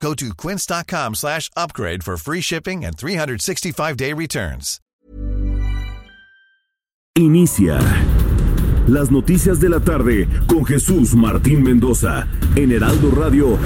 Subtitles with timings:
[0.00, 4.80] Go to quince.com slash upgrade for free shipping and 365-day returns.
[7.16, 7.78] Inicia
[8.86, 13.58] las noticias de la tarde con Jesús Martín Mendoza en Heraldo Radio.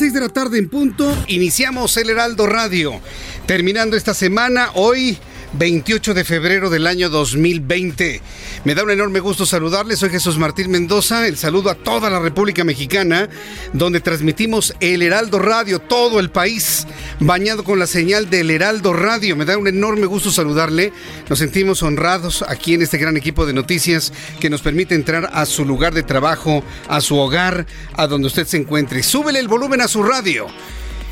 [0.00, 3.02] 6 de la tarde en punto, iniciamos el Heraldo Radio.
[3.44, 5.18] Terminando esta semana, hoy
[5.52, 8.20] 28 de febrero del año 2020.
[8.64, 9.98] Me da un enorme gusto saludarles.
[9.98, 11.26] Soy Jesús Martín Mendoza.
[11.26, 13.28] El saludo a toda la República Mexicana,
[13.72, 16.86] donde transmitimos el Heraldo Radio, todo el país,
[17.18, 19.34] bañado con la señal del Heraldo Radio.
[19.34, 20.92] Me da un enorme gusto saludarle.
[21.28, 25.46] Nos sentimos honrados aquí en este gran equipo de noticias que nos permite entrar a
[25.46, 29.02] su lugar de trabajo, a su hogar, a donde usted se encuentre.
[29.02, 30.46] Súbele el volumen a su radio.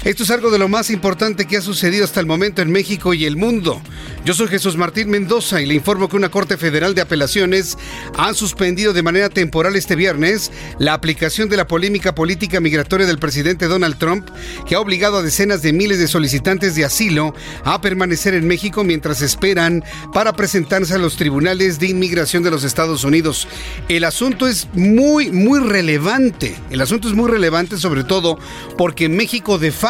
[0.05, 3.15] Esto es algo de lo más importante que ha sucedido hasta el momento en México
[3.15, 3.83] y el mundo.
[4.25, 7.77] Yo soy Jesús Martín Mendoza y le informo que una Corte Federal de Apelaciones
[8.17, 13.19] ha suspendido de manera temporal este viernes la aplicación de la polémica política migratoria del
[13.19, 14.29] presidente Donald Trump,
[14.67, 18.85] que ha obligado a decenas de miles de solicitantes de asilo a permanecer en México
[18.85, 19.83] mientras esperan
[20.13, 23.49] para presentarse a los tribunales de inmigración de los Estados Unidos.
[23.89, 26.57] El asunto es muy, muy relevante.
[26.71, 28.39] El asunto es muy relevante sobre todo
[28.77, 29.88] porque México de facto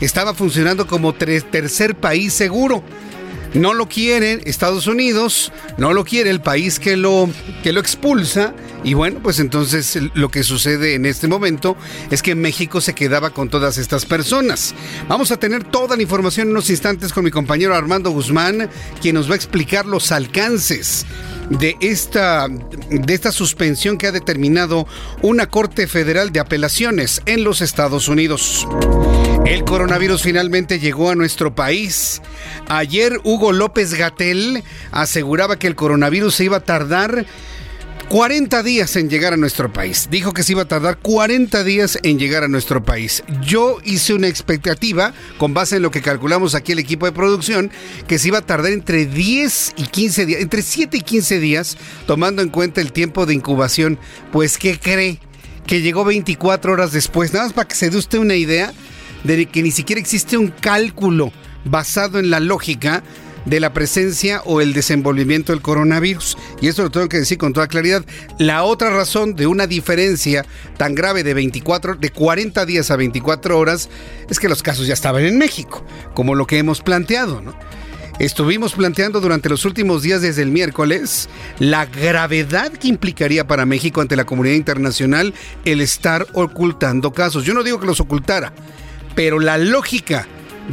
[0.00, 2.82] estaba funcionando como tercer país seguro.
[3.54, 7.30] No lo quiere Estados Unidos, no lo quiere el país que lo,
[7.62, 8.52] que lo expulsa.
[8.82, 11.76] Y bueno, pues entonces lo que sucede en este momento
[12.10, 14.74] es que México se quedaba con todas estas personas.
[15.08, 18.68] Vamos a tener toda la información en unos instantes con mi compañero Armando Guzmán,
[19.00, 21.06] quien nos va a explicar los alcances
[21.48, 24.88] de esta, de esta suspensión que ha determinado
[25.22, 28.66] una Corte Federal de Apelaciones en los Estados Unidos.
[29.44, 32.22] El coronavirus finalmente llegó a nuestro país.
[32.66, 37.26] Ayer Hugo López Gatel aseguraba que el coronavirus se iba a tardar
[38.08, 40.08] 40 días en llegar a nuestro país.
[40.10, 43.22] Dijo que se iba a tardar 40 días en llegar a nuestro país.
[43.42, 47.70] Yo hice una expectativa, con base en lo que calculamos aquí el equipo de producción,
[48.06, 51.76] que se iba a tardar entre 10 y 15 días, entre 7 y 15 días,
[52.06, 53.98] tomando en cuenta el tiempo de incubación.
[54.32, 55.20] Pues, ¿qué cree?
[55.66, 57.34] Que llegó 24 horas después.
[57.34, 58.72] Nada más para que se dé usted una idea
[59.24, 61.32] de que ni siquiera existe un cálculo
[61.64, 63.02] basado en la lógica
[63.44, 66.36] de la presencia o el desenvolvimiento del coronavirus.
[66.60, 68.04] Y esto lo tengo que decir con toda claridad.
[68.38, 70.44] La otra razón de una diferencia
[70.76, 73.88] tan grave de 24, de 40 días a 24 horas,
[74.28, 75.84] es que los casos ya estaban en México,
[76.14, 77.54] como lo que hemos planteado, ¿no?
[78.20, 84.00] Estuvimos planteando durante los últimos días desde el miércoles la gravedad que implicaría para México
[84.00, 85.34] ante la comunidad internacional
[85.64, 87.44] el estar ocultando casos.
[87.44, 88.52] Yo no digo que los ocultara,
[89.14, 90.26] pero la lógica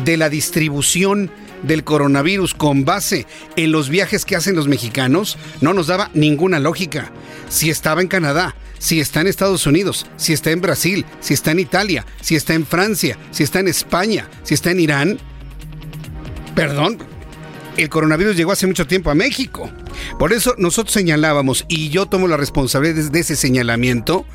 [0.03, 1.31] de la distribución
[1.63, 6.59] del coronavirus con base en los viajes que hacen los mexicanos no nos daba ninguna
[6.59, 7.11] lógica.
[7.49, 11.51] Si estaba en Canadá, si está en Estados Unidos, si está en Brasil, si está
[11.51, 15.19] en Italia, si está en Francia, si está en España, si está en Irán.
[16.55, 16.97] Perdón,
[17.77, 19.69] el coronavirus llegó hace mucho tiempo a México.
[20.17, 24.25] Por eso nosotros señalábamos, y yo tomo la responsabilidad de ese señalamiento,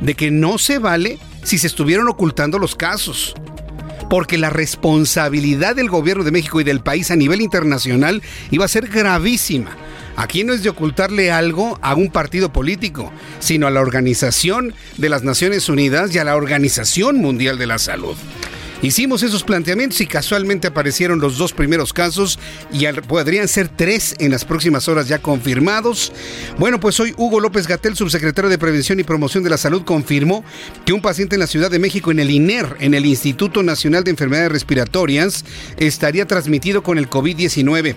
[0.00, 3.34] de que no se vale si se estuvieron ocultando los casos
[4.12, 8.68] porque la responsabilidad del gobierno de México y del país a nivel internacional iba a
[8.68, 9.74] ser gravísima.
[10.16, 15.08] Aquí no es de ocultarle algo a un partido político, sino a la Organización de
[15.08, 18.16] las Naciones Unidas y a la Organización Mundial de la Salud.
[18.82, 22.40] Hicimos esos planteamientos y casualmente aparecieron los dos primeros casos
[22.72, 26.12] y podrían ser tres en las próximas horas ya confirmados.
[26.58, 30.44] Bueno, pues hoy Hugo López Gatel, subsecretario de Prevención y Promoción de la Salud, confirmó
[30.84, 34.02] que un paciente en la Ciudad de México, en el INER, en el Instituto Nacional
[34.02, 35.44] de Enfermedades Respiratorias,
[35.76, 37.94] estaría transmitido con el COVID-19.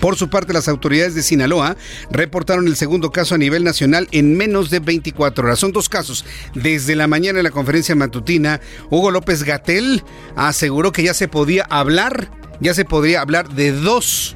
[0.00, 1.76] Por su parte, las autoridades de Sinaloa
[2.10, 5.58] reportaron el segundo caso a nivel nacional en menos de 24 horas.
[5.58, 6.24] Son dos casos.
[6.54, 8.60] Desde la mañana en la conferencia matutina,
[8.90, 10.02] Hugo López Gatel
[10.36, 14.34] aseguró que ya se podía hablar, ya se podría hablar de dos,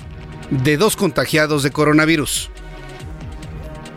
[0.50, 2.50] de dos contagiados de coronavirus.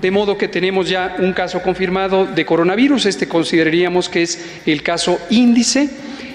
[0.02, 3.06] De modo que tenemos ya un caso confirmado de coronavirus.
[3.06, 5.90] Este consideraríamos que es el caso índice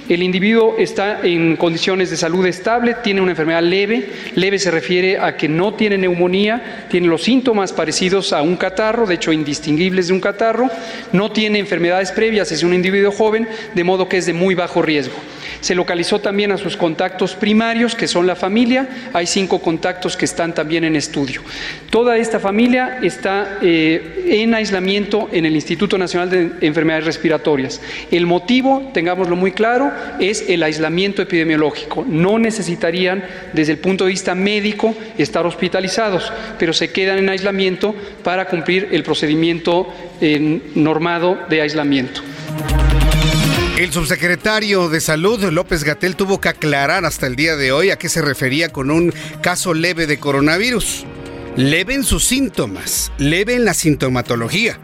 [0.09, 4.09] el individuo está en condiciones de salud estable, tiene una enfermedad leve.
[4.35, 9.07] Leve se refiere a que no tiene neumonía, tiene los síntomas parecidos a un catarro,
[9.07, 10.71] de hecho indistinguibles de un catarro.
[11.13, 14.83] No tiene enfermedades previas, es un individuo joven, de modo que es de muy bajo
[14.83, 15.17] riesgo.
[15.61, 18.89] Se localizó también a sus contactos primarios, que son la familia.
[19.13, 21.43] Hay cinco contactos que están también en estudio.
[21.91, 27.81] Toda esta familia está eh, en aislamiento en el Instituto Nacional de Enfermedades Respiratorias.
[28.11, 29.91] El motivo, tengámoslo muy claro,
[30.21, 32.05] es el aislamiento epidemiológico.
[32.07, 37.95] No necesitarían, desde el punto de vista médico, estar hospitalizados, pero se quedan en aislamiento
[38.23, 42.23] para cumplir el procedimiento eh, normado de aislamiento.
[43.79, 47.97] El subsecretario de Salud, López Gatel, tuvo que aclarar hasta el día de hoy a
[47.97, 51.05] qué se refería con un caso leve de coronavirus.
[51.55, 54.81] Leve en sus síntomas, leve en la sintomatología.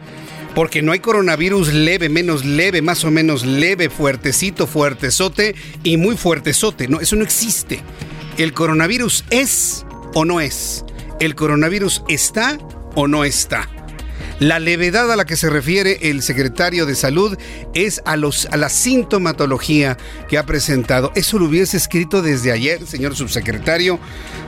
[0.55, 6.15] Porque no hay coronavirus leve, menos leve, más o menos leve, fuertecito, fuertezote y muy
[6.15, 6.87] fuertezote.
[6.87, 7.81] No, eso no existe.
[8.37, 10.85] El coronavirus es o no es.
[11.19, 12.57] El coronavirus está
[12.95, 13.67] o no está.
[14.45, 17.35] La levedad a la que se refiere el secretario de Salud
[17.73, 19.97] es a, los, a la sintomatología
[20.29, 21.11] que ha presentado.
[21.15, 23.97] Eso lo hubiese escrito desde ayer, señor subsecretario,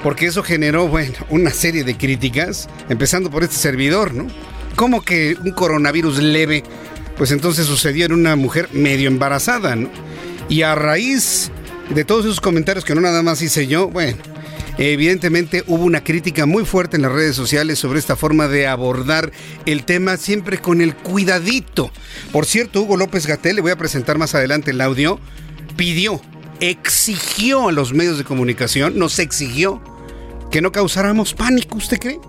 [0.03, 4.27] porque eso generó, bueno, una serie de críticas, empezando por este servidor, ¿no?
[4.75, 6.61] ¿Cómo que un coronavirus leve?
[7.17, 9.89] Pues entonces sucedió en una mujer medio embarazada, ¿no?
[10.47, 11.49] Y a raíz
[11.89, 14.19] de todos esos comentarios que no nada más hice yo, bueno,
[14.77, 19.31] Evidentemente hubo una crítica muy fuerte en las redes sociales sobre esta forma de abordar
[19.65, 21.91] el tema siempre con el cuidadito.
[22.31, 25.19] Por cierto, Hugo López Gatel, le voy a presentar más adelante el audio,
[25.75, 26.21] pidió,
[26.59, 29.81] exigió a los medios de comunicación, nos exigió
[30.51, 32.19] que no causáramos pánico, ¿usted cree?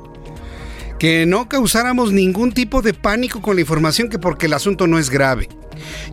[0.99, 4.99] Que no causáramos ningún tipo de pánico con la información que porque el asunto no
[4.99, 5.49] es grave.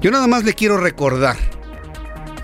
[0.02, 1.38] Yo nada más le quiero recordar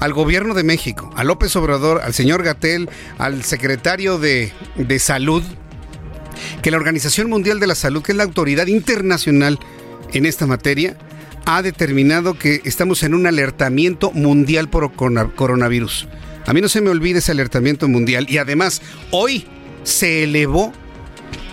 [0.01, 2.89] al gobierno de México, a López Obrador, al señor Gatel,
[3.19, 5.43] al secretario de, de Salud,
[6.63, 9.59] que la Organización Mundial de la Salud, que es la autoridad internacional
[10.11, 10.97] en esta materia,
[11.45, 16.07] ha determinado que estamos en un alertamiento mundial por coronavirus.
[16.47, 18.81] A mí no se me olvide ese alertamiento mundial y además
[19.11, 19.45] hoy
[19.83, 20.73] se elevó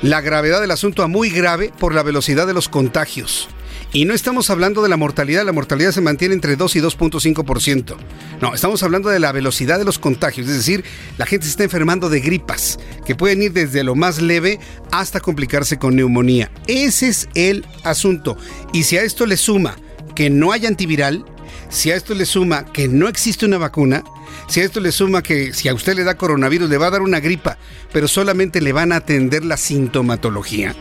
[0.00, 3.48] la gravedad del asunto a muy grave por la velocidad de los contagios.
[3.90, 7.96] Y no estamos hablando de la mortalidad, la mortalidad se mantiene entre 2 y 2.5%.
[8.40, 10.84] No, estamos hablando de la velocidad de los contagios, es decir,
[11.16, 14.60] la gente se está enfermando de gripas, que pueden ir desde lo más leve
[14.92, 16.50] hasta complicarse con neumonía.
[16.66, 18.36] Ese es el asunto.
[18.74, 19.76] Y si a esto le suma
[20.14, 21.24] que no hay antiviral,
[21.70, 24.04] si a esto le suma que no existe una vacuna,
[24.48, 26.90] si a esto le suma que si a usted le da coronavirus le va a
[26.90, 27.56] dar una gripa,
[27.92, 30.74] pero solamente le van a atender la sintomatología,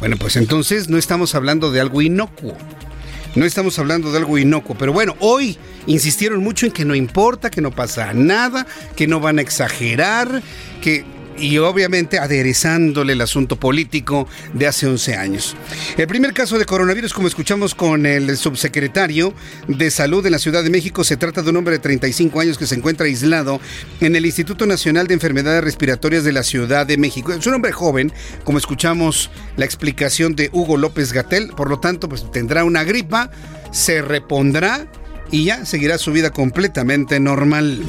[0.00, 2.56] bueno, pues entonces no estamos hablando de algo inocuo.
[3.36, 5.56] No estamos hablando de algo inocuo, pero bueno, hoy
[5.86, 8.66] insistieron mucho en que no importa, que no pasa nada,
[8.96, 10.42] que no van a exagerar,
[10.82, 11.04] que
[11.40, 15.56] y obviamente aderezándole el asunto político de hace 11 años.
[15.96, 19.34] El primer caso de coronavirus, como escuchamos con el subsecretario
[19.66, 22.58] de Salud de la Ciudad de México, se trata de un hombre de 35 años
[22.58, 23.60] que se encuentra aislado
[24.00, 27.32] en el Instituto Nacional de Enfermedades Respiratorias de la Ciudad de México.
[27.32, 28.12] Es un hombre joven,
[28.44, 33.30] como escuchamos la explicación de Hugo López Gatel, por lo tanto, pues tendrá una gripa,
[33.72, 34.86] se repondrá
[35.30, 37.84] y ya seguirá su vida completamente normal.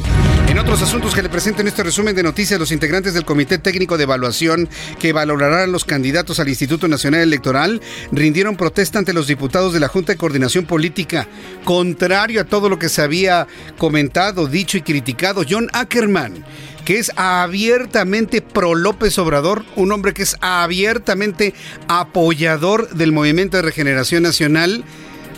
[0.52, 3.58] En otros asuntos que le presento en este resumen de noticias, los integrantes del Comité
[3.58, 4.68] Técnico de Evaluación
[5.00, 7.80] que valorarán los candidatos al Instituto Nacional Electoral
[8.12, 11.26] rindieron protesta ante los diputados de la Junta de Coordinación Política,
[11.64, 15.46] contrario a todo lo que se había comentado, dicho y criticado.
[15.50, 16.44] John Ackerman
[16.84, 21.54] que es abiertamente pro López Obrador, un hombre que es abiertamente
[21.88, 24.84] apoyador del Movimiento de Regeneración Nacional,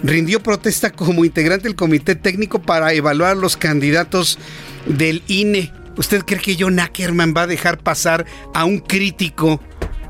[0.01, 4.39] rindió protesta como integrante del comité técnico para evaluar los candidatos
[4.85, 5.71] del INE.
[5.97, 9.59] ¿Usted cree que John Ackerman va a dejar pasar a un crítico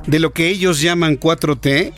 [0.07, 1.93] de lo que ellos llaman 4T?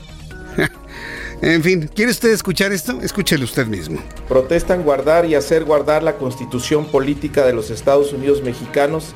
[1.41, 2.99] en fin, ¿quiere usted escuchar esto?
[3.01, 3.99] Escúchelo usted mismo.
[4.27, 9.13] Protestan guardar y hacer guardar la constitución política de los Estados Unidos mexicanos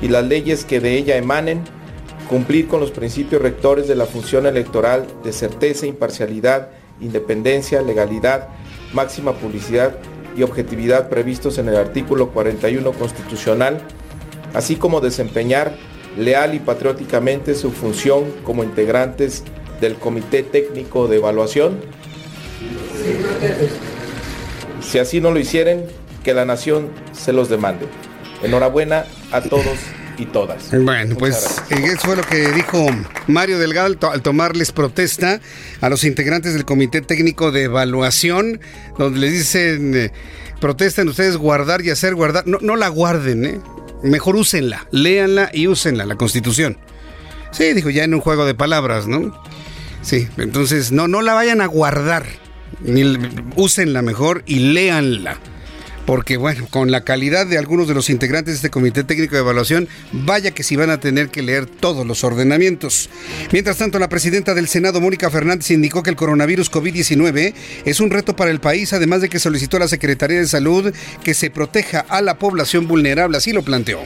[0.00, 1.62] y las leyes que de ella emanen,
[2.28, 6.68] cumplir con los principios rectores de la función electoral de certeza, imparcialidad
[7.00, 8.48] independencia, legalidad,
[8.92, 9.96] máxima publicidad
[10.36, 13.80] y objetividad previstos en el artículo 41 constitucional,
[14.54, 15.74] así como desempeñar
[16.18, 19.44] leal y patrióticamente su función como integrantes
[19.80, 21.78] del Comité Técnico de Evaluación.
[24.80, 25.86] Si así no lo hicieren,
[26.22, 27.86] que la nación se los demande.
[28.42, 29.78] Enhorabuena a todos
[30.18, 30.70] y todas.
[30.70, 32.86] Bueno, pues eh, eso fue lo que dijo
[33.26, 35.40] Mario Delgado al, tomarles protesta
[35.80, 38.60] a los integrantes del Comité Técnico de Evaluación,
[38.98, 40.12] donde les dicen, eh,
[40.60, 42.46] protestan ustedes guardar y hacer guardar.
[42.46, 43.60] No, no la guarden, ¿eh?
[44.02, 46.78] Mejor úsenla, léanla y úsenla, la Constitución.
[47.50, 49.40] Sí, dijo ya en un juego de palabras, ¿no?
[50.02, 52.26] Sí, entonces no, no la vayan a guardar,
[52.80, 53.02] ni,
[53.56, 55.38] úsenla mejor y léanla
[56.06, 59.40] porque bueno, con la calidad de algunos de los integrantes de este Comité Técnico de
[59.40, 63.10] Evaluación, vaya que si van a tener que leer todos los ordenamientos.
[63.52, 68.10] Mientras tanto, la presidenta del Senado, Mónica Fernández, indicó que el coronavirus COVID-19 es un
[68.10, 70.94] reto para el país, además de que solicitó a la Secretaría de Salud
[71.24, 74.00] que se proteja a la población vulnerable, así lo planteó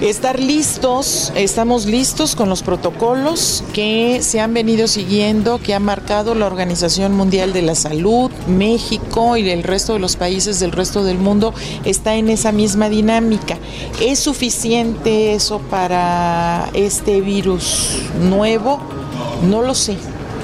[0.00, 6.34] estar listos, estamos listos con los protocolos que se han venido siguiendo, que ha marcado
[6.34, 11.02] la Organización Mundial de la Salud, México y el resto de los países del resto
[11.02, 11.54] del mundo
[11.84, 13.58] está en esa misma dinámica.
[14.00, 18.80] ¿Es suficiente eso para este virus nuevo?
[19.48, 19.96] No lo sé.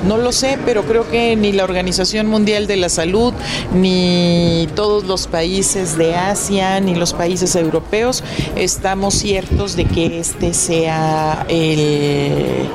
[0.07, 3.33] No lo sé, pero creo que ni la Organización Mundial de la Salud,
[3.73, 8.25] ni todos los países de Asia, ni los países europeos
[8.57, 12.69] estamos ciertos de que este sea el,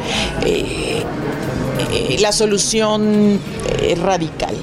[0.46, 1.04] eh,
[1.92, 3.40] eh, la solución
[3.80, 4.56] eh, radical.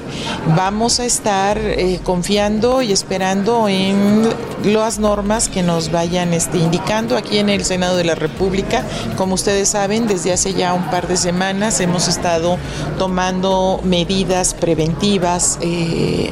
[0.56, 4.28] Vamos a estar eh, confiando y esperando en
[4.64, 8.84] las normas que nos vayan este, indicando aquí en el Senado de la República.
[9.16, 12.58] Como ustedes saben, desde hace ya un par de semanas hemos estado
[12.98, 15.58] tomando medidas preventivas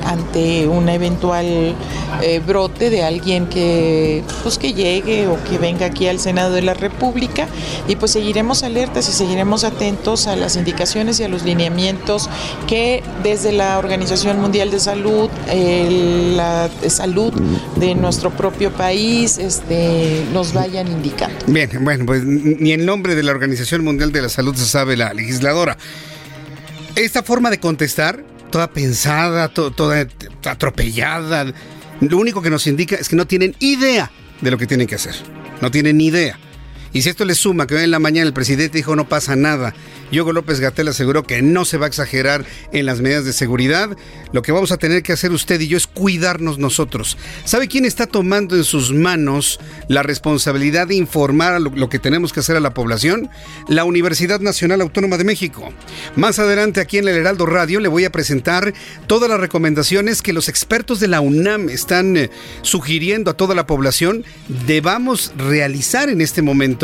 [0.05, 1.75] ante un eventual
[2.47, 6.75] brote de alguien que, pues, que llegue o que venga aquí al Senado de la
[6.75, 7.49] República
[7.89, 10.82] y pues seguiremos alertas y seguiremos atentos a las indicaciones
[11.19, 12.29] y a los lineamientos
[12.67, 15.31] que desde la Organización Mundial de Salud,
[16.37, 17.33] la salud
[17.77, 21.37] de nuestro propio país, este, nos vayan indicando.
[21.47, 24.97] Bien, bueno, pues ni el nombre de la Organización Mundial de la Salud se sabe
[24.97, 25.79] la legisladora.
[26.97, 30.07] Esta forma de contestar, toda pensada, toda
[30.45, 31.47] atropellada,
[32.01, 34.11] lo único que nos indica es que no tienen idea
[34.41, 35.15] de lo que tienen que hacer.
[35.61, 36.39] No tienen ni idea.
[36.93, 39.37] Y si esto le suma que hoy en la mañana el presidente dijo no pasa
[39.37, 39.75] nada,
[40.13, 43.97] Hugo López Gatel aseguró que no se va a exagerar en las medidas de seguridad,
[44.33, 47.17] lo que vamos a tener que hacer usted y yo es cuidarnos nosotros.
[47.45, 49.59] ¿Sabe quién está tomando en sus manos
[49.89, 53.31] la responsabilidad de informar lo, lo que tenemos que hacer a la población?
[53.69, 55.73] La Universidad Nacional Autónoma de México.
[56.17, 58.75] Más adelante aquí en el Heraldo Radio le voy a presentar
[59.07, 62.31] todas las recomendaciones que los expertos de la UNAM están eh,
[62.61, 64.25] sugiriendo a toda la población
[64.67, 66.82] debamos realizar en este momento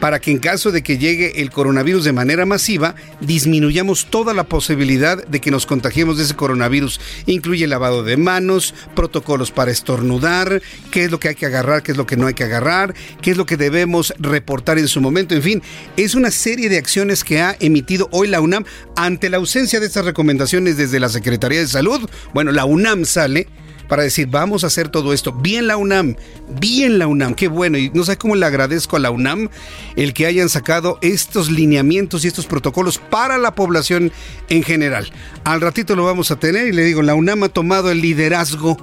[0.00, 4.44] para que en caso de que llegue el coronavirus de manera masiva, disminuyamos toda la
[4.44, 7.00] posibilidad de que nos contagiemos de ese coronavirus.
[7.26, 11.92] Incluye lavado de manos, protocolos para estornudar, qué es lo que hay que agarrar, qué
[11.92, 15.00] es lo que no hay que agarrar, qué es lo que debemos reportar en su
[15.00, 15.34] momento.
[15.34, 15.62] En fin,
[15.96, 18.64] es una serie de acciones que ha emitido hoy la UNAM
[18.96, 22.08] ante la ausencia de estas recomendaciones desde la Secretaría de Salud.
[22.34, 23.48] Bueno, la UNAM sale
[23.88, 25.32] para decir, vamos a hacer todo esto.
[25.32, 26.16] Bien la UNAM,
[26.60, 27.78] bien la UNAM, qué bueno.
[27.78, 29.48] Y no sé cómo le agradezco a la UNAM
[29.96, 34.12] el que hayan sacado estos lineamientos y estos protocolos para la población
[34.48, 35.10] en general.
[35.44, 38.76] Al ratito lo vamos a tener y le digo, la UNAM ha tomado el liderazgo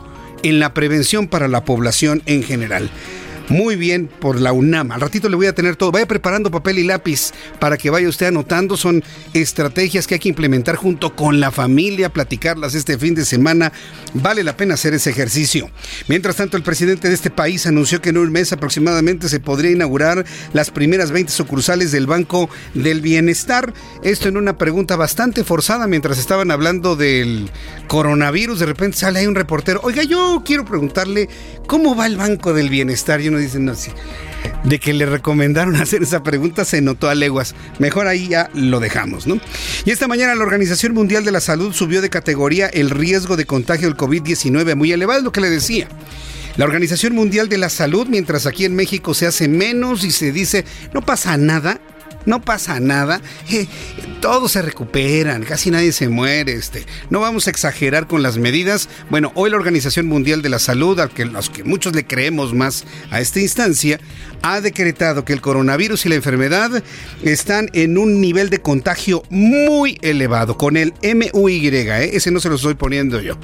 [0.43, 2.89] en la prevención para la población en general
[3.49, 4.91] muy bien por la UNAM.
[4.91, 5.91] Al ratito le voy a tener todo.
[5.91, 8.77] Vaya preparando papel y lápiz para que vaya usted anotando.
[8.77, 13.71] Son estrategias que hay que implementar junto con la familia, platicarlas este fin de semana.
[14.13, 15.69] Vale la pena hacer ese ejercicio.
[16.07, 19.71] Mientras tanto, el presidente de este país anunció que en un mes aproximadamente se podría
[19.71, 23.73] inaugurar las primeras 20 sucursales del Banco del Bienestar.
[24.03, 27.49] Esto en una pregunta bastante forzada mientras estaban hablando del
[27.87, 28.59] coronavirus.
[28.59, 29.81] De repente sale ahí un reportero.
[29.83, 31.29] Oiga, yo quiero preguntarle
[31.67, 33.91] cómo va el Banco del Bienestar dicen, no, sí.
[34.63, 37.55] De que le recomendaron hacer esa pregunta se notó a leguas.
[37.79, 39.39] Mejor ahí ya lo dejamos, ¿no?
[39.85, 43.45] Y esta mañana la Organización Mundial de la Salud subió de categoría el riesgo de
[43.45, 45.87] contagio del COVID-19 muy elevado, es lo que le decía.
[46.57, 50.31] La Organización Mundial de la Salud, mientras aquí en México se hace menos y se
[50.31, 50.63] dice,
[50.93, 51.81] no pasa nada,
[52.25, 53.21] no pasa nada,
[54.21, 58.89] todos se recuperan, casi nadie se muere, este, no vamos a exagerar con las medidas.
[59.09, 62.53] Bueno, hoy la Organización Mundial de la Salud, a que, los que muchos le creemos
[62.53, 63.99] más a esta instancia,
[64.41, 66.83] ha decretado que el coronavirus y la enfermedad
[67.23, 72.09] están en un nivel de contagio muy elevado, con el MUY, ¿eh?
[72.13, 73.37] ese no se lo estoy poniendo yo.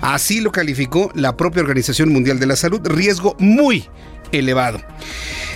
[0.00, 4.15] Así lo calificó la propia Organización Mundial de la Salud, riesgo muy elevado.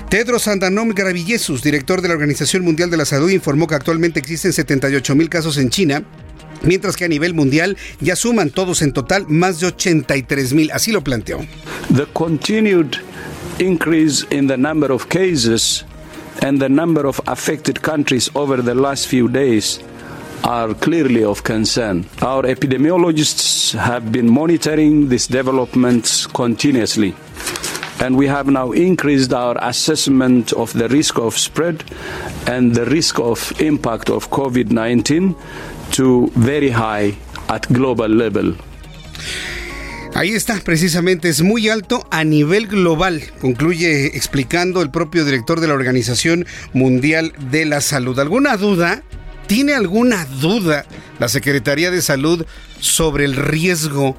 [0.09, 4.53] Tedros Adhanom Ghebreyesus, director de la Organización Mundial de la Salud, informó que actualmente existen
[4.53, 6.03] 78 mil casos en China
[6.63, 10.71] mientras que a nivel mundial ya suman todos en total más de 83 mil.
[10.73, 11.39] Así lo planteó.
[11.95, 12.97] The continued
[13.59, 15.85] increase in the number of cases
[16.43, 19.81] and the number of affected countries over the last few days
[20.43, 22.07] are clearly of concern.
[22.23, 27.15] Our epidemiologists have been monitoring these developments continuously.
[28.01, 31.85] And we have now increased our assessment of the risk of spread
[32.47, 35.37] and the risk of impact of COVID 19
[35.93, 37.15] to very high
[37.49, 38.57] at global level.
[40.15, 45.69] Ahí está, precisamente, es muy alto a nivel global, concluye explicando el propio director de
[45.69, 48.19] la Organización Mundial de la Salud.
[48.19, 49.03] ¿Alguna duda?
[49.47, 50.85] ¿Tiene alguna duda
[51.19, 52.45] la Secretaría de Salud
[52.81, 54.17] sobre el riesgo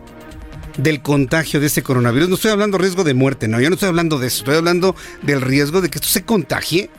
[0.77, 2.29] del contagio de este coronavirus?
[2.29, 4.55] No estoy hablando de riesgo de muerte, no, yo no estoy hablando de eso, estoy
[4.55, 6.89] hablando del riesgo de que esto se contagie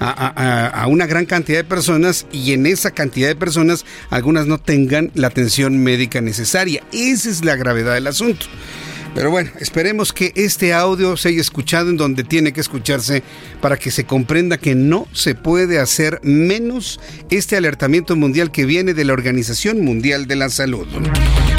[0.00, 5.10] a, una gran cantidad de personas y en esa cantidad de personas algunas no tengan
[5.14, 6.82] la atención médica necesaria.
[6.92, 8.46] Esa es la gravedad del asunto.
[9.14, 13.22] Pero bueno, esperemos que este audio se haya escuchado en donde tiene que escucharse
[13.60, 18.94] para que se comprenda que no se puede hacer menos este alertamiento mundial que viene
[18.94, 20.86] de la Organización Mundial de la Salud.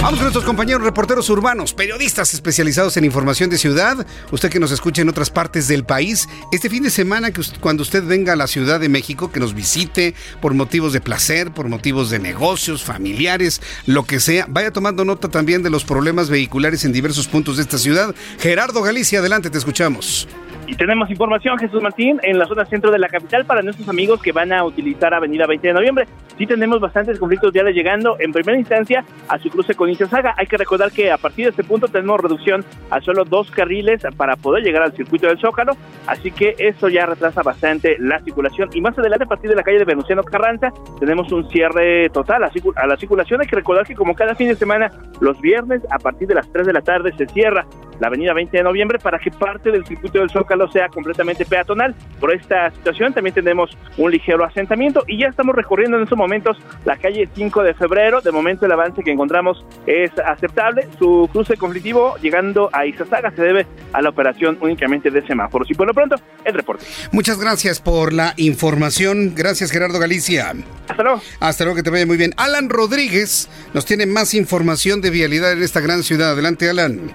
[0.02, 4.08] Vamos con nuestros compañeros reporteros urbanos, periodistas especializados en información de ciudad.
[4.32, 7.84] Usted que nos escucha en otras partes del país, este fin de semana que cuando
[7.84, 11.68] usted venga a la Ciudad de México, que nos visite por motivos de placer, por
[11.68, 16.86] motivos de negocios, familiares, lo que sea, vaya tomando nota también de los problemas vehiculares
[16.86, 18.16] en diversos puntos de esta ciudad.
[18.40, 20.30] Gerardo Galicia, adelante, te escuchamos.
[20.70, 24.22] Y tenemos información, Jesús Martín, en la zona centro de la capital para nuestros amigos
[24.22, 26.08] que van a utilizar Avenida 20 de Noviembre.
[26.38, 30.36] Sí tenemos bastantes conflictos viales llegando en primera instancia a su cruce con Saga.
[30.38, 34.04] Hay que recordar que a partir de este punto tenemos reducción a solo dos carriles
[34.16, 35.74] para poder llegar al circuito del Zócalo,
[36.06, 38.70] así que eso ya retrasa bastante la circulación.
[38.72, 42.44] Y más adelante, a partir de la calle de Venustiano Carranza, tenemos un cierre total
[42.76, 43.42] a la circulación.
[43.42, 46.48] Hay que recordar que como cada fin de semana, los viernes a partir de las
[46.54, 47.66] 3 de la tarde se cierra
[48.00, 51.96] la avenida 20 de noviembre para que parte del circuito del Zócalo sea completamente peatonal.
[52.20, 56.58] Por esta situación también tenemos un ligero asentamiento y ya estamos recorriendo en estos momentos
[56.86, 58.22] la calle 5 de febrero.
[58.22, 60.88] De momento el avance que encontramos es aceptable.
[60.98, 65.70] Su cruce conflictivo llegando a Izazaga se debe a la operación únicamente de semáforos.
[65.72, 66.86] Y por lo pronto, el reporte.
[67.12, 69.34] Muchas gracias por la información.
[69.36, 70.54] Gracias Gerardo Galicia.
[70.88, 71.22] Hasta luego.
[71.40, 72.34] Hasta luego, que te vaya muy bien.
[72.38, 76.32] Alan Rodríguez nos tiene más información de vialidad en esta gran ciudad.
[76.32, 77.12] Adelante, Alan.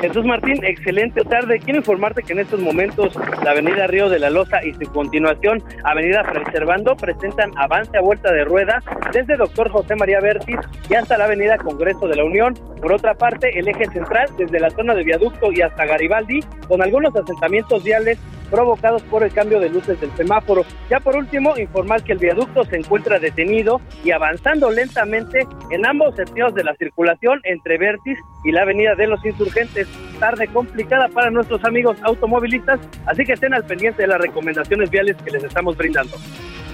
[0.00, 1.60] Jesús Martín, excelente tarde.
[1.62, 3.12] Quiero informarte que en estos momentos
[3.44, 8.32] la avenida Río de la Loza y su continuación avenida Preservando presentan avance a vuelta
[8.32, 8.80] de rueda
[9.12, 12.54] desde Doctor José María Bertis y hasta la avenida Congreso de la Unión.
[12.80, 16.82] Por otra parte, el eje central desde la zona de viaducto y hasta Garibaldi con
[16.82, 18.16] algunos asentamientos viales
[18.50, 20.64] provocados por el cambio de luces del semáforo.
[20.88, 26.14] Ya por último, informar que el viaducto se encuentra detenido y avanzando lentamente en ambos
[26.16, 29.88] sentidos de la circulación entre Vertis y la avenida de los insurgentes.
[30.20, 31.96] Tarde complicada para nuestros amigos
[32.36, 36.16] automovilistas, así que estén al pendiente de las recomendaciones viales que les estamos brindando.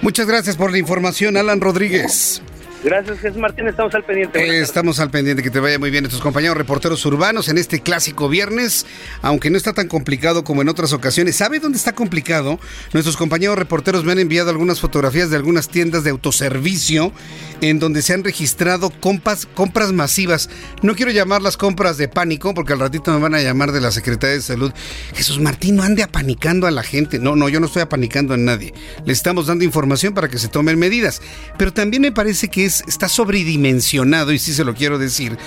[0.01, 2.41] Muchas gracias por la información, Alan Rodríguez.
[2.83, 3.67] Gracias, Jesús Martín.
[3.67, 4.59] Estamos al pendiente.
[4.59, 5.41] estamos al pendiente.
[5.41, 6.05] Que te vaya muy bien.
[6.05, 8.85] Estos compañeros reporteros urbanos en este clásico viernes,
[9.21, 11.37] aunque no está tan complicado como en otras ocasiones.
[11.37, 12.59] ¿Sabe dónde está complicado?
[12.91, 17.13] Nuestros compañeros reporteros me han enviado algunas fotografías de algunas tiendas de autoservicio
[17.61, 20.49] en donde se han registrado compras, compras masivas.
[20.81, 23.91] No quiero llamarlas compras de pánico, porque al ratito me van a llamar de la
[23.91, 24.73] Secretaría de Salud.
[25.13, 27.19] Jesús Martín, no ande apanicando a la gente.
[27.19, 28.73] No, no, yo no estoy apanicando a nadie.
[29.05, 31.21] Le estamos dando información para que se tomen medidas.
[31.57, 35.37] Pero también me parece que es está sobredimensionado, y sí se lo quiero decir,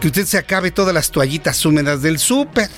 [0.00, 2.70] que usted se acabe todas las toallitas húmedas del súper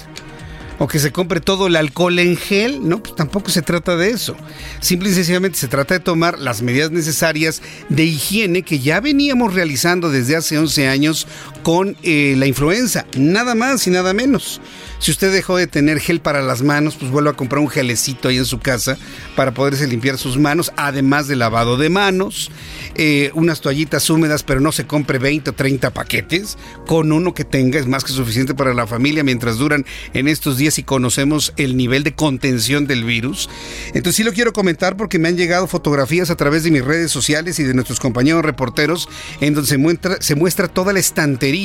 [0.78, 4.10] o que se compre todo el alcohol en gel, no, pues tampoco se trata de
[4.10, 4.36] eso.
[4.80, 9.54] Simple y sencillamente se trata de tomar las medidas necesarias de higiene que ya veníamos
[9.54, 11.26] realizando desde hace 11 años
[11.68, 14.58] con eh, la influenza, nada más y nada menos.
[15.00, 18.28] Si usted dejó de tener gel para las manos, pues vuelva a comprar un gelecito
[18.28, 18.96] ahí en su casa
[19.36, 22.50] para poderse limpiar sus manos, además de lavado de manos,
[22.94, 26.56] eh, unas toallitas húmedas, pero no se compre 20 o 30 paquetes.
[26.86, 30.56] Con uno que tenga es más que suficiente para la familia mientras duran en estos
[30.56, 33.50] días y conocemos el nivel de contención del virus.
[33.88, 37.10] Entonces sí lo quiero comentar porque me han llegado fotografías a través de mis redes
[37.10, 39.06] sociales y de nuestros compañeros reporteros
[39.42, 41.57] en donde se muestra, se muestra toda la estantería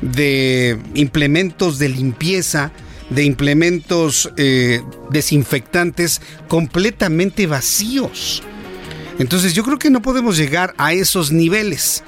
[0.00, 2.72] de implementos de limpieza,
[3.10, 8.42] de implementos eh, desinfectantes completamente vacíos.
[9.18, 12.04] Entonces yo creo que no podemos llegar a esos niveles.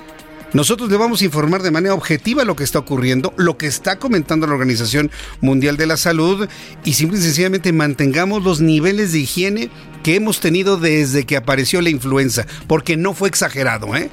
[0.53, 4.01] Nosotros le vamos a informar de manera objetiva lo que está ocurriendo, lo que está
[4.01, 5.11] comentando la Organización
[5.41, 6.49] Mundial de la Salud
[6.85, 9.71] y simple y sencillamente mantengamos los niveles de higiene
[10.03, 14.11] que hemos tenido desde que apareció la influenza, porque no fue exagerado, ¿eh?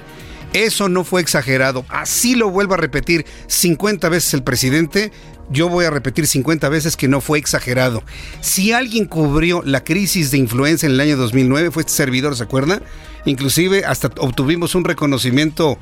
[0.65, 1.85] Eso no fue exagerado.
[1.87, 5.11] Así lo vuelvo a repetir 50 veces el presidente.
[5.49, 8.03] Yo voy a repetir 50 veces que no fue exagerado.
[8.41, 12.43] Si alguien cubrió la crisis de influenza en el año 2009 fue este servidor, ¿se
[12.43, 12.81] acuerda?
[13.25, 15.77] Inclusive hasta obtuvimos un reconocimiento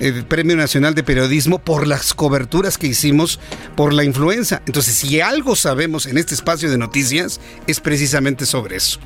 [0.00, 3.40] el Premio Nacional de Periodismo por las coberturas que hicimos
[3.74, 4.62] por la influenza.
[4.66, 9.00] Entonces, si algo sabemos en este espacio de noticias, es precisamente sobre eso.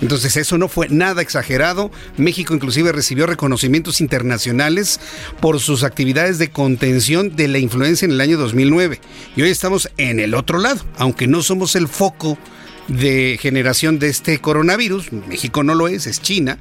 [0.00, 1.90] Entonces eso no fue nada exagerado.
[2.16, 5.00] México inclusive recibió reconocimientos internacionales
[5.40, 9.00] por sus actividades de contención de la influenza en el año 2009.
[9.36, 12.38] Y hoy estamos en el otro lado, aunque no somos el foco
[12.86, 16.58] de generación de este coronavirus, México no lo es, es China.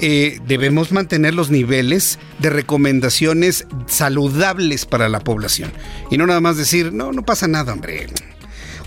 [0.00, 5.72] Eh, debemos mantener los niveles de recomendaciones saludables para la población.
[6.10, 8.08] Y no nada más decir, no, no pasa nada, hombre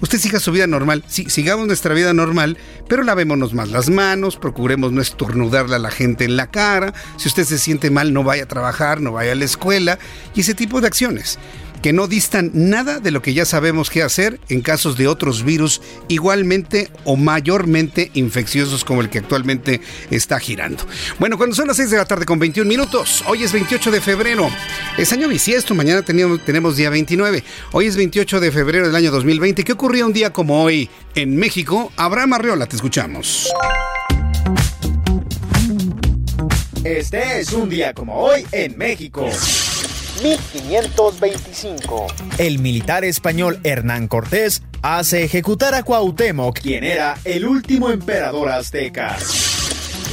[0.02, 1.04] usted siga su vida normal.
[1.08, 5.92] Sí, sigamos nuestra vida normal, pero lavémonos más las manos, procuremos no estornudarle a la
[5.92, 6.94] gente en la cara.
[7.18, 10.00] Si usted se siente mal, no vaya a trabajar, no vaya a la escuela
[10.36, 11.40] y ese tipo de acciones
[11.82, 15.44] que no distan nada de lo que ya sabemos qué hacer en casos de otros
[15.44, 20.86] virus igualmente o mayormente infecciosos como el que actualmente está girando.
[21.20, 24.02] Bueno, cuando son las 6 de la tarde con 21 minutos, hoy es 28 de
[24.02, 24.50] febrero,
[24.98, 29.12] es año bisiesto, mañana tenemos, tenemos día 29, hoy es 28 de febrero del año
[29.12, 29.64] 2020.
[29.64, 31.92] ¿Qué ocurrió un día como hoy en México?
[31.96, 33.50] Abraham Arriola, te escuchamos.
[36.84, 39.30] Este es un día como hoy en México.
[40.22, 42.08] 1525.
[42.38, 49.18] El militar español Hernán Cortés hace ejecutar a Cuauhtémoc, quien era el último emperador azteca.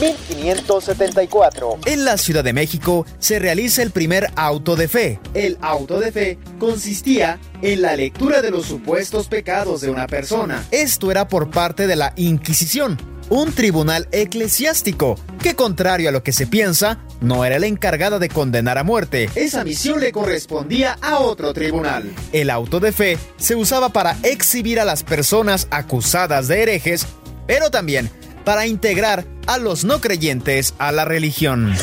[0.00, 1.78] 1574.
[1.86, 5.20] En la Ciudad de México se realiza el primer auto de fe.
[5.34, 10.64] El auto de fe consistía en la lectura de los supuestos pecados de una persona.
[10.70, 16.32] Esto era por parte de la Inquisición, un tribunal eclesiástico que contrario a lo que
[16.32, 19.30] se piensa, no era la encargada de condenar a muerte.
[19.34, 22.12] Esa misión le correspondía a otro tribunal.
[22.32, 27.06] El auto de fe se usaba para exhibir a las personas acusadas de herejes,
[27.46, 28.10] pero también
[28.46, 31.74] para integrar a los no creyentes a la religión.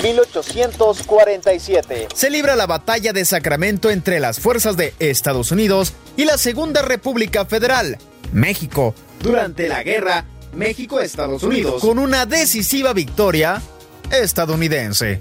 [0.00, 2.06] 1847.
[2.14, 6.82] Se libra la batalla de Sacramento entre las fuerzas de Estados Unidos y la Segunda
[6.82, 7.98] República Federal,
[8.32, 8.94] México.
[9.20, 10.24] Durante la guerra,
[10.54, 13.60] México-Estados Unidos, con una decisiva victoria
[14.12, 15.20] estadounidense.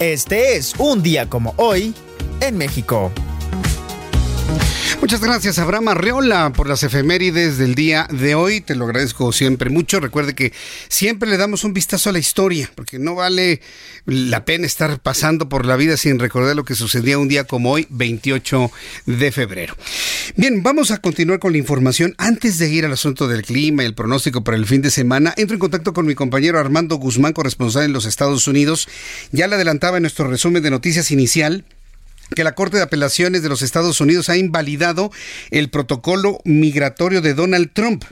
[0.00, 1.94] Este es un día como hoy
[2.40, 3.12] en México.
[5.00, 8.60] Muchas gracias, Abraham Arreola, por las efemérides del día de hoy.
[8.60, 10.00] Te lo agradezco siempre mucho.
[10.00, 10.52] Recuerde que
[10.88, 13.60] siempre le damos un vistazo a la historia, porque no vale
[14.06, 17.70] la pena estar pasando por la vida sin recordar lo que sucedía un día como
[17.70, 18.72] hoy, 28
[19.06, 19.76] de febrero.
[20.36, 22.16] Bien, vamos a continuar con la información.
[22.18, 25.32] Antes de ir al asunto del clima y el pronóstico para el fin de semana,
[25.36, 28.88] entro en contacto con mi compañero Armando Guzmán, corresponsal en los Estados Unidos.
[29.30, 31.64] Ya le adelantaba en nuestro resumen de noticias inicial
[32.34, 35.10] que la Corte de Apelaciones de los Estados Unidos ha invalidado
[35.50, 38.04] el protocolo migratorio de Donald Trump.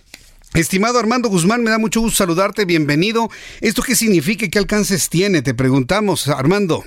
[0.55, 3.29] Estimado Armando Guzmán, me da mucho gusto saludarte, bienvenido.
[3.61, 5.43] ¿Esto qué significa qué alcances tiene?
[5.43, 6.83] Te preguntamos, Armando.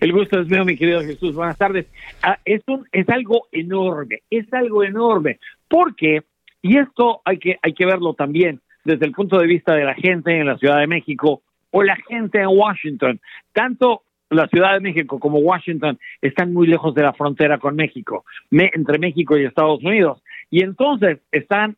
[0.00, 1.34] El gusto es mío, mi querido Jesús.
[1.34, 1.86] Buenas tardes.
[2.22, 2.62] Ah, es,
[2.92, 5.38] es algo enorme, es algo enorme.
[5.68, 6.22] Porque,
[6.62, 9.94] y esto hay que, hay que verlo también desde el punto de vista de la
[9.94, 13.20] gente en la Ciudad de México o la gente en Washington,
[13.52, 14.02] tanto
[14.32, 18.98] la Ciudad de México como Washington están muy lejos de la frontera con México, entre
[18.98, 20.22] México y Estados Unidos.
[20.50, 21.76] Y entonces están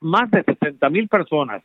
[0.00, 1.62] más de 60 mil personas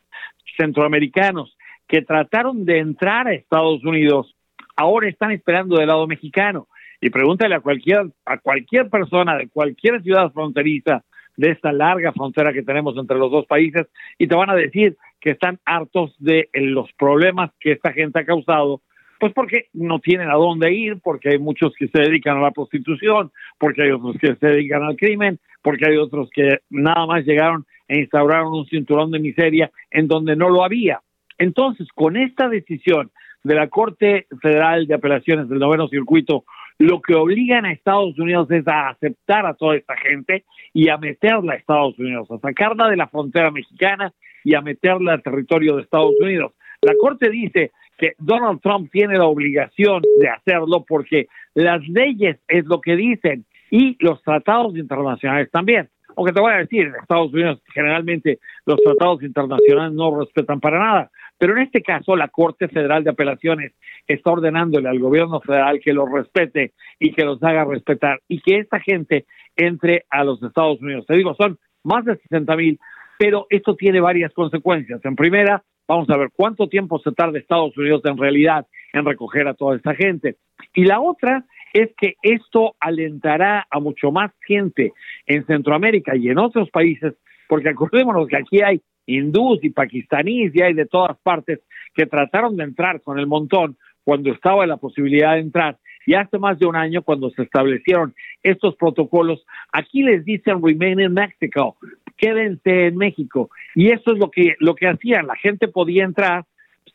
[0.58, 1.56] centroamericanos
[1.88, 4.36] que trataron de entrar a Estados Unidos,
[4.76, 6.68] ahora están esperando del lado mexicano.
[7.02, 11.04] Y pregúntale a cualquier, a cualquier persona de cualquier ciudad fronteriza
[11.38, 13.88] de esta larga frontera que tenemos entre los dos países
[14.18, 18.26] y te van a decir que están hartos de los problemas que esta gente ha
[18.26, 18.82] causado
[19.20, 22.52] pues porque no tienen a dónde ir, porque hay muchos que se dedican a la
[22.52, 27.26] prostitución, porque hay otros que se dedican al crimen, porque hay otros que nada más
[27.26, 31.02] llegaron e instauraron un cinturón de miseria en donde no lo había.
[31.38, 33.12] Entonces, con esta decisión
[33.44, 36.46] de la Corte Federal de Apelaciones del Noveno Circuito,
[36.78, 40.98] lo que obligan a Estados Unidos es a aceptar a toda esta gente y a
[40.98, 44.14] meterla a Estados Unidos, a sacarla de la frontera mexicana
[44.46, 46.54] y a meterla al territorio de Estados Unidos.
[46.82, 52.66] La Corte dice que Donald Trump tiene la obligación de hacerlo porque las leyes es
[52.66, 55.90] lo que dicen y los tratados internacionales también.
[56.16, 60.80] Aunque te voy a decir, en Estados Unidos generalmente los tratados internacionales no respetan para
[60.80, 63.74] nada, Pero en este caso, la Corte Federal de Apelaciones
[64.08, 68.58] está ordenándole al gobierno federal que los respete y que los haga respetar y que
[68.58, 71.06] esta gente entre a los Estados Unidos.
[71.06, 72.80] Te digo, son más de 60 mil,
[73.18, 75.00] pero esto tiene varias consecuencias.
[75.06, 79.48] En primera, vamos a ver cuánto tiempo se tarda Estados Unidos en realidad en recoger
[79.48, 80.38] a toda esta gente.
[80.76, 84.94] Y la otra es que esto alentará a mucho más gente
[85.26, 87.16] en Centroamérica y en otros países,
[87.48, 91.60] porque acordémonos que aquí hay hindús y pakistaníes y hay de todas partes
[91.96, 95.80] que trataron de entrar con el montón cuando estaba la posibilidad de entrar.
[96.06, 101.00] Y hace más de un año, cuando se establecieron estos protocolos, aquí les dicen remain
[101.00, 101.78] in Mexico,
[102.20, 103.50] quédense en México.
[103.76, 105.28] Y eso es lo que, lo que hacían.
[105.28, 106.46] La gente podía entrar,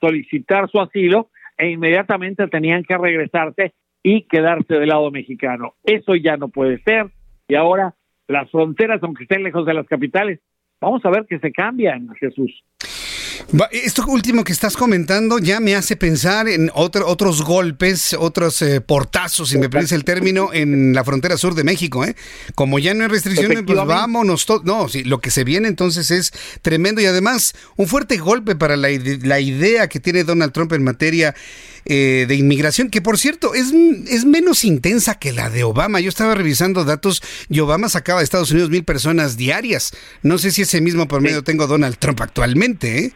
[0.01, 5.75] solicitar su asilo e inmediatamente tenían que regresarse y quedarse del lado mexicano.
[5.83, 7.07] Eso ya no puede ser.
[7.49, 7.95] Y ahora
[8.29, 10.41] las fronteras, aunque estén lejos de las capitales,
[10.81, 12.63] vamos a ver que se cambian, Jesús.
[13.71, 19.51] Esto último que estás comentando ya me hace pensar en otros golpes, otros eh, portazos,
[19.51, 22.05] si me parece el término, en la frontera sur de México.
[22.05, 22.17] ¿eh?
[22.55, 24.47] Como ya no hay restricciones, pues vámonos.
[24.65, 28.77] No, sí, lo que se viene entonces es tremendo y además un fuerte golpe para
[28.77, 28.89] la,
[29.23, 31.35] la idea que tiene Donald Trump en materia
[31.87, 33.71] eh, de inmigración, que por cierto es,
[34.09, 36.01] es menos intensa que la de Obama.
[36.01, 39.93] Yo estaba revisando datos y Obama sacaba de Estados Unidos mil personas diarias.
[40.23, 42.99] No sé si ese mismo por medio tengo Donald Trump actualmente.
[42.99, 43.13] ¿eh?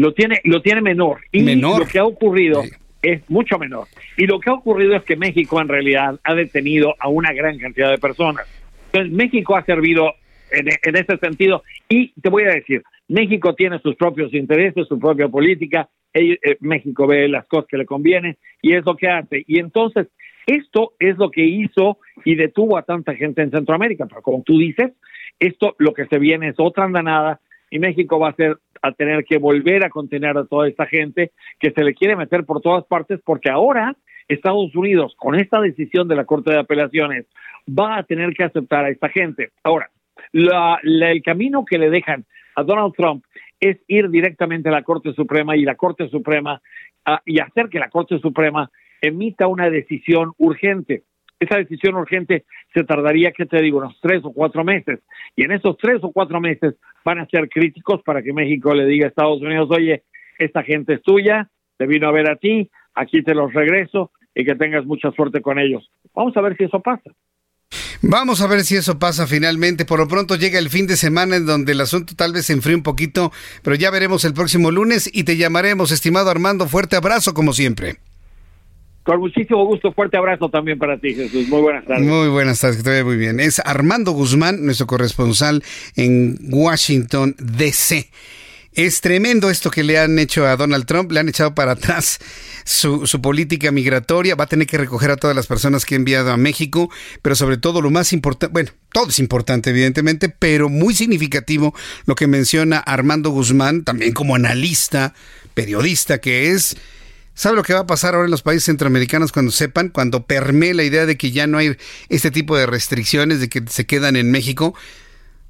[0.00, 1.20] Lo tiene, lo tiene menor.
[1.32, 1.80] Y menor.
[1.80, 2.62] lo que ha ocurrido
[3.02, 3.86] es mucho menor.
[4.16, 7.58] Y lo que ha ocurrido es que México en realidad ha detenido a una gran
[7.58, 8.46] cantidad de personas.
[8.86, 10.14] Entonces México ha servido
[10.50, 11.62] en, en ese sentido.
[11.88, 17.08] Y te voy a decir, México tiene sus propios intereses, su propia política, eh, México
[17.08, 19.44] ve las cosas que le convienen y es lo que hace.
[19.46, 20.06] Y entonces,
[20.46, 24.06] esto es lo que hizo y detuvo a tanta gente en Centroamérica.
[24.06, 24.92] Pero como tú dices,
[25.40, 29.24] esto lo que se viene es otra andanada y México va a ser a tener
[29.24, 32.84] que volver a contener a toda esta gente que se le quiere meter por todas
[32.84, 33.96] partes porque ahora
[34.28, 37.24] Estados Unidos con esta decisión de la Corte de Apelaciones
[37.66, 39.52] va a tener que aceptar a esta gente.
[39.62, 39.90] Ahora,
[40.32, 43.24] el camino que le dejan a Donald Trump
[43.58, 46.60] es ir directamente a la Corte Suprema y la Corte Suprema
[47.06, 48.70] ah, y hacer que la Corte Suprema
[49.00, 51.04] emita una decisión urgente.
[51.44, 55.00] Esa decisión urgente se tardaría, ¿qué te digo?, unos tres o cuatro meses.
[55.36, 58.86] Y en esos tres o cuatro meses van a ser críticos para que México le
[58.86, 60.02] diga a Estados Unidos, oye,
[60.38, 64.44] esta gente es tuya, te vino a ver a ti, aquí te los regreso y
[64.44, 65.90] que tengas mucha suerte con ellos.
[66.14, 67.10] Vamos a ver si eso pasa.
[68.02, 69.84] Vamos a ver si eso pasa finalmente.
[69.84, 72.52] Por lo pronto llega el fin de semana en donde el asunto tal vez se
[72.52, 76.66] enfríe un poquito, pero ya veremos el próximo lunes y te llamaremos, estimado Armando.
[76.68, 77.96] Fuerte abrazo como siempre.
[79.04, 81.46] Con muchísimo gusto, fuerte abrazo también para ti, Jesús.
[81.48, 82.06] Muy buenas tardes.
[82.06, 83.38] Muy buenas tardes, que te muy bien.
[83.38, 85.62] Es Armando Guzmán, nuestro corresponsal
[85.94, 88.08] en Washington, D.C.
[88.72, 92.18] Es tremendo esto que le han hecho a Donald Trump, le han echado para atrás
[92.64, 96.32] su, política migratoria, va a tener que recoger a todas las personas que ha enviado
[96.32, 96.90] a México,
[97.20, 101.74] pero sobre todo lo más importante, bueno, todo es importante evidentemente, pero muy significativo
[102.06, 105.14] lo que menciona Armando Guzmán, también como analista,
[105.52, 106.76] periodista que es,
[107.34, 110.72] ¿Sabe lo que va a pasar ahora en los países centroamericanos cuando sepan, cuando permee
[110.72, 111.76] la idea de que ya no hay
[112.08, 114.74] este tipo de restricciones, de que se quedan en México?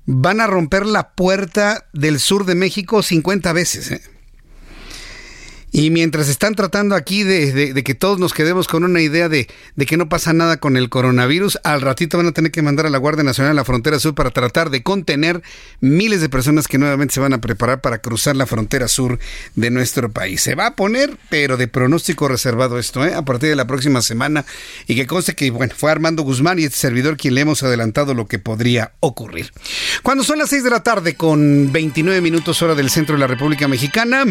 [0.06, 3.90] van a romper la puerta del sur de México 50 veces.
[3.90, 4.02] ¿eh?
[5.76, 9.48] Y mientras están tratando aquí de, que todos nos quedemos con una idea de,
[9.88, 12.90] que no pasa nada con el coronavirus, al ratito van a tener que mandar a
[12.90, 15.42] la Guardia Nacional a la frontera sur para tratar de contener
[15.80, 19.18] miles de personas que nuevamente se van a preparar para cruzar la frontera sur
[19.56, 20.42] de nuestro país.
[20.42, 23.12] Se va a poner, pero de pronóstico reservado esto, ¿eh?
[23.12, 24.44] a partir de la próxima semana.
[24.86, 28.14] Y que conste que, bueno, fue Armando Guzmán y este servidor quien le hemos adelantado
[28.14, 29.50] lo que podría ocurrir.
[30.04, 33.26] Cuando son las 6 de la tarde con 29 minutos hora del centro de la
[33.26, 34.24] República Mexicana,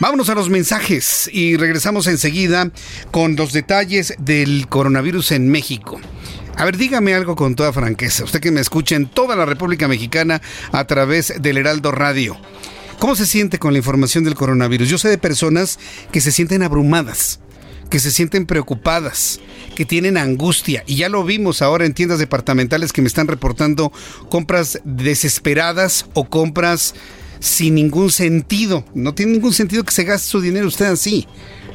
[0.00, 2.70] Vámonos a los mensajes y regresamos enseguida
[3.10, 6.00] con los detalles del coronavirus en México.
[6.56, 8.24] A ver, dígame algo con toda franqueza.
[8.24, 12.36] Usted que me escucha en toda la República Mexicana a través del Heraldo Radio.
[12.98, 14.88] ¿Cómo se siente con la información del coronavirus?
[14.88, 15.78] Yo sé de personas
[16.10, 17.38] que se sienten abrumadas,
[17.90, 19.38] que se sienten preocupadas,
[19.76, 20.82] que tienen angustia.
[20.84, 23.92] Y ya lo vimos ahora en tiendas departamentales que me están reportando
[24.28, 26.96] compras desesperadas o compras
[27.40, 28.84] sin ningún sentido.
[28.94, 31.26] No tiene ningún sentido que se gaste su dinero usted así.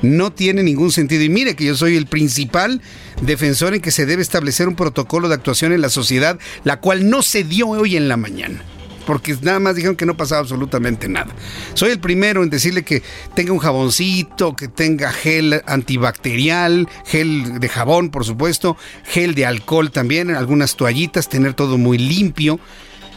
[0.01, 1.23] No tiene ningún sentido.
[1.23, 2.81] Y mire que yo soy el principal
[3.21, 7.09] defensor en que se debe establecer un protocolo de actuación en la sociedad, la cual
[7.09, 8.61] no se dio hoy en la mañana.
[9.05, 11.33] Porque nada más dijeron que no pasaba absolutamente nada.
[11.73, 13.01] Soy el primero en decirle que
[13.35, 19.91] tenga un jaboncito, que tenga gel antibacterial, gel de jabón, por supuesto, gel de alcohol
[19.91, 22.59] también, algunas toallitas, tener todo muy limpio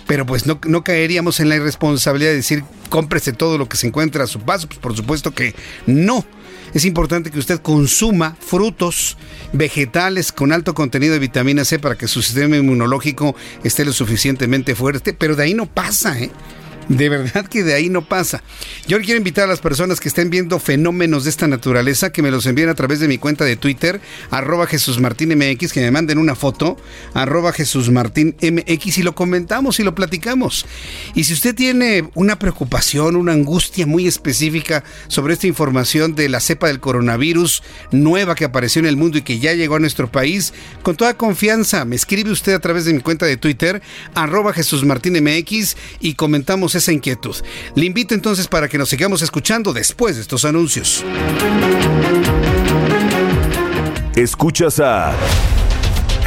[0.07, 3.87] pero pues no, no caeríamos en la irresponsabilidad de decir cómprese todo lo que se
[3.87, 5.55] encuentra a su paso, pues por supuesto que
[5.87, 6.25] no.
[6.75, 9.17] Es importante que usted consuma frutos,
[9.53, 14.75] vegetales con alto contenido de vitamina C para que su sistema inmunológico esté lo suficientemente
[14.75, 16.31] fuerte, pero de ahí no pasa, ¿eh?
[16.89, 18.45] De verdad que de ahí no pasa.
[18.87, 22.31] Yo quiero invitar a las personas que estén viendo fenómenos de esta naturaleza que me
[22.31, 26.19] los envíen a través de mi cuenta de Twitter, arroba Jesús MX, que me manden
[26.19, 26.77] una foto,
[27.13, 30.65] arroba Jesús MX y lo comentamos y lo platicamos.
[31.17, 36.39] Y si usted tiene una preocupación, una angustia muy específica sobre esta información de la
[36.39, 40.13] cepa del coronavirus nueva que apareció en el mundo y que ya llegó a nuestro
[40.13, 43.83] país, con toda confianza me escribe usted a través de mi cuenta de Twitter,
[44.15, 47.37] arroba Jesús MX y comentamos esa inquietud.
[47.75, 51.05] Le invito entonces para que nos sigamos escuchando después de estos anuncios.
[54.15, 55.13] Escuchas a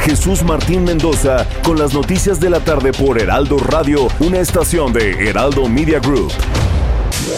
[0.04, 5.28] Jesús Martín Mendoza con las noticias de la tarde por Heraldo Radio, una estación de
[5.28, 6.32] Heraldo Media Group.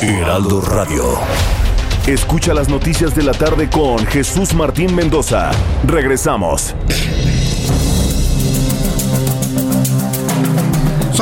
[0.00, 1.18] Heraldo Radio.
[2.06, 5.52] Escucha las noticias de la tarde con Jesús Martín Mendoza.
[5.86, 6.74] Regresamos.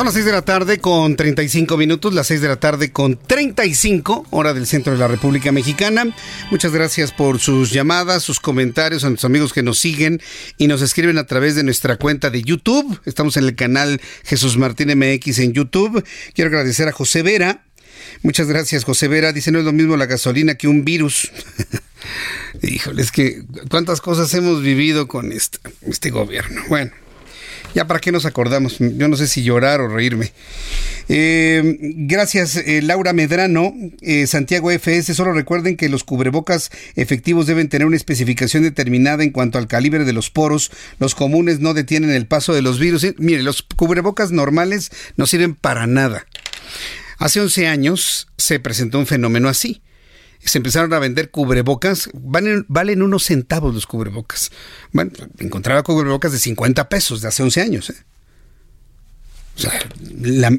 [0.01, 3.19] Son las 6 de la tarde con 35 minutos, las 6 de la tarde con
[3.19, 6.07] 35, hora del centro de la República Mexicana.
[6.49, 10.19] Muchas gracias por sus llamadas, sus comentarios, a nuestros amigos que nos siguen
[10.57, 12.99] y nos escriben a través de nuestra cuenta de YouTube.
[13.05, 16.03] Estamos en el canal Jesús Martín MX en YouTube.
[16.33, 17.63] Quiero agradecer a José Vera.
[18.23, 19.33] Muchas gracias, José Vera.
[19.33, 21.31] Dice, no es lo mismo la gasolina que un virus.
[22.63, 26.63] Híjole, es que cuántas cosas hemos vivido con este, este gobierno.
[26.69, 27.00] Bueno.
[27.73, 30.33] Ya para qué nos acordamos, yo no sé si llorar o reírme.
[31.07, 35.13] Eh, gracias, eh, Laura Medrano, eh, Santiago FS.
[35.13, 40.03] Solo recuerden que los cubrebocas efectivos deben tener una especificación determinada en cuanto al calibre
[40.03, 40.71] de los poros.
[40.99, 43.05] Los comunes no detienen el paso de los virus.
[43.17, 46.25] Mire, los cubrebocas normales no sirven para nada.
[47.17, 49.81] Hace 11 años se presentó un fenómeno así
[50.43, 54.51] se empezaron a vender cubrebocas, valen, valen unos centavos los cubrebocas.
[54.91, 57.89] Bueno, encontraba cubrebocas de 50 pesos de hace 11 años.
[57.89, 57.95] ¿eh?
[59.55, 59.73] O sea,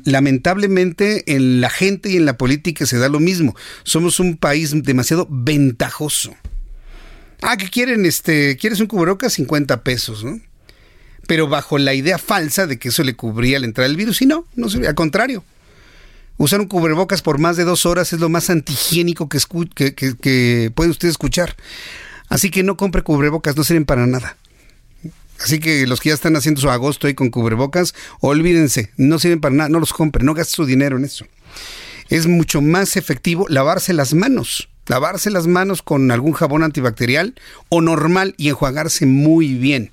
[0.05, 3.57] lamentablemente en la gente y en la política se da lo mismo.
[3.83, 6.35] Somos un país demasiado ventajoso.
[7.41, 10.41] Ah, que quieren, este, quieres un cubrebocas 50 pesos, ¿no?
[11.27, 14.27] Pero bajo la idea falsa de que eso le cubría la entrada del virus y
[14.27, 15.45] no, no al contrario.
[16.39, 20.91] Usar un cubrebocas por más de dos horas es lo más antihigiénico que, que, puede
[20.91, 21.57] usted escuchar.
[22.29, 24.37] Así que no compre cubrebocas, no sirven para nada.
[25.39, 29.41] Así que los que ya están haciendo su agosto ahí con cubrebocas, olvídense, no sirven
[29.41, 31.27] para nada, no los compre, no gaste su dinero en eso.
[32.09, 37.35] Es mucho más efectivo lavarse las manos, lavarse las manos con algún jabón antibacterial
[37.69, 39.93] o normal y enjuagarse muy bien.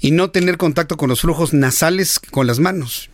[0.00, 3.10] Y no tener contacto con los flujos nasales con las manos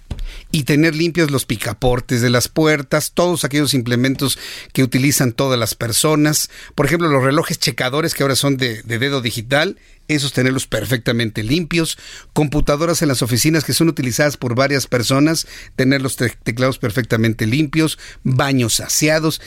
[0.52, 4.38] y tener limpios los picaportes de las puertas, todos aquellos implementos
[4.72, 6.50] que utilizan todas las personas.
[6.74, 11.98] Por ejemplo, los relojes checadores que ahora son de, dedo digital, esos tenerlos perfectamente limpios.
[12.32, 17.98] Computadoras en las oficinas que son utilizadas por varias personas, tener los teclados perfectamente limpios,
[18.24, 19.40] baños aseados.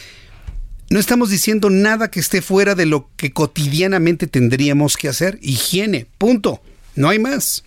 [0.90, 5.40] No estamos diciendo nada que esté fuera de lo que cotidianamente tendríamos que hacer.
[5.42, 6.62] Higiene, punto.
[6.96, 7.64] No hay más.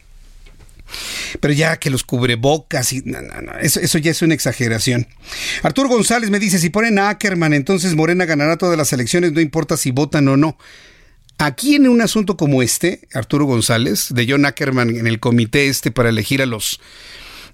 [1.40, 3.02] Pero ya que los cubrebocas y
[3.60, 5.06] eso, ya es una exageración.
[5.62, 9.40] Arturo González me dice, si ponen a Ackerman, entonces Morena ganará todas las elecciones, no
[9.40, 10.58] importa si votan o no.
[11.38, 15.90] Aquí en un asunto como este, Arturo González, de John Ackerman en el comité este
[15.90, 16.80] para elegir a los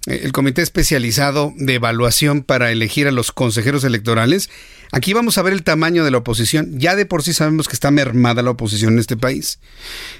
[0.06, 4.50] el comité especializado de evaluación para elegir a los consejeros electorales,
[4.94, 6.78] Aquí vamos a ver el tamaño de la oposición.
[6.78, 9.58] Ya de por sí sabemos que está mermada la oposición en este país.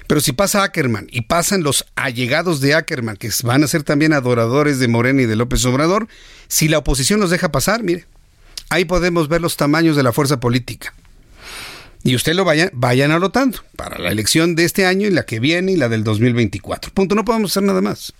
[0.07, 4.13] Pero si pasa Ackerman y pasan los allegados de Ackerman, que van a ser también
[4.13, 6.07] adoradores de Morena y de López Obrador,
[6.47, 8.07] si la oposición los deja pasar, mire,
[8.69, 10.91] ahí podemos ver los tamaños de la fuerza política.
[12.03, 15.39] Y usted lo vaya, vayan anotando para la elección de este año y la que
[15.39, 16.91] viene y la del 2024.
[16.95, 18.11] Punto, no podemos hacer nada más.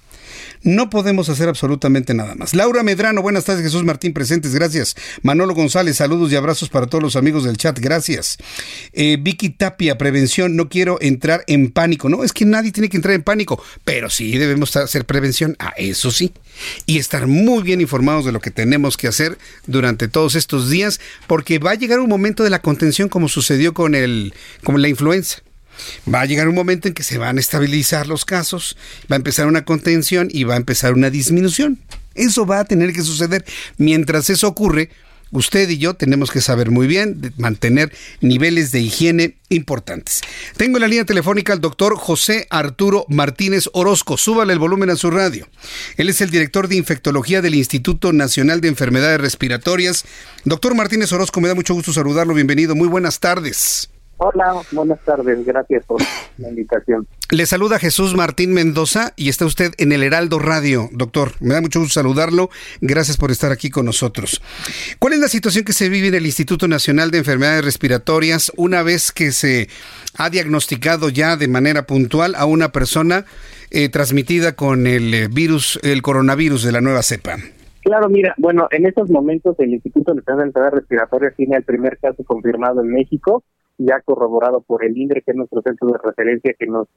[0.61, 2.53] No podemos hacer absolutamente nada más.
[2.53, 3.63] Laura Medrano, buenas tardes.
[3.63, 4.95] Jesús Martín, presentes, gracias.
[5.21, 8.37] Manolo González, saludos y abrazos para todos los amigos del chat, gracias.
[8.93, 12.09] Eh, Vicky Tapia, prevención, no quiero entrar en pánico.
[12.09, 15.69] No, es que nadie tiene que entrar en pánico, pero sí debemos hacer prevención, a
[15.77, 16.33] eso sí.
[16.85, 20.99] Y estar muy bien informados de lo que tenemos que hacer durante todos estos días,
[21.27, 24.87] porque va a llegar un momento de la contención como sucedió con, el, con la
[24.87, 25.41] influenza.
[26.11, 28.77] Va a llegar un momento en que se van a estabilizar los casos,
[29.11, 31.79] va a empezar una contención y va a empezar una disminución.
[32.15, 33.45] Eso va a tener que suceder.
[33.77, 34.89] Mientras eso ocurre,
[35.31, 40.21] usted y yo tenemos que saber muy bien mantener niveles de higiene importantes.
[40.57, 44.17] Tengo en la línea telefónica al doctor José Arturo Martínez Orozco.
[44.17, 45.47] Súbale el volumen a su radio.
[45.97, 50.05] Él es el director de infectología del Instituto Nacional de Enfermedades Respiratorias.
[50.45, 52.33] Doctor Martínez Orozco, me da mucho gusto saludarlo.
[52.33, 52.75] Bienvenido.
[52.75, 53.89] Muy buenas tardes.
[54.17, 55.45] Hola, buenas tardes.
[55.45, 56.01] Gracias por
[56.37, 57.07] la invitación.
[57.31, 61.31] Le saluda Jesús Martín Mendoza y está usted en el Heraldo Radio, doctor.
[61.39, 62.49] Me da mucho gusto saludarlo.
[62.79, 64.41] Gracias por estar aquí con nosotros.
[64.99, 68.83] ¿Cuál es la situación que se vive en el Instituto Nacional de Enfermedades Respiratorias una
[68.83, 69.67] vez que se
[70.15, 73.25] ha diagnosticado ya de manera puntual a una persona
[73.71, 77.37] eh, transmitida con el eh, virus, el coronavirus de la nueva cepa?
[77.81, 81.97] Claro, mira, bueno, en estos momentos el Instituto Nacional de Enfermedades Respiratorias tiene el primer
[81.97, 83.43] caso confirmado en México
[83.77, 86.87] ya corroborado por el INDRE, que es nuestro centro de referencia que nos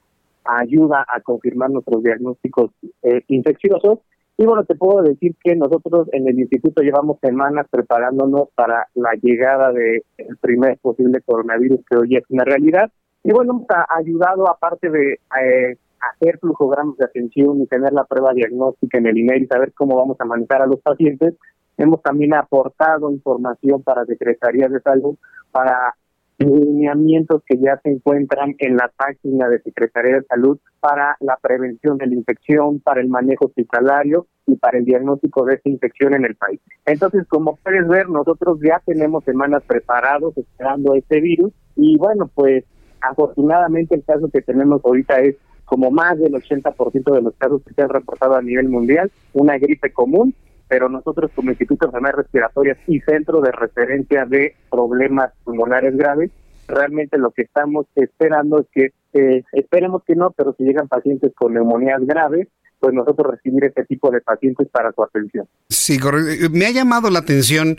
[0.45, 2.71] ayuda a confirmar nuestros diagnósticos
[3.03, 4.01] eh, infecciosos.
[4.39, 9.13] Y bueno, te puedo decir que nosotros en el instituto llevamos semanas preparándonos para la
[9.21, 10.03] llegada del
[10.41, 12.91] primer posible coronavirus que hoy es una realidad.
[13.25, 15.77] Y bueno, hemos ayudado, aparte de eh,
[16.13, 19.97] hacer flujogramas de atención y tener la prueba diagnóstica en el INER y saber cómo
[19.97, 21.35] vamos a manejar a los pacientes,
[21.79, 25.17] hemos también aportado información para Secretaría de Salud
[25.51, 25.95] para
[26.39, 31.97] lineamientos que ya se encuentran en la página de Secretaría de Salud para la prevención
[31.99, 36.25] de la infección, para el manejo hospitalario y para el diagnóstico de esta infección en
[36.25, 36.61] el país.
[36.85, 42.65] Entonces, como puedes ver, nosotros ya tenemos semanas preparados esperando este virus y bueno, pues
[43.01, 47.75] afortunadamente el caso que tenemos ahorita es como más del 80% de los casos que
[47.75, 50.35] se han reportado a nivel mundial, una gripe común
[50.69, 56.31] pero nosotros como Instituto de Enfermedades Respiratorias y Centro de Referencia de Problemas Pulmonares Graves,
[56.67, 61.33] realmente lo que estamos esperando es que, eh, esperemos que no, pero si llegan pacientes
[61.35, 62.49] con neumonías graves,
[62.79, 65.49] pues nosotros recibir este tipo de pacientes para su atención.
[65.69, 66.51] Sí, correcto.
[66.51, 67.79] Me ha llamado la atención,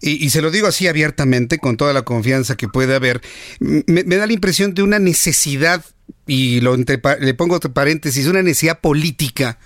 [0.00, 3.20] y, se lo digo así abiertamente, con toda la confianza que puede haber,
[3.60, 5.84] me, da la impresión de una necesidad,
[6.26, 9.58] y lo le pongo entre paréntesis, una necesidad política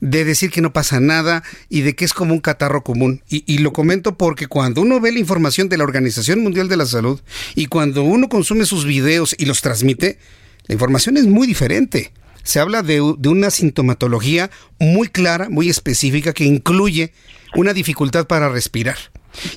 [0.00, 3.22] de decir que no pasa nada y de que es como un catarro común.
[3.28, 6.86] Y, lo comento porque cuando uno ve la información de la Organización Mundial de la
[6.86, 7.20] Salud
[7.54, 10.18] y cuando uno consume sus videos y los transmite,
[10.66, 12.12] la información es muy diferente.
[12.42, 17.12] Se habla de, de una sintomatología muy clara, muy específica, que incluye
[17.54, 18.98] una dificultad para respirar.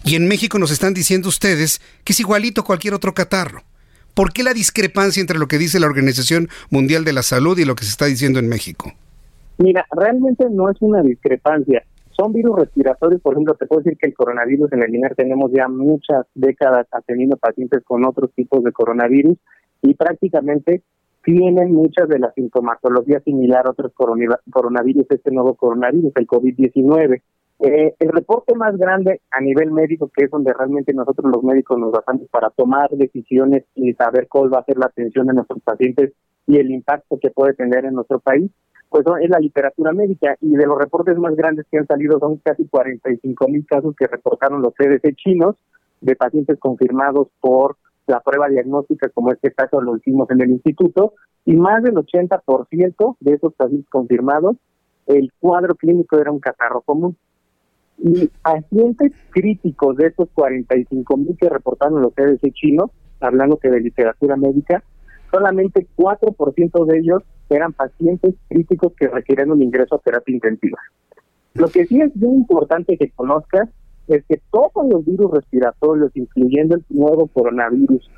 [0.03, 3.63] Y en México nos están diciendo ustedes que es igualito cualquier otro catarro.
[4.13, 7.65] ¿Por qué la discrepancia entre lo que dice la Organización Mundial de la Salud y
[7.65, 8.95] lo que se está diciendo en México?
[9.60, 11.84] Mira, realmente no es una discrepancia.
[12.12, 15.51] Son virus respiratorios, por ejemplo, te puedo decir que el coronavirus en el INER tenemos
[15.51, 19.38] ya muchas décadas atendiendo pacientes con otros tipos de coronavirus
[19.82, 20.82] y prácticamente
[21.24, 27.22] tienen muchas de las sintomatologías similar a otros coronavirus, este nuevo coronavirus, el COVID-19.
[27.62, 31.78] Eh, el reporte más grande a nivel médico, que es donde realmente nosotros los médicos
[31.78, 35.62] nos basamos para tomar decisiones y saber cuál va a ser la atención de nuestros
[35.62, 36.14] pacientes
[36.47, 38.49] y el impacto que puede tener en nuestro país,
[38.89, 42.37] pues es la literatura médica y de los reportes más grandes que han salido son
[42.37, 45.55] casi 45 mil casos que reportaron los CDC chinos
[46.01, 47.77] de pacientes confirmados por
[48.07, 51.13] la prueba diagnóstica, como este caso lo hicimos en el instituto,
[51.45, 54.55] y más del 80% de esos pacientes confirmados,
[55.05, 57.15] el cuadro clínico era un catarro común.
[57.99, 63.81] Y pacientes críticos de esos 45 mil que reportaron los CDC chinos, hablando que de
[63.81, 64.83] literatura médica,
[65.31, 67.23] solamente 4% de ellos
[67.55, 70.77] eran pacientes críticos que requieren un ingreso a terapia intensiva.
[71.53, 73.69] Lo que sí es muy importante que conozcas
[74.07, 78.09] es que todos los virus respiratorios, incluyendo el nuevo coronavirus,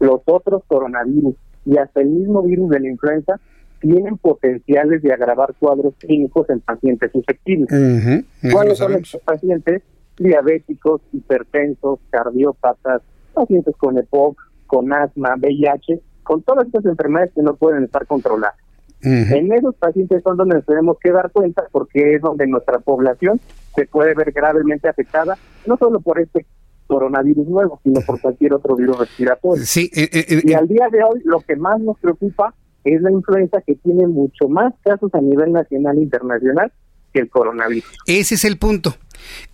[0.00, 3.40] los otros coronavirus y hasta el mismo virus de la influenza,
[3.80, 8.24] tienen potenciales de agravar cuadros clínicos en pacientes susceptibles.
[8.52, 9.82] ¿Cuáles son estos pacientes?
[10.18, 13.02] Diabéticos, hipertensos, cardiópatas,
[13.32, 18.56] pacientes con EPOC, con asma, VIH, con todas estas enfermedades que no pueden estar controladas.
[19.02, 23.40] En esos pacientes son donde nos tenemos que dar cuenta porque es donde nuestra población
[23.74, 26.46] se puede ver gravemente afectada, no solo por este
[26.86, 29.64] coronavirus nuevo, sino por cualquier otro virus respiratorio.
[29.64, 33.00] Sí, eh, eh, eh, y al día de hoy lo que más nos preocupa es
[33.00, 36.72] la influenza que tiene mucho más casos a nivel nacional e internacional
[37.12, 37.90] que el coronavirus.
[38.06, 38.96] Ese es el punto.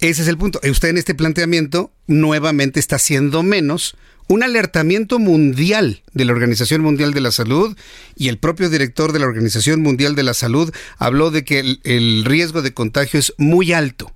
[0.00, 0.60] Ese es el punto.
[0.68, 3.96] Usted en este planteamiento nuevamente está haciendo menos
[4.28, 7.76] un alertamiento mundial de la Organización Mundial de la Salud
[8.16, 12.24] y el propio director de la Organización Mundial de la Salud habló de que el,
[12.24, 14.12] riesgo de contagio es muy alto.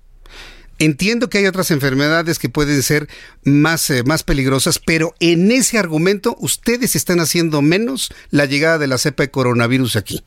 [0.78, 3.06] Entiendo que hay otras enfermedades que pueden ser
[3.44, 8.86] más, eh, más peligrosas, pero en ese argumento ustedes están haciendo menos la llegada de
[8.86, 10.24] la cepa de coronavirus aquí.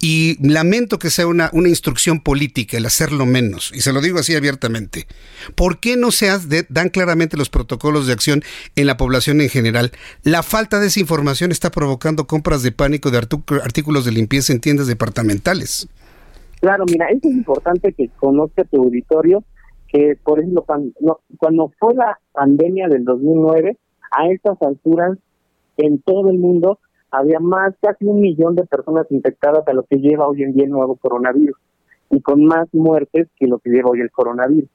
[0.00, 4.18] Y lamento que sea una, una instrucción política el hacerlo menos, y se lo digo
[4.18, 5.06] así abiertamente.
[5.54, 6.28] ¿Por qué no se
[6.68, 8.42] dan claramente los protocolos de acción
[8.76, 9.92] en la población en general?
[10.22, 14.60] La falta de esa información está provocando compras de pánico de artículos de limpieza en
[14.60, 15.88] tiendas departamentales.
[16.60, 19.44] Claro, mira, es importante que conozca tu auditorio
[19.88, 23.76] que, por ejemplo, cuando, fue la pandemia del 2009,
[24.10, 25.18] a estas alturas,
[25.76, 26.78] en todo el mundo,
[27.14, 30.64] había más, casi un millón de personas infectadas a lo que lleva hoy en día
[30.64, 31.56] el nuevo coronavirus
[32.10, 34.68] y con más muertes que lo que lleva hoy el coronavirus.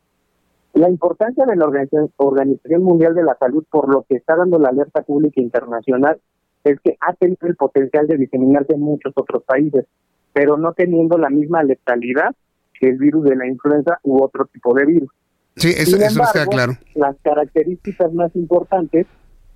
[0.74, 4.70] La importancia de la Organización, Mundial de la Salud, por lo que está dando la
[4.70, 6.20] alerta pública internacional,
[6.64, 9.86] es que ha tenido el potencial de diseminarse en muchos otros países,
[10.32, 12.36] pero no teniendo la misma letalidad
[12.80, 15.10] que el virus de la influenza u otro tipo de virus.
[15.56, 16.74] Sí, eso, eso está claro.
[16.96, 19.08] Las características más importantes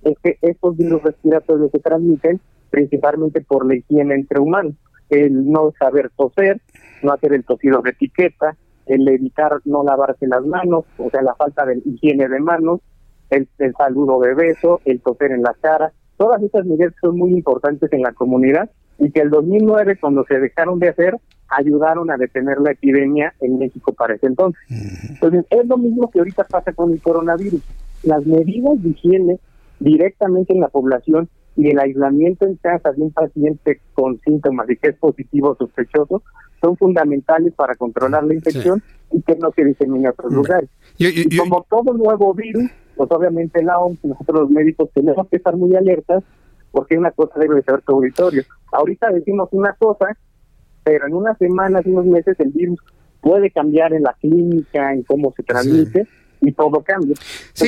[0.02, 2.40] es que estos virus respiratorios se transmiten
[2.74, 4.74] principalmente por la higiene entre humanos,
[5.08, 6.60] el no saber toser,
[7.04, 8.56] no hacer el tosido de etiqueta,
[8.86, 12.80] el evitar no lavarse las manos, o sea, la falta de higiene de manos,
[13.30, 13.48] el,
[13.78, 18.02] saludo de beso, el toser en la cara, todas estas medidas son muy importantes en
[18.02, 18.68] la comunidad
[18.98, 21.16] y que el 2009 cuando se dejaron de hacer
[21.48, 24.60] ayudaron a detener la epidemia en México para ese entonces.
[25.10, 27.62] Entonces es lo mismo que ahorita pasa con el coronavirus.
[28.02, 29.38] Las medidas de higiene
[29.78, 34.76] directamente en la población y el aislamiento en casa de un paciente con síntomas y
[34.76, 36.22] que es positivo o sospechoso
[36.60, 38.82] son fundamentales para controlar la infección
[39.12, 40.70] y que no se disemine a otros lugares.
[40.98, 45.36] y como todo nuevo virus, pues obviamente la OMS y nosotros los médicos tenemos que
[45.36, 46.24] estar muy alertas
[46.70, 48.42] porque una cosa debe de saber tu auditorio.
[48.72, 50.06] Ahorita decimos una cosa,
[50.82, 52.80] pero en unas semanas, unos meses el virus
[53.20, 56.08] puede cambiar en la clínica, en cómo se transmite
[56.40, 57.14] y todo cambia.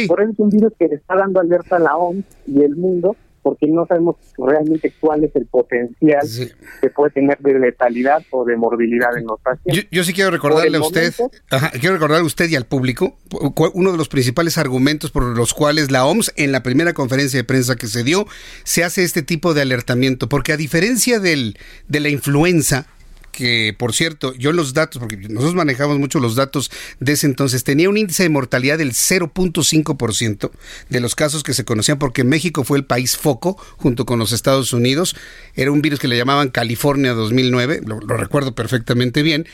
[0.09, 2.77] por eso es un virus que le está dando alerta a la OMS y el
[2.77, 3.17] mundo
[3.47, 6.27] porque no sabemos realmente cuál es el potencial
[6.81, 9.87] que puede tener de letalidad o de morbilidad en los pacientes.
[9.89, 11.15] Yo, sí quiero recordarle a usted,
[11.81, 13.15] quiero recordarle a usted y al público
[13.75, 17.45] uno de los principales argumentos por los cuales la OMS en la primera conferencia de
[17.45, 18.27] prensa que se dio
[18.65, 22.89] se hace este tipo de alertamiento, porque a diferencia del, de la influenza,
[23.37, 26.71] que, por cierto, yo los datos, porque nosotros manejamos mucho los datos
[27.01, 30.51] de ese entonces, tenía un índice de mortalidad del 0.5%
[30.89, 34.33] de los casos que se conocían, porque México fue el país foco junto con los
[34.33, 35.15] Estados Unidos.
[35.55, 39.47] Era un virus que le llamaban California 2009, lo, lo recuerdo perfectamente bien.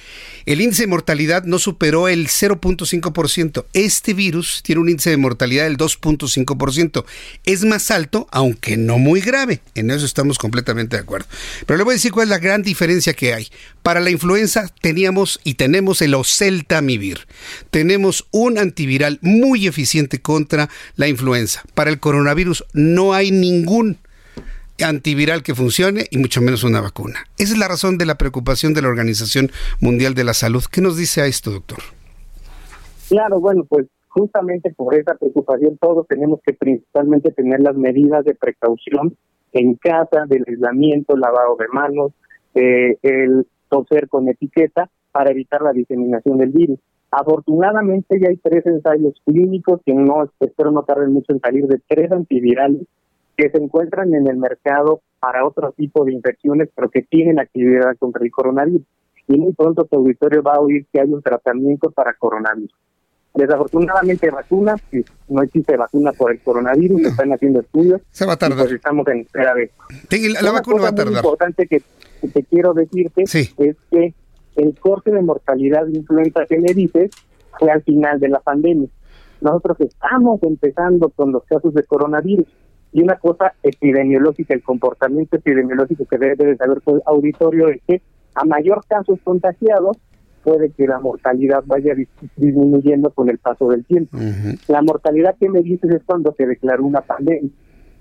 [0.47, 3.67] El índice de mortalidad no superó el 0.5%.
[3.73, 7.05] Este virus tiene un índice de mortalidad del 2.5%.
[7.45, 9.61] Es más alto, aunque no muy grave.
[9.75, 11.27] En eso estamos completamente de acuerdo.
[11.67, 13.49] Pero le voy a decir cuál es la gran diferencia que hay.
[13.83, 17.19] Para la influenza teníamos y tenemos el oseltamivir.
[17.71, 21.63] Tenemos un antiviral muy eficiente contra la influenza.
[21.75, 23.99] Para el coronavirus no hay ningún
[24.83, 27.21] antiviral que funcione y mucho menos una vacuna.
[27.39, 30.63] Esa es la razón de la preocupación de la Organización Mundial de la Salud.
[30.71, 31.79] ¿Qué nos dice a esto, doctor?
[33.09, 38.35] Claro, bueno, pues justamente por esa preocupación todos tenemos que principalmente tener las medidas de
[38.35, 39.17] precaución
[39.53, 42.13] en casa, del aislamiento, lavado de manos,
[42.55, 46.79] eh, el toser con etiqueta para evitar la diseminación del virus.
[47.11, 51.81] Afortunadamente ya hay tres ensayos clínicos que no espero no tarden mucho en salir de
[51.89, 52.83] tres antivirales
[53.37, 57.97] que se encuentran en el mercado para otro tipo de infecciones, pero que tienen actividad
[57.99, 58.83] contra el coronavirus.
[59.29, 62.75] Y muy pronto tu auditorio va a oír que hay un tratamiento para coronavirus.
[63.35, 64.77] Desafortunadamente vacuna,
[65.29, 68.03] no existe vacuna por el coronavirus, se están haciendo estudios.
[68.11, 68.59] Se va a tardar.
[68.59, 69.71] Pues estamos en espera de
[70.43, 71.25] La, vacuna va a tardar.
[71.25, 71.83] Importante que,
[72.29, 74.15] te quiero decirte es que
[74.57, 77.11] el corte de mortalidad de influenza que me dices
[77.59, 78.89] fue al final de la pandemia.
[79.41, 82.47] Nosotros estamos empezando con los casos de coronavirus
[82.93, 88.03] y una cosa epidemiológica, el comportamiento epidemiológico que debe de saber el auditorio es que
[88.35, 89.97] a mayor casos contagiados,
[90.43, 91.95] puede que la mortalidad vaya
[92.37, 94.19] disminuyendo con el paso del tiempo.
[94.69, 97.51] La mortalidad que me dices es cuando se declaró una pandemia.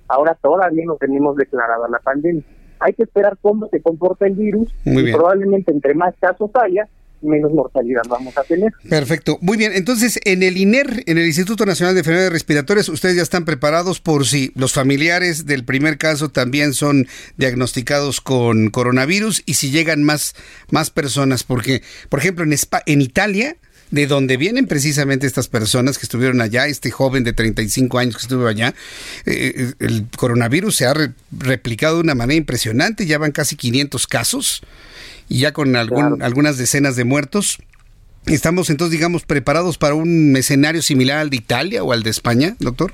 [0.07, 2.43] Ahora todavía no tenemos declarada la pandemia.
[2.81, 6.87] Hay que esperar cómo se comporta el virus y probablemente entre más casos haya,
[7.21, 8.71] menos mortalidad vamos a tener.
[8.89, 9.37] Perfecto.
[9.41, 9.71] Muy bien.
[9.73, 13.99] Entonces, en el INER, en el Instituto Nacional de Enfermedades Respiratorias, ustedes ya están preparados
[13.99, 17.07] por si los familiares del primer caso también son
[17.37, 20.35] diagnosticados con coronavirus y si llegan más,
[20.71, 21.43] más personas.
[21.43, 22.53] Porque, por ejemplo, en,
[22.85, 23.57] en Italia,
[23.91, 28.21] de donde vienen precisamente estas personas que estuvieron allá, este joven de 35 años que
[28.21, 28.73] estuvo allá,
[29.25, 30.93] eh, eh, el coronavirus se ha
[31.31, 34.61] replicado de una manera impresionante, ya van casi 500 casos
[35.27, 37.59] y ya con algún, algunas decenas de muertos.
[38.25, 42.55] ¿Estamos entonces, digamos, preparados para un escenario similar al de Italia o al de España,
[42.59, 42.93] doctor?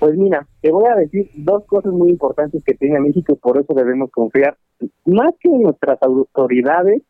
[0.00, 3.58] Pues mira, te voy a decir dos cosas muy importantes que tiene México y por
[3.58, 4.56] eso debemos confiar
[5.04, 7.02] más que en nuestras autoridades,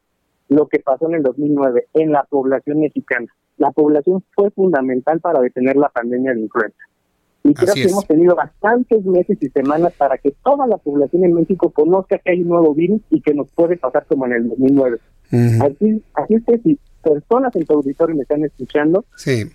[0.51, 3.27] lo que pasó en el 2009 en la población mexicana.
[3.57, 6.79] La población fue fundamental para detener la pandemia de influenza.
[7.43, 11.35] Y creo que hemos tenido bastantes meses y semanas para que toda la población en
[11.35, 14.49] México conozca que hay un nuevo virus y que nos puede pasar como en el
[14.49, 14.99] 2009.
[15.63, 19.05] así, así es que si personas en tu auditorio me están escuchando,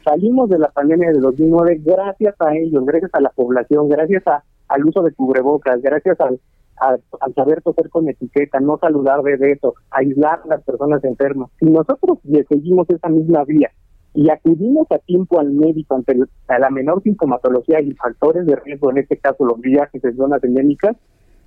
[0.03, 4.43] salimos de la pandemia de 2009 gracias a ellos, gracias a la población, gracias a,
[4.69, 6.39] al uso de cubrebocas, gracias al,
[6.78, 11.49] al saber toser con etiqueta, no saludar de eso, aislar a las personas enfermas.
[11.59, 12.19] Si nosotros
[12.49, 13.71] seguimos esa misma vía
[14.13, 16.15] y acudimos a tiempo al médico ante
[16.47, 20.95] la menor sintomatología y factores de riesgo, en este caso los viajes en zonas endémicas,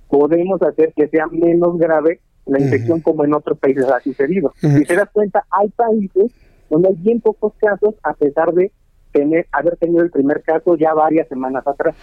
[0.07, 4.53] podemos hacer que sea menos grave la infección como en otros países ha sucedido.
[4.57, 6.33] Si te das cuenta, hay países
[6.69, 8.71] donde hay bien pocos casos a pesar de
[9.11, 11.95] tener haber tenido el primer caso ya varias semanas atrás.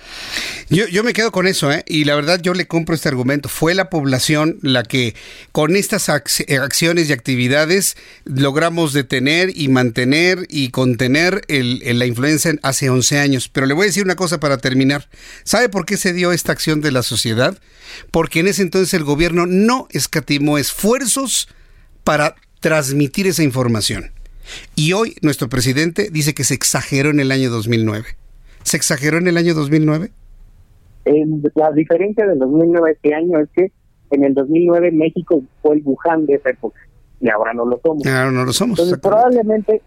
[0.68, 1.84] Yo, yo me quedo con eso, ¿eh?
[1.86, 3.48] y la verdad yo le compro este argumento.
[3.48, 5.14] Fue la población la que
[5.52, 12.90] con estas acciones y actividades logramos detener y mantener y contener el, la influencia hace
[12.90, 13.48] 11 años.
[13.48, 15.08] Pero le voy a decir una cosa para terminar.
[15.44, 17.56] ¿Sabe por qué se dio esta acción de la sociedad?
[18.10, 21.48] Porque en ese entonces el gobierno no escatimó esfuerzos
[22.02, 24.10] para transmitir esa información.
[24.74, 28.16] Y hoy nuestro presidente dice que se exageró en el año 2009.
[28.64, 30.10] ¿Se exageró en el año 2009?
[31.54, 33.72] La diferencia del 2009 este año es que
[34.10, 36.78] en el 2009 México fue el Wuhan de esa época
[37.20, 38.06] y ahora no lo somos.
[38.06, 38.78] Ahora no lo somos.
[38.78, 39.82] Entonces probablemente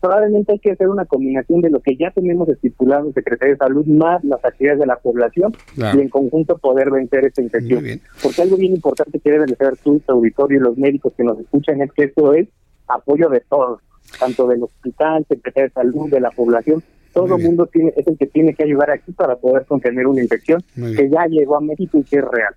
[0.00, 3.58] probablemente hay que hacer una combinación de lo que ya tenemos estipulado en Secretaría de
[3.58, 7.84] Salud más las actividades de la población y en conjunto poder vencer esta infección.
[8.22, 11.24] Porque algo bien importante que deben de saber tú, tu auditorio y los médicos que
[11.24, 12.48] nos escuchan es que esto es
[12.88, 13.80] apoyo de todos,
[14.18, 16.82] tanto del hospital, Secretaría de Salud, de la población,
[17.14, 20.22] todo el mundo tiene, es el que tiene que ayudar aquí para poder contener una
[20.22, 22.54] infección que ya llegó a México y que es real.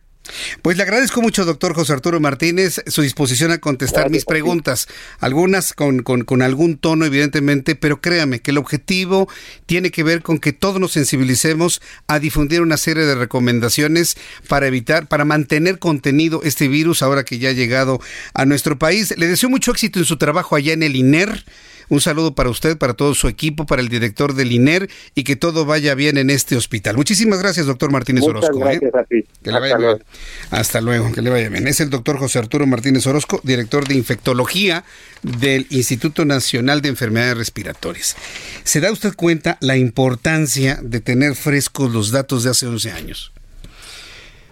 [0.62, 4.88] Pues le agradezco mucho, doctor José Arturo Martínez, su disposición a contestar mis preguntas,
[5.20, 9.30] algunas con, con, con, algún tono, evidentemente, pero créame que el objetivo
[9.66, 14.18] tiene que ver con que todos nos sensibilicemos a difundir una serie de recomendaciones
[14.50, 18.00] para evitar, para mantener contenido este virus ahora que ya ha llegado
[18.34, 19.18] a nuestro país.
[19.18, 21.46] Le deseo mucho éxito en su trabajo allá en el INER.
[21.90, 25.36] Un saludo para usted, para todo su equipo, para el director del INER y que
[25.36, 26.98] todo vaya bien en este hospital.
[26.98, 28.58] Muchísimas gracias, doctor Martínez Orozco.
[28.70, 28.80] ¿eh?
[28.80, 29.24] Gracias a ti.
[29.42, 30.04] Que le vaya bien.
[30.52, 31.68] Hasta luego, que le vaya bien.
[31.68, 34.84] Es el doctor José Arturo Martínez Orozco, director de infectología
[35.22, 38.16] del Instituto Nacional de Enfermedades Respiratorias.
[38.64, 43.32] ¿Se da usted cuenta la importancia de tener frescos los datos de hace 11 años?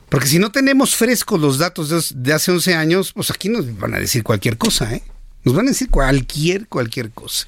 [0.09, 3.95] Porque si no tenemos frescos los datos de, hace 11 años, pues aquí nos van
[3.95, 5.03] a decir cualquier cosa, ¿eh?
[5.45, 7.47] Nos van a decir cualquier, cualquier cosa.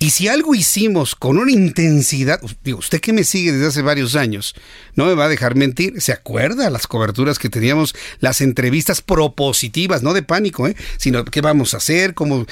[0.00, 4.14] Y si algo hicimos con una intensidad, digo, usted que me sigue desde hace varios
[4.14, 4.54] años,
[4.94, 10.04] no me va a dejar mentir, se acuerda las coberturas que teníamos, las entrevistas propositivas,
[10.04, 10.76] no de pánico, ¿eh?
[10.98, 12.46] sino qué vamos a hacer, cómo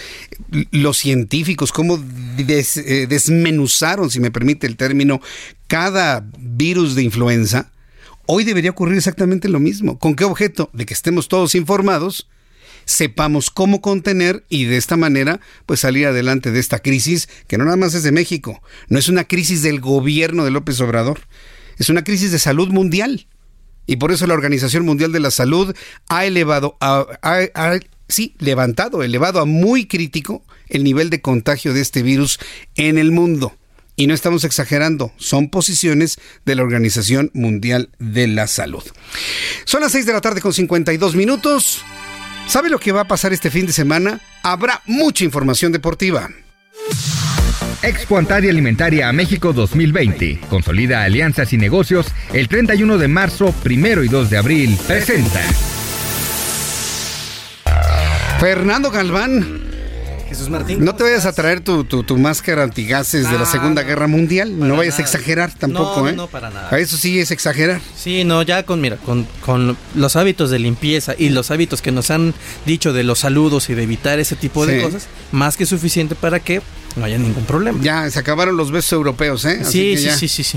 [0.72, 2.03] los científicos, cómo
[2.37, 5.20] eh, desmenuzaron, si me permite el término,
[5.68, 7.70] cada virus de influenza.
[8.27, 10.01] Hoy debería ocurrir exactamente lo mismo.
[10.01, 10.68] ¿Con qué objeto?
[10.72, 12.27] De que estemos todos informados
[12.87, 17.64] sepamos cómo contener y de esta manera pues salir adelante de esta crisis que no
[17.64, 21.20] nada más es de México, no es una crisis del gobierno de López Obrador,
[21.78, 23.26] es una crisis de salud mundial.
[23.89, 25.74] Y por eso la Organización Mundial de la Salud
[26.09, 26.76] ha elevado,
[28.09, 32.41] sí, levantado, elevado a muy crítico el nivel de contagio de este virus
[32.74, 33.57] en el mundo.
[33.95, 38.82] Y no estamos exagerando, son posiciones de la Organización Mundial de la Salud.
[39.64, 41.84] Son las 6 de la tarde con 52 minutos.
[42.47, 44.20] ¿Sabe lo que va a pasar este fin de semana?
[44.42, 46.30] Habrá mucha información deportiva.
[47.82, 50.40] Expo Antaria Alimentaria a México 2020.
[50.49, 54.78] Consolida alianzas y negocios el 31 de marzo, 1 y 2 de abril.
[54.86, 55.40] Presenta.
[58.38, 59.65] Fernando Galván
[60.29, 60.85] Jesús Martín.
[60.85, 64.59] No te vayas a traer tu, tu, máscara antigases de la Segunda Guerra Mundial.
[64.59, 66.12] No vayas a exagerar tampoco, no, ¿eh?
[66.14, 66.68] No, para nada.
[66.70, 67.81] A eso sí es exagerar.
[67.97, 71.93] Sí, no, ya con, mira, con, con los hábitos de limpieza y los hábitos que
[71.93, 75.66] nos han dicho de los saludos y de evitar ese tipo de cosas, más que
[75.66, 76.61] suficiente para que
[76.97, 77.79] no haya ningún problema.
[77.83, 79.64] Ya, se acabaron los besos europeos, ¿eh?
[79.64, 80.57] sí, sí, sí, sí, sí,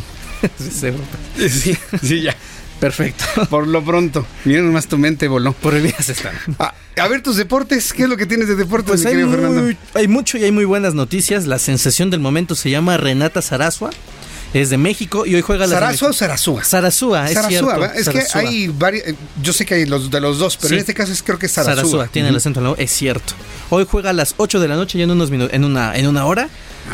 [1.49, 1.77] sí.
[2.01, 2.35] sí, ya.
[2.79, 3.25] Perfecto.
[3.49, 4.25] Por lo pronto.
[4.45, 5.53] Miren más tu mente voló.
[5.53, 6.33] Por el se están.
[6.59, 7.93] Ah, a, ver tus deportes.
[7.93, 10.93] ¿Qué es lo que tienes de deportes, pues hay, hay mucho y hay muy buenas
[10.93, 11.45] noticias.
[11.45, 13.91] La sensación del momento se llama Renata Sarasua
[14.53, 16.63] es de México y hoy juega la ¿Sarasua o Sarasúa?
[16.63, 17.85] Sarasúa, es cierto.
[17.93, 20.79] Es que hay varios, eh, yo sé que hay los de los dos, pero en
[20.79, 22.07] este caso es, creo que es Sarasúa.
[22.07, 23.33] tiene el acento en la es cierto.
[23.69, 26.07] Hoy juega a las 8 de la noche y en unos minutos, en una, en
[26.07, 26.49] una hora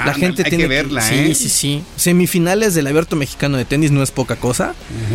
[0.06, 1.36] la gente hay tiene que verla, sí, ¿eh?
[1.36, 4.74] Sí, sí, Semifinales del Abierto Mexicano de Tenis no es poca cosa.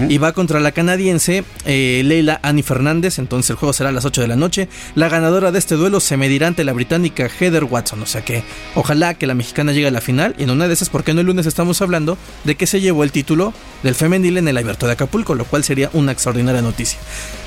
[0.08, 3.18] Y va contra la canadiense eh, Leila Annie Fernández.
[3.18, 4.68] Entonces el juego será a las 8 de la noche.
[4.94, 8.02] La ganadora de este duelo se medirá ante la británica Heather Watson.
[8.02, 8.42] O sea que
[8.74, 10.34] ojalá que la mexicana llegue a la final.
[10.38, 13.04] Y en una de esas, porque no el lunes estamos hablando de que se llevó
[13.04, 13.52] el título
[13.82, 16.98] del femenil en el Abierto de Acapulco, lo cual sería una extraordinaria noticia.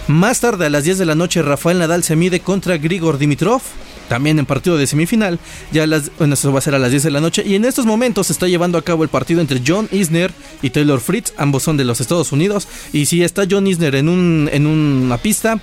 [0.07, 3.61] Más tarde, a las 10 de la noche, Rafael Nadal se mide contra Grigor Dimitrov.
[4.09, 5.39] También en partido de semifinal,
[5.71, 7.43] ya las, eso va a ser a las 10 de la noche.
[7.45, 10.31] Y en estos momentos se está llevando a cabo el partido entre John Isner
[10.61, 11.33] y Taylor Fritz.
[11.37, 12.67] Ambos son de los Estados Unidos.
[12.91, 15.59] Y si está John Isner en, un, en una pista,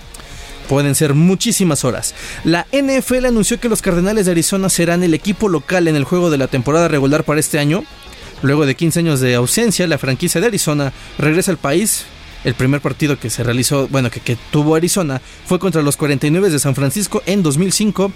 [0.68, 2.14] pueden ser muchísimas horas.
[2.44, 6.30] La NFL anunció que los Cardenales de Arizona serán el equipo local en el juego
[6.30, 7.84] de la temporada regular para este año.
[8.42, 12.04] Luego de 15 años de ausencia, la franquicia de Arizona regresa al país.
[12.44, 16.58] El primer partido que se realizó, bueno, que, tuvo Arizona fue contra los 49 de
[16.58, 18.12] San Francisco en 2005.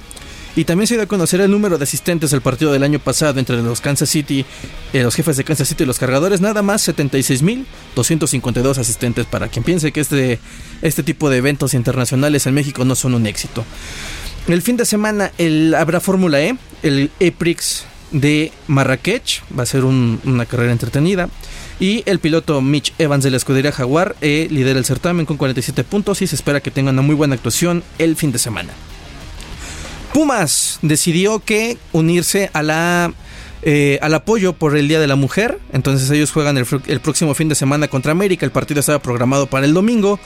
[0.56, 3.40] Y también se dio a conocer el número de asistentes del partido del año pasado
[3.40, 4.46] entre los Kansas City,
[4.92, 6.40] eh, los jefes de Kansas City y los cargadores.
[6.40, 10.38] Nada más 76.252 asistentes para quien piense que este,
[10.80, 13.64] este tipo de eventos internacionales en México no son un éxito.
[14.46, 15.32] El fin de semana
[15.76, 21.28] habrá Fórmula E, el EPRIX de Marrakech, va a ser un- una carrera entretenida.
[21.80, 25.82] Y el piloto Mitch Evans de la escudería Jaguar eh, lidera el certamen con 47
[25.84, 28.72] puntos y se espera que tenga una muy buena actuación el fin de semana.
[30.12, 32.50] Pumas decidió que unirse
[33.62, 35.58] eh, al apoyo por el Día de la Mujer.
[35.72, 38.46] Entonces ellos juegan el, el próximo fin de semana contra América.
[38.46, 40.20] El partido estaba programado para el domingo.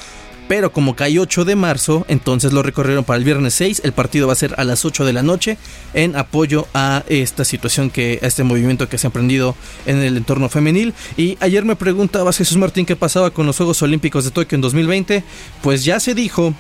[0.49, 3.83] Pero como cae 8 de marzo, entonces lo recorrieron para el viernes 6.
[3.85, 5.59] El partido va a ser a las 8 de la noche
[5.95, 10.17] en apoyo a esta situación que, a este movimiento que se ha emprendido en el
[10.17, 10.95] entorno femenil.
[11.17, 14.63] Y ayer me preguntaba Jesús Martín qué pasaba con los Juegos Olímpicos de Tokio en
[14.63, 15.23] 2020.
[15.63, 16.55] Pues ya se dijo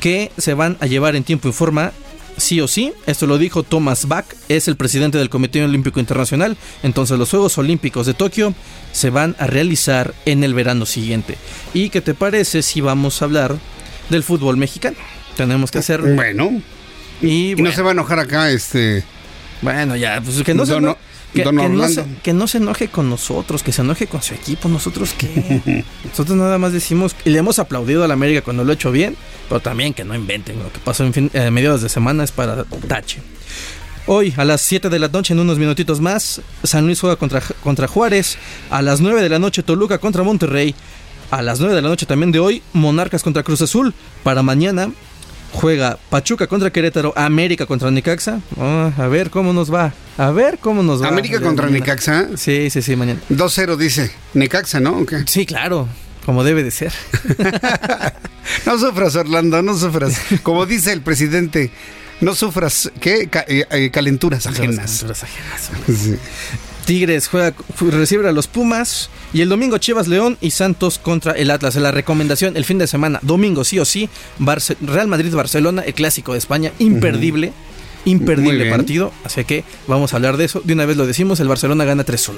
[0.00, 1.92] que se van a llevar en tiempo y forma
[2.36, 2.92] sí o sí.
[3.06, 6.56] Esto lo dijo Thomas Bach, es el presidente del Comité Olímpico Internacional.
[6.82, 8.54] Entonces los Juegos Olímpicos de Tokio
[8.92, 11.36] se van a realizar en el verano siguiente.
[11.74, 13.56] ¿Y qué te parece si vamos a hablar
[14.10, 14.96] del fútbol mexicano?
[15.36, 16.00] Tenemos que hacer...
[16.02, 16.60] Bueno.
[17.20, 19.04] Y, no se va a enojar acá este...
[19.62, 20.98] Bueno, ya, pues que no se Don- eno-
[21.32, 24.22] que, Don que no se, que no se enoje con nosotros, que se enoje con
[24.22, 24.68] su equipo.
[24.68, 25.84] ¿Nosotros qué?
[26.04, 28.90] Nosotros nada más decimos, y le hemos aplaudido a la América cuando lo ha hecho
[28.90, 29.16] bien,
[29.48, 30.58] pero también que no inventen.
[30.58, 33.20] Lo que pasó en fin, eh, mediados de semana es para tache.
[34.06, 37.40] Hoy a las 7 de la noche, en unos minutitos más, San Luis juega contra,
[37.62, 38.36] contra Juárez.
[38.70, 40.74] A las 9 de la noche, Toluca contra Monterrey.
[41.30, 43.94] A las 9 de la noche también de hoy, Monarcas contra Cruz Azul.
[44.22, 44.90] Para mañana
[45.52, 48.40] juega Pachuca contra Querétaro, América contra Necaxa.
[48.58, 49.92] Ah, a ver cómo nos va.
[50.18, 51.08] A ver cómo nos va.
[51.08, 51.84] América contra Mañana.
[51.86, 52.28] Necaxa.
[52.36, 53.20] Sí, sí, sí, mañana.
[53.30, 54.10] 2-0 dice.
[54.34, 55.04] Necaxa, ¿no?
[55.26, 55.88] Sí, claro.
[56.26, 56.92] Como debe de ser.
[58.66, 60.20] No sufras, Orlando, no sufras.
[60.42, 61.70] Como dice el presidente,
[62.20, 63.28] no sufras, ¿qué?
[63.28, 64.76] Ca- eh, eh, calenturas ajenas.
[65.00, 65.70] Calenturas ajenas.
[65.86, 66.16] Sí.
[66.84, 67.54] Tigres juega,
[67.90, 69.10] recibe a los Pumas.
[69.32, 71.76] Y el domingo Chivas León y Santos contra el Atlas.
[71.76, 74.08] La recomendación el fin de semana, domingo sí o sí,
[74.38, 77.52] Barce- Real Madrid-Barcelona, el clásico de España, imperdible.
[78.04, 79.12] Imperdible partido.
[79.24, 80.60] Así que vamos a hablar de eso.
[80.64, 82.34] De una vez lo decimos, el Barcelona gana 3-1.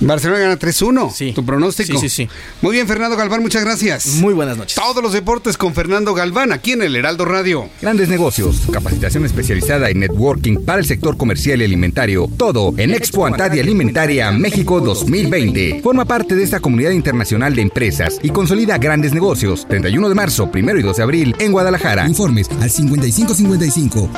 [0.00, 1.12] Barcelona gana 3-1.
[1.12, 1.32] Sí.
[1.32, 1.98] Tu pronóstico.
[1.98, 2.28] Sí, sí, sí.
[2.62, 4.06] Muy bien, Fernando Galván, muchas gracias.
[4.16, 4.74] Muy buenas noches.
[4.76, 7.68] Todos los deportes con Fernando Galván, aquí en el Heraldo Radio.
[7.80, 12.28] Grandes negocios, capacitación especializada en networking para el sector comercial y alimentario.
[12.36, 15.80] Todo en Expo Antadia Alimentaria México 2020.
[15.82, 19.66] Forma parte de esta comunidad internacional de empresas y consolida grandes negocios.
[19.68, 22.06] 31 de marzo, 1 y 2 de abril en Guadalajara.
[22.06, 24.10] Informes al 5555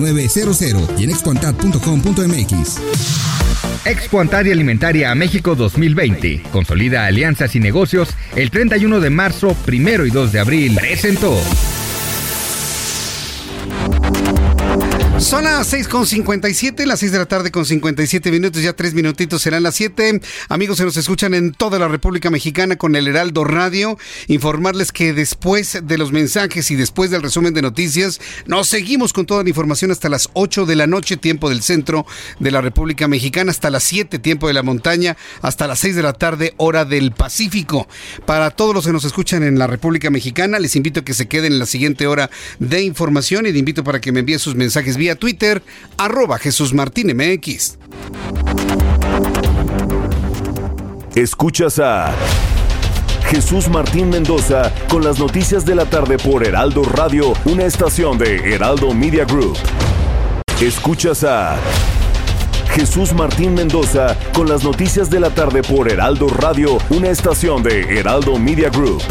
[0.00, 2.80] 809900 y en expoantat.com.mx.
[3.84, 6.42] Expo Antadia Alimentaria México 2020.
[6.52, 8.10] Consolida alianzas y negocios.
[8.36, 10.76] El 31 de marzo, 1 y 2 de abril.
[10.78, 11.36] Presentó.
[15.20, 18.94] Son las 6 con 57, las 6 de la tarde con 57 minutos, ya tres
[18.94, 20.18] minutitos serán las 7.
[20.48, 23.98] Amigos, se nos escuchan en toda la República Mexicana con el Heraldo Radio.
[24.28, 29.26] Informarles que después de los mensajes y después del resumen de noticias, nos seguimos con
[29.26, 32.06] toda la información hasta las 8 de la noche, tiempo del centro
[32.40, 36.02] de la República Mexicana, hasta las 7, tiempo de la montaña, hasta las 6 de
[36.02, 37.86] la tarde, hora del Pacífico.
[38.24, 41.28] Para todos los que nos escuchan en la República Mexicana, les invito a que se
[41.28, 44.54] queden en la siguiente hora de información y les invito para que me envíen sus
[44.54, 45.62] mensajes Twitter,
[45.96, 47.78] arroba Jesús Martín MX.
[51.14, 52.12] Escuchas a
[53.30, 58.54] Jesús Martín Mendoza con las noticias de la tarde por Heraldo Radio, una estación de
[58.54, 59.56] Heraldo Media Group.
[60.60, 61.56] Escuchas a
[62.74, 67.98] Jesús Martín Mendoza con las noticias de la tarde por Heraldo Radio, una estación de
[67.98, 69.02] Heraldo Media Group.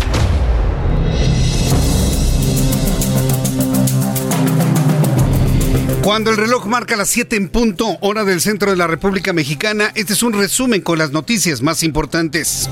[6.04, 9.91] Cuando el reloj marca las 7 en punto, hora del centro de la República Mexicana,
[9.95, 12.70] este es un resumen con las noticias más importantes.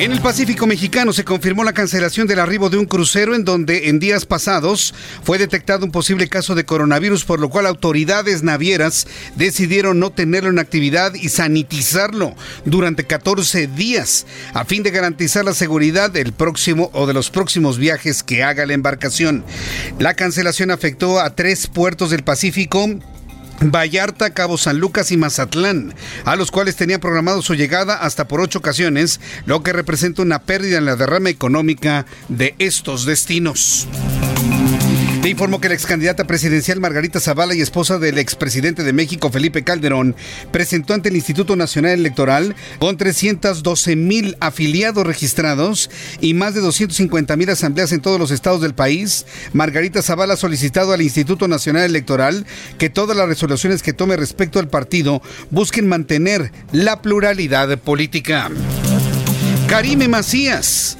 [0.00, 3.88] En el Pacífico mexicano se confirmó la cancelación del arribo de un crucero en donde
[3.88, 4.94] en días pasados
[5.24, 10.50] fue detectado un posible caso de coronavirus, por lo cual autoridades navieras decidieron no tenerlo
[10.50, 14.24] en actividad y sanitizarlo durante 14 días
[14.54, 18.66] a fin de garantizar la seguridad del próximo o de los próximos viajes que haga
[18.66, 19.44] la embarcación.
[19.98, 22.88] La cancelación afectó a tres puertos del Pacífico
[23.60, 25.94] Vallarta, Cabo San Lucas y Mazatlán,
[26.24, 30.40] a los cuales tenía programado su llegada hasta por ocho ocasiones, lo que representa una
[30.40, 33.88] pérdida en la derrama económica de estos destinos.
[35.28, 39.30] Te informo que la ex candidata presidencial Margarita Zavala y esposa del expresidente de México
[39.30, 40.16] Felipe Calderón
[40.50, 45.90] presentó ante el Instituto Nacional Electoral con 312 mil afiliados registrados
[46.22, 49.26] y más de 250 mil asambleas en todos los estados del país.
[49.52, 52.46] Margarita Zavala ha solicitado al Instituto Nacional Electoral
[52.78, 55.20] que todas las resoluciones que tome respecto al partido
[55.50, 58.50] busquen mantener la pluralidad política.
[59.68, 60.96] Karime Macías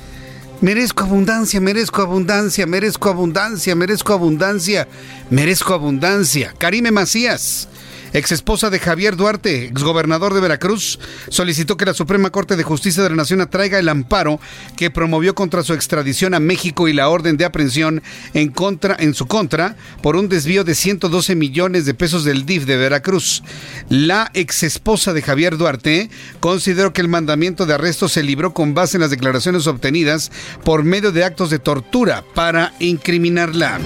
[0.60, 4.88] Merezco abundancia, merezco abundancia, merezco abundancia, merezco abundancia,
[5.30, 6.52] merezco abundancia.
[6.58, 7.68] Karime Macías
[8.12, 10.98] ex esposa de Javier Duarte, exgobernador de Veracruz,
[11.28, 14.40] solicitó que la Suprema Corte de Justicia de la Nación atraiga el amparo
[14.76, 18.02] que promovió contra su extradición a México y la orden de aprehensión
[18.34, 22.64] en, contra, en su contra por un desvío de 112 millones de pesos del DIF
[22.64, 23.42] de Veracruz.
[23.88, 28.74] La ex esposa de Javier Duarte consideró que el mandamiento de arresto se libró con
[28.74, 30.30] base en las declaraciones obtenidas
[30.64, 33.78] por medio de actos de tortura para incriminarla.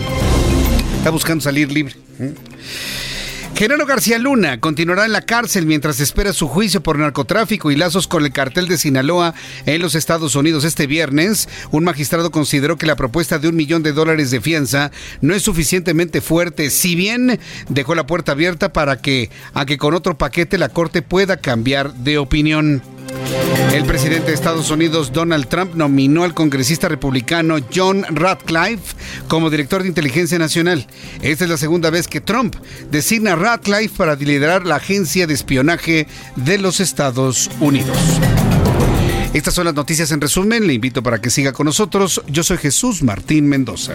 [0.99, 1.97] Está buscando salir libre.
[2.19, 2.35] ¿eh?
[3.55, 8.09] Genaro García Luna continuará en la cárcel mientras espera su juicio por narcotráfico y lazos
[8.09, 9.35] con el cartel de Sinaloa
[9.67, 10.65] en los Estados Unidos.
[10.65, 14.91] Este viernes, un magistrado consideró que la propuesta de un millón de dólares de fianza
[15.21, 17.39] no es suficientemente fuerte, si bien
[17.69, 21.93] dejó la puerta abierta para que, a que con otro paquete la Corte pueda cambiar
[21.95, 22.83] de opinión.
[23.73, 28.95] El presidente de Estados Unidos, Donald Trump, nominó al congresista republicano John Ratcliffe
[29.29, 30.87] como director de inteligencia nacional.
[31.23, 32.55] Esta es la segunda vez que Trump
[32.91, 37.97] designa a Ratcliffe para liderar la agencia de espionaje de los Estados Unidos.
[39.33, 40.67] Estas son las noticias en resumen.
[40.67, 42.23] Le invito para que siga con nosotros.
[42.29, 43.95] Yo soy Jesús Martín Mendoza.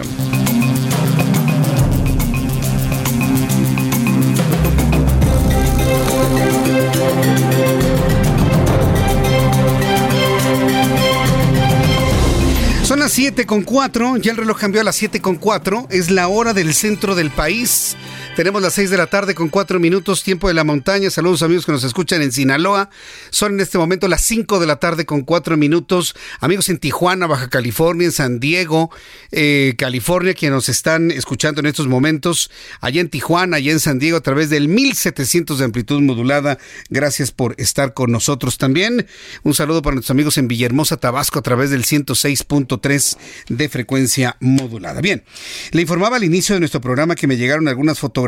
[13.08, 16.28] Las 7 con 4, ya el reloj cambió a las 7 con 4, es la
[16.28, 17.96] hora del centro del país.
[18.38, 21.10] Tenemos las 6 de la tarde con 4 minutos, tiempo de la montaña.
[21.10, 22.88] Saludos amigos que nos escuchan en Sinaloa.
[23.30, 26.14] Son en este momento las 5 de la tarde con 4 minutos.
[26.38, 28.92] Amigos en Tijuana, Baja California, en San Diego,
[29.32, 32.48] eh, California, que nos están escuchando en estos momentos.
[32.80, 36.58] Allá en Tijuana, allá en San Diego, a través del 1700 de amplitud modulada.
[36.90, 39.08] Gracias por estar con nosotros también.
[39.42, 43.16] Un saludo para nuestros amigos en Villahermosa, Tabasco, a través del 106.3
[43.48, 45.00] de frecuencia modulada.
[45.00, 45.24] Bien,
[45.72, 48.27] le informaba al inicio de nuestro programa que me llegaron algunas fotografías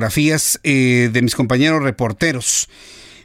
[0.63, 2.69] eh, de mis compañeros reporteros.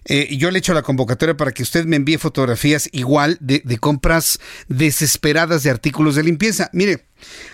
[0.08, 3.78] Eh, yo le echo la convocatoria para que usted me envíe fotografías igual de, de
[3.80, 6.70] compras desesperadas de artículos de limpieza.
[6.74, 7.06] Mire,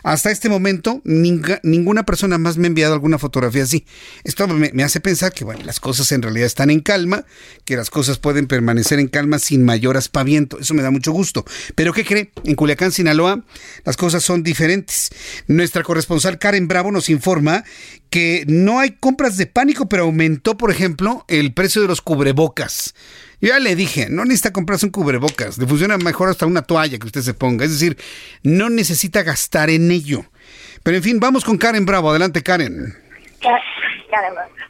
[0.03, 3.85] hasta este momento, ninguna persona más me ha enviado alguna fotografía así.
[4.23, 7.25] Esto me, me, hace pensar que bueno, las cosas en realidad están en calma,
[7.65, 10.59] que las cosas pueden permanecer en calma sin mayor aspaviento.
[10.59, 11.45] Eso me da mucho gusto.
[11.75, 12.31] Pero ¿qué cree?
[12.43, 13.43] En Culiacán, Sinaloa,
[13.85, 15.09] las cosas son diferentes.
[15.47, 17.63] Nuestra corresponsal Karen Bravo nos informa
[18.09, 22.93] que no hay compras de pánico, pero aumentó, por ejemplo, el precio de los cubrebocas.
[23.41, 26.99] Yo ya le dije, no necesita comprarse un cubrebocas, le funciona mejor hasta una toalla
[26.99, 27.65] que usted se ponga.
[27.65, 27.97] Es decir,
[28.43, 30.25] no necesita gastar en ello.
[30.83, 32.11] Pero en fin, vamos con Karen Bravo.
[32.11, 32.95] Adelante, Karen.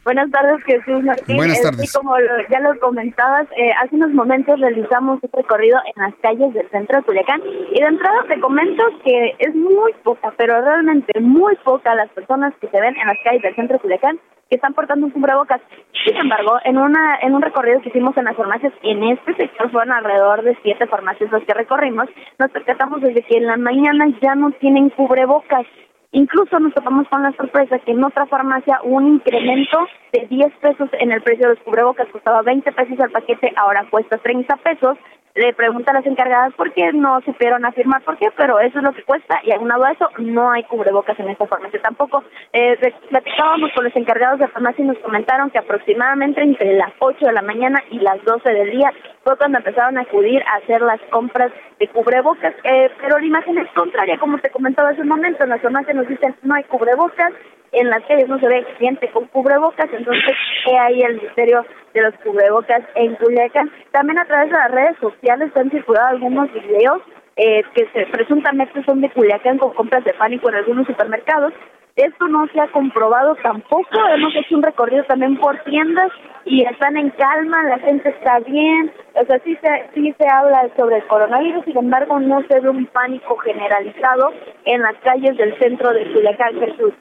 [0.04, 1.36] Buenas tardes, Jesús Martín.
[1.38, 1.94] Buenas tardes.
[1.94, 6.54] como lo- ya lo comentabas, eh, hace unos momentos realizamos un recorrido en las calles
[6.54, 11.20] del centro de Culiacán y de entrada te comento que es muy poca, pero realmente
[11.20, 14.20] muy poca las personas que se ven en las calles del centro de Culiacán
[14.50, 15.62] que están portando un cubrebocas.
[16.06, 19.72] Sin embargo, en una en un recorrido que hicimos en las farmacias, en este sector
[19.72, 24.08] fueron alrededor de siete farmacias las que recorrimos, nos percatamos desde que en la mañana
[24.22, 25.66] ya no tienen cubrebocas.
[26.14, 30.54] Incluso nos topamos con la sorpresa que en otra farmacia hubo un incremento de 10
[30.58, 32.10] pesos en el precio de los cubrebocas.
[32.10, 34.98] Costaba 20 pesos el paquete, ahora cuesta 30 pesos.
[35.34, 38.84] Le preguntan a las encargadas por qué no supieron afirmar por qué, pero eso es
[38.84, 42.26] lo que cuesta y aunado a eso no hay cubrebocas en esta farmacia tampoco.
[42.52, 42.78] Eh,
[43.10, 47.32] platicábamos con los encargados de farmacia y nos comentaron que aproximadamente entre las 8 de
[47.32, 48.92] la mañana y las 12 del día
[49.24, 53.58] fue cuando empezaron a acudir a hacer las compras de cubrebocas, eh, pero la imagen
[53.58, 56.64] es contraria, como te comentaba hace un momento, en la farmacia nos dicen no hay
[56.64, 57.32] cubrebocas,
[57.72, 60.36] en las calles no se ve gente con cubrebocas, entonces
[60.66, 63.72] he ahí el misterio de los cubrebocas en Culiacán.
[63.92, 67.02] También a través de las redes sociales han circulado algunos videos
[67.38, 71.54] eh, que se, presuntamente son de Culiacán con compras de pánico en algunos supermercados.
[71.96, 74.08] Esto no se ha comprobado tampoco.
[74.16, 76.10] Hemos hecho un recorrido también por tiendas
[76.46, 78.92] y están en calma, la gente está bien.
[79.16, 82.70] O sea, sí se, sí se habla sobre el coronavirus, sin embargo, no se ve
[82.70, 84.32] un pánico generalizado
[84.66, 86.94] en las calles del centro de Culiacán, Jesús.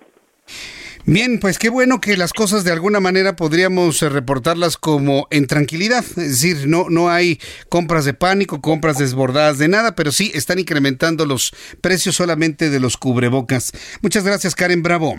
[1.07, 5.47] Bien, pues qué bueno que las cosas de alguna manera podríamos eh, reportarlas como en
[5.47, 10.31] tranquilidad, es decir, no no hay compras de pánico, compras desbordadas de nada, pero sí
[10.35, 13.73] están incrementando los precios solamente de los cubrebocas.
[14.03, 15.17] Muchas gracias, Karen Bravo.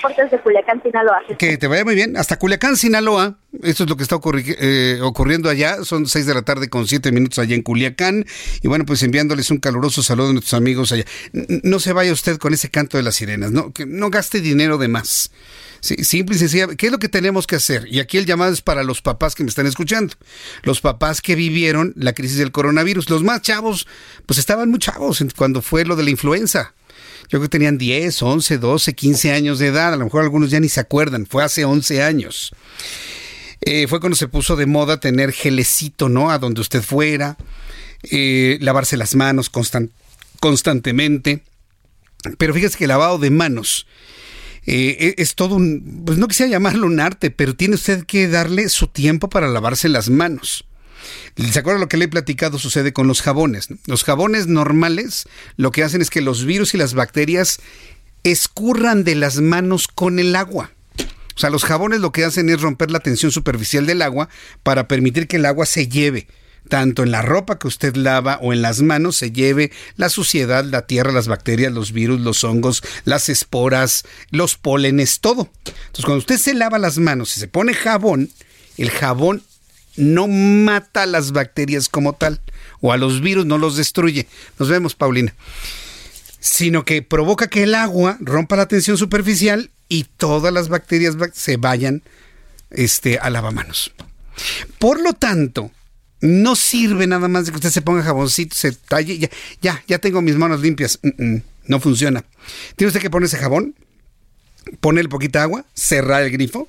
[0.00, 1.22] Puertas de Culiacán, Sinaloa.
[1.38, 2.16] Que te vaya muy bien.
[2.16, 3.38] Hasta Culiacán, Sinaloa.
[3.62, 5.84] Esto es lo que está eh, ocurriendo allá.
[5.84, 8.24] Son seis de la tarde con siete minutos allá en Culiacán.
[8.62, 11.04] Y bueno, pues enviándoles un caluroso saludo a nuestros amigos allá.
[11.32, 13.50] No se vaya usted con ese canto de las sirenas.
[13.50, 15.32] No, que no gaste dinero de más.
[15.80, 16.68] Sí, simple y sencilla.
[16.76, 17.86] ¿Qué es lo que tenemos que hacer?
[17.88, 20.14] Y aquí el llamado es para los papás que me están escuchando.
[20.62, 23.10] Los papás que vivieron la crisis del coronavirus.
[23.10, 23.86] Los más chavos,
[24.26, 26.74] pues estaban muy chavos cuando fue lo de la influenza.
[27.30, 29.92] Yo creo que tenían 10, 11, 12, 15 años de edad.
[29.92, 31.26] A lo mejor algunos ya ni se acuerdan.
[31.26, 32.50] Fue hace 11 años.
[33.60, 36.30] Eh, fue cuando se puso de moda tener gelecito, ¿no?
[36.30, 37.36] A donde usted fuera.
[38.02, 39.48] Eh, lavarse las manos
[40.40, 41.44] constantemente.
[42.36, 43.86] Pero fíjese que el lavado de manos
[44.66, 48.26] eh, e, es todo un, pues no quisiera llamarlo un arte, pero tiene usted que
[48.26, 50.64] darle su tiempo para lavarse las manos.
[51.50, 53.68] ¿Se acuerdan lo que le he platicado sucede con los jabones?
[53.86, 55.26] Los jabones normales
[55.56, 57.60] lo que hacen es que los virus y las bacterias
[58.22, 60.72] escurran de las manos con el agua.
[61.36, 64.28] O sea, los jabones lo que hacen es romper la tensión superficial del agua
[64.62, 66.26] para permitir que el agua se lleve
[66.68, 70.64] tanto en la ropa que usted lava o en las manos se lleve la suciedad,
[70.64, 75.50] la tierra, las bacterias, los virus, los hongos, las esporas, los pólenes, todo.
[75.66, 78.30] Entonces, cuando usted se lava las manos y se pone jabón,
[78.76, 79.42] el jabón
[79.96, 82.40] no mata a las bacterias como tal,
[82.80, 84.26] o a los virus no los destruye.
[84.58, 85.34] Nos vemos, Paulina.
[86.38, 91.56] Sino que provoca que el agua rompa la tensión superficial y todas las bacterias se
[91.56, 92.02] vayan
[92.70, 93.92] este, a lavamanos.
[94.78, 95.70] Por lo tanto,
[96.20, 99.30] no sirve nada más de que usted se ponga jaboncito, se talle,
[99.60, 100.98] ya, ya, tengo mis manos limpias.
[101.66, 102.24] no funciona.
[102.76, 103.74] Tiene usted que ponerse jabón,
[104.80, 106.68] ponerle poquita agua, cerrar el grifo,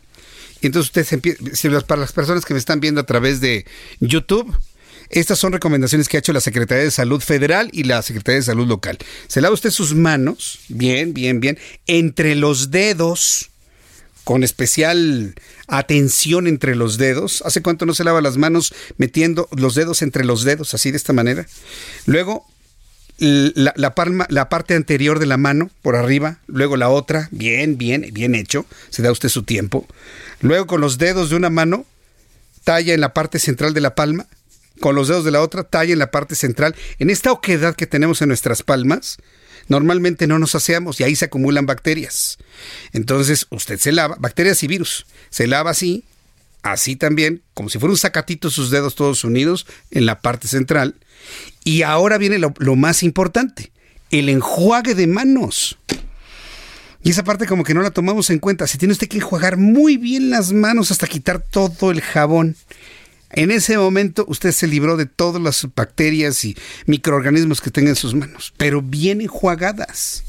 [0.67, 3.65] entonces usted se empieza, para las personas que me están viendo a través de
[3.99, 4.55] YouTube,
[5.09, 8.45] estas son recomendaciones que ha hecho la Secretaría de Salud Federal y la Secretaría de
[8.45, 8.97] Salud Local.
[9.27, 13.49] Se lava usted sus manos, bien, bien, bien, entre los dedos,
[14.23, 15.35] con especial
[15.67, 17.41] atención entre los dedos.
[17.45, 20.97] ¿Hace cuánto no se lava las manos metiendo los dedos entre los dedos, así de
[20.97, 21.45] esta manera?
[22.05, 22.45] Luego,
[23.21, 28.09] la, palma, la parte anterior de la mano por arriba, luego la otra, bien, bien,
[28.13, 29.87] bien hecho, se da usted su tiempo.
[30.41, 31.85] Luego con los dedos de una mano,
[32.63, 34.25] talla en la parte central de la palma,
[34.79, 36.75] con los dedos de la otra, talla en la parte central.
[36.97, 39.17] En esta oquedad que tenemos en nuestras palmas,
[39.67, 42.39] normalmente no nos aseamos y ahí se acumulan bacterias.
[42.91, 46.05] Entonces usted se lava, bacterias y virus, se lava así,
[46.63, 50.95] así también, como si fuera un sacatito sus dedos todos unidos en la parte central.
[51.63, 53.71] Y ahora viene lo, lo más importante,
[54.09, 55.77] el enjuague de manos.
[57.03, 58.67] Y esa parte como que no la tomamos en cuenta.
[58.67, 62.55] Se tiene usted que enjuagar muy bien las manos hasta quitar todo el jabón.
[63.31, 66.55] En ese momento usted se libró de todas las bacterias y
[66.85, 70.23] microorganismos que tenga en sus manos, pero bien enjuagadas.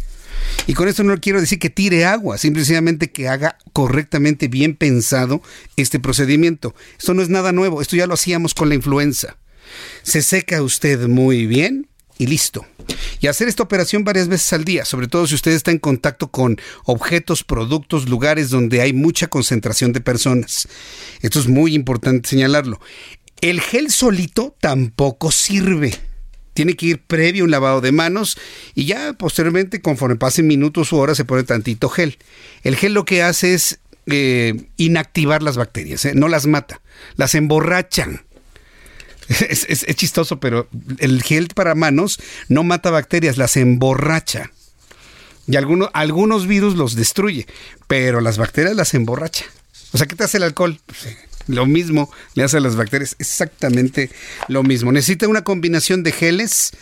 [0.66, 5.43] Y con esto no quiero decir que tire agua, simplemente que haga correctamente bien pensado
[5.76, 6.74] este procedimiento.
[6.99, 9.36] Esto no es nada nuevo, esto ya lo hacíamos con la influenza.
[10.03, 11.88] Se seca usted muy bien,
[12.22, 12.64] y listo.
[13.20, 16.30] Y hacer esta operación varias veces al día, sobre todo si usted está en contacto
[16.30, 20.68] con objetos, productos, lugares donde hay mucha concentración de personas.
[21.20, 22.80] Esto es muy importante señalarlo.
[23.40, 25.93] El gel solito tampoco sirve.
[26.55, 28.38] Tiene que ir previo un lavado de manos
[28.74, 32.18] y ya posteriormente, conforme pasen minutos u horas, se pone tantito gel.
[32.62, 36.12] El gel lo que hace es eh, inactivar las bacterias, ¿eh?
[36.14, 36.80] no las mata,
[37.16, 38.22] las emborrachan.
[39.28, 44.50] Es, chistoso, pero el gel para manos no mata bacterias, las emborracha.
[45.46, 47.46] Y algunos, algunos virus los destruye,
[47.86, 49.44] pero las bacterias las emborracha.
[49.92, 50.78] O sea, ¿qué te hace el alcohol?
[50.86, 51.16] Pues,
[51.47, 54.11] lo mismo le hace a las bacterias, exactamente
[54.49, 54.93] lo mismo.
[54.93, 56.72] Necesita una combinación de geles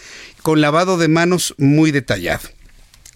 [0.43, 2.49] con lavado de manos muy detallado.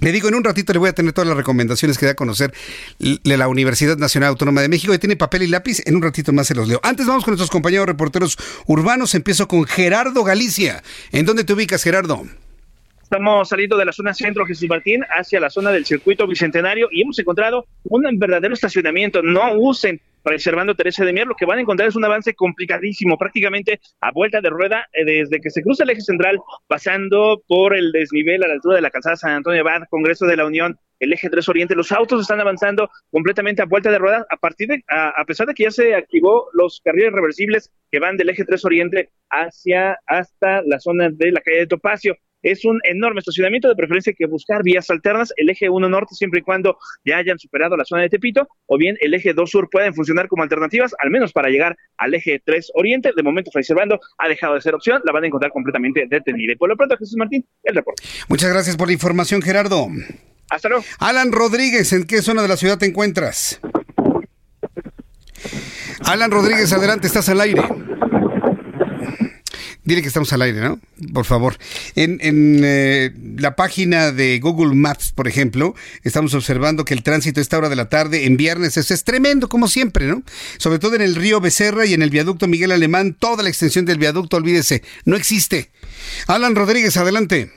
[0.01, 2.17] Le digo, en un ratito le voy a tener todas las recomendaciones que da a
[2.17, 2.53] conocer
[2.99, 4.93] de la Universidad Nacional Autónoma de México.
[4.93, 6.81] Y tiene papel y lápiz, en un ratito más se los leo.
[6.83, 8.37] Antes vamos con nuestros compañeros reporteros
[8.67, 9.15] urbanos.
[9.15, 10.83] Empiezo con Gerardo Galicia.
[11.13, 12.25] ¿En dónde te ubicas, Gerardo?
[13.05, 17.03] Estamos saliendo de la zona centro Jesús Martín hacia la zona del circuito bicentenario y
[17.03, 19.23] hemos encontrado un verdadero estacionamiento.
[19.23, 23.19] No usen preservando Teresa de Mier, lo que van a encontrar es un avance complicadísimo,
[23.19, 27.77] prácticamente a vuelta de rueda, eh, desde que se cruza el eje central, pasando por
[27.77, 30.79] el desnivel a la altura de la calzada San Antonio Abad, Congreso de la Unión,
[30.99, 34.69] el eje 3 Oriente, los autos están avanzando completamente a vuelta de rueda, a partir
[34.69, 38.45] de, a, pesar de que ya se activó los carriles reversibles que van del eje
[38.45, 43.69] 3 Oriente hacia hasta la zona de la calle de Topacio es un enorme estacionamiento,
[43.69, 47.39] de preferencia que buscar vías alternas, el eje 1 norte siempre y cuando ya hayan
[47.39, 50.95] superado la zona de Tepito, o bien el eje 2 sur pueden funcionar como alternativas,
[50.99, 53.13] al menos para llegar al eje 3 oriente.
[53.17, 56.53] De momento, Fray Servando ha dejado de ser opción, la van a encontrar completamente detenida.
[56.53, 58.03] Y por lo pronto, Jesús Martín, el reporte.
[58.29, 59.89] Muchas gracias por la información, Gerardo.
[60.51, 60.85] Hasta luego.
[60.99, 63.61] Alan Rodríguez, ¿en qué zona de la ciudad te encuentras?
[66.05, 67.63] Alan Rodríguez, adelante, estás al aire.
[69.85, 70.79] Dile que estamos al aire, ¿no?
[71.13, 71.57] Por favor.
[71.95, 77.43] En, eh, la página de Google Maps, por ejemplo, estamos observando que el tránsito a
[77.43, 80.23] esta hora de la tarde en viernes es, es, tremendo, como siempre, ¿no?
[80.57, 83.85] Sobre todo en el río Becerra y en el viaducto Miguel Alemán, toda la extensión
[83.85, 85.71] del viaducto, olvídese, no existe.
[86.29, 87.51] Alan Rodríguez, adelante.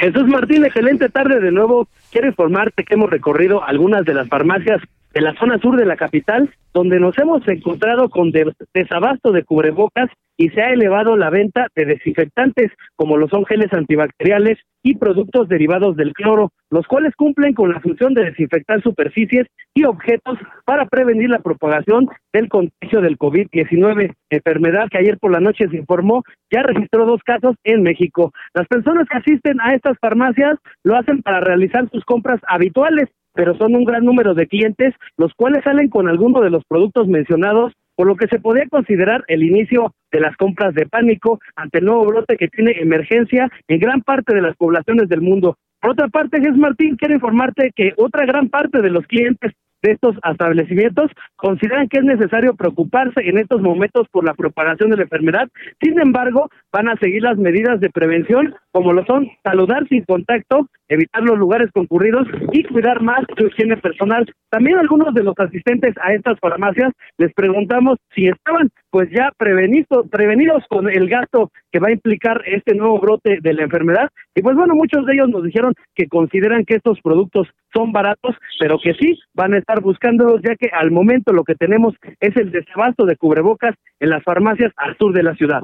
[0.00, 1.88] Jesús Martín, excelente tarde de nuevo.
[2.12, 4.80] Quiero informarte que hemos recorrido algunas de las farmacias
[5.12, 8.30] de la zona sur de la capital, donde nos hemos encontrado con
[8.72, 10.08] desabasto de cubrebocas
[10.38, 15.48] y se ha elevado la venta de desinfectantes como lo son geles antibacteriales y productos
[15.48, 20.86] derivados del cloro, los cuales cumplen con la función de desinfectar superficies y objetos para
[20.86, 26.22] prevenir la propagación del contagio del COVID-19, enfermedad que ayer por la noche se informó
[26.50, 28.32] ya registró dos casos en México.
[28.54, 33.56] Las personas que asisten a estas farmacias lo hacen para realizar sus compras habituales pero
[33.56, 37.72] son un gran número de clientes, los cuales salen con alguno de los productos mencionados,
[37.98, 41.86] por lo que se podría considerar el inicio de las compras de pánico ante el
[41.86, 45.56] nuevo brote que tiene emergencia en gran parte de las poblaciones del mundo.
[45.80, 49.92] Por otra parte, Jesús Martín, quiero informarte que otra gran parte de los clientes de
[49.92, 55.02] estos establecimientos consideran que es necesario preocuparse en estos momentos por la propagación de la
[55.02, 55.48] enfermedad.
[55.80, 60.68] Sin embargo, van a seguir las medidas de prevención, como lo son saludar sin contacto,
[60.88, 64.26] evitar los lugares concurridos y cuidar más su higiene personal.
[64.50, 70.08] También algunos de los asistentes a estas farmacias les preguntamos si estaban pues ya prevenidos,
[70.10, 74.08] prevenidos con el gasto que va a implicar este nuevo brote de la enfermedad.
[74.34, 77.48] Y pues bueno, muchos de ellos nos dijeron que consideran que estos productos
[77.78, 81.54] son baratos, pero que sí van a estar buscándolos, ya que al momento lo que
[81.54, 85.62] tenemos es el desabasto de cubrebocas en las farmacias al sur de la ciudad.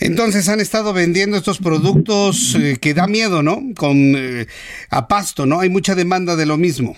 [0.00, 3.60] Entonces han estado vendiendo estos productos eh, que da miedo, ¿no?
[3.76, 4.46] Con eh,
[4.90, 5.60] a pasto, ¿no?
[5.60, 6.94] Hay mucha demanda de lo mismo.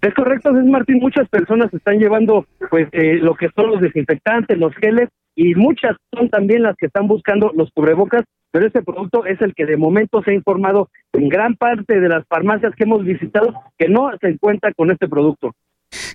[0.00, 0.98] Es correcto, es Martín.
[1.00, 5.96] Muchas personas están llevando, pues, eh, lo que son los desinfectantes, los geles, y muchas
[6.12, 9.76] son también las que están buscando los cubrebocas, pero este producto es el que de
[9.76, 14.10] momento se ha informado en gran parte de las farmacias que hemos visitado que no
[14.20, 15.54] se encuentra con este producto.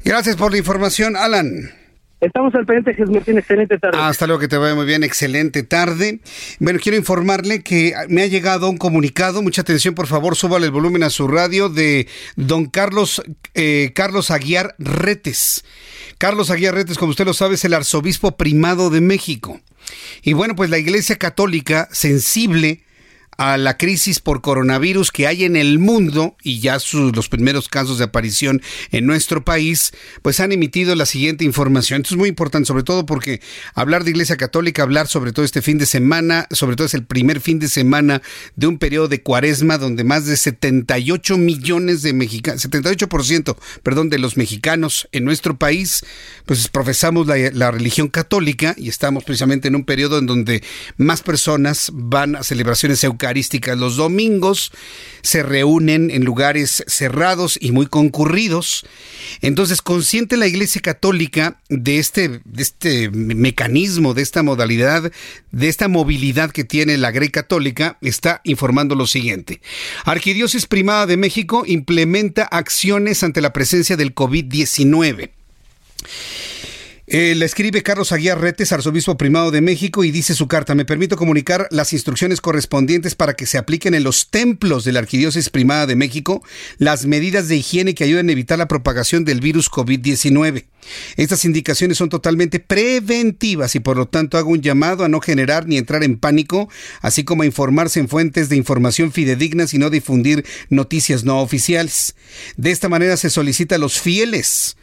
[0.04, 1.85] Gracias por la información, Alan.
[2.26, 3.38] Estamos al pendiente, Jesús Martín.
[3.38, 3.98] Excelente tarde.
[4.00, 5.04] Hasta luego, que te vaya muy bien.
[5.04, 6.20] Excelente tarde.
[6.60, 9.44] Bueno, quiero informarle que me ha llegado un comunicado.
[9.44, 13.22] Mucha atención, por favor, súbale el volumen a su radio de don Carlos,
[13.54, 15.64] eh, Carlos Aguiar Retes.
[16.18, 19.62] Carlos Aguiar Retes, como usted lo sabe, es el arzobispo primado de México.
[20.24, 22.85] Y bueno, pues la Iglesia Católica, sensible
[23.38, 27.98] a la crisis por coronavirus que hay en el mundo y ya los primeros casos
[27.98, 28.62] de aparición
[28.92, 32.02] en nuestro país, pues han emitido la siguiente información.
[32.02, 33.42] Esto es muy importante, sobre todo porque
[33.74, 37.06] hablar de Iglesia Católica, hablar sobre todo este fin de semana, sobre todo es el
[37.06, 38.22] primer fin de semana
[38.56, 44.20] de un periodo de cuaresma donde más de 78 millones de mexicanos, 78%, perdón, de
[44.20, 46.06] los mexicanos en nuestro país,
[46.46, 50.64] pues profesamos la, la religión católica y estamos precisamente en un periodo en donde
[50.98, 53.25] más personas van a celebraciones eucarísticas
[53.76, 54.72] los domingos,
[55.22, 58.86] se reúnen en lugares cerrados y muy concurridos.
[59.42, 65.12] Entonces, consciente la Iglesia Católica de este, de este mecanismo, de esta modalidad,
[65.52, 69.62] de esta movilidad que tiene la Grey Católica, está informando lo siguiente.
[70.06, 75.32] Arquidiócesis Primada de México implementa acciones ante la presencia del COVID-19.
[77.08, 80.86] Eh, le escribe Carlos Aguiar Retes, arzobispo primado de México, y dice su carta, me
[80.86, 85.52] permito comunicar las instrucciones correspondientes para que se apliquen en los templos de la Arquidiócesis
[85.52, 86.42] Primada de México
[86.80, 90.66] las medidas de higiene que ayuden a evitar la propagación del virus COVID-19.
[91.16, 95.68] Estas indicaciones son totalmente preventivas y por lo tanto hago un llamado a no generar
[95.68, 96.70] ni entrar en pánico,
[97.02, 102.16] así como a informarse en fuentes de información fidedignas y no difundir noticias no oficiales.
[102.58, 104.76] De esta manera se solicita a los fieles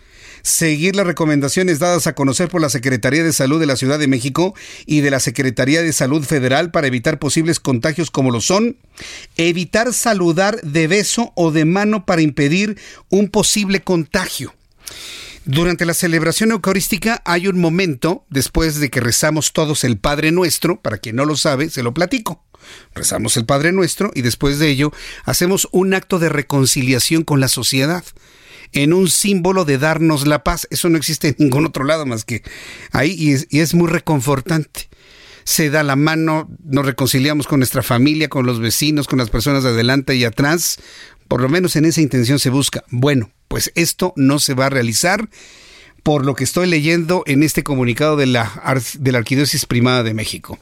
[0.43, 4.09] seguir las recomendaciones dadas a conocer por la Secretaría de Salud de la Ciudad de
[4.09, 4.55] México
[4.86, 8.77] y de la Secretaría de Salud Federal para evitar posibles contagios como lo son
[9.36, 12.78] evitar saludar de beso o de mano para impedir
[13.09, 14.55] un posible contagio.
[15.44, 20.81] Durante la celebración eucarística hay un momento, después de que rezamos todos el Padre Nuestro,
[20.81, 22.44] para quien no lo sabe, se lo platico.
[22.94, 24.93] Rezamos el Padre Nuestro y después de ello
[25.24, 28.05] hacemos un acto de reconciliación con la sociedad
[28.73, 30.66] en un símbolo de darnos la paz.
[30.70, 32.43] Eso no existe en ningún otro lado más que
[32.90, 34.89] ahí y es, y es muy reconfortante
[35.44, 39.65] se da la mano, nos reconciliamos con nuestra familia, con los vecinos, con las personas
[39.65, 40.78] de adelante y atrás.
[41.28, 42.85] Por lo menos en esa intención se busca.
[42.90, 45.28] Bueno, pues esto no se va a realizar
[46.02, 50.14] por lo que estoy leyendo en este comunicado de la, de la Arquidiócesis Primada de
[50.14, 50.58] México.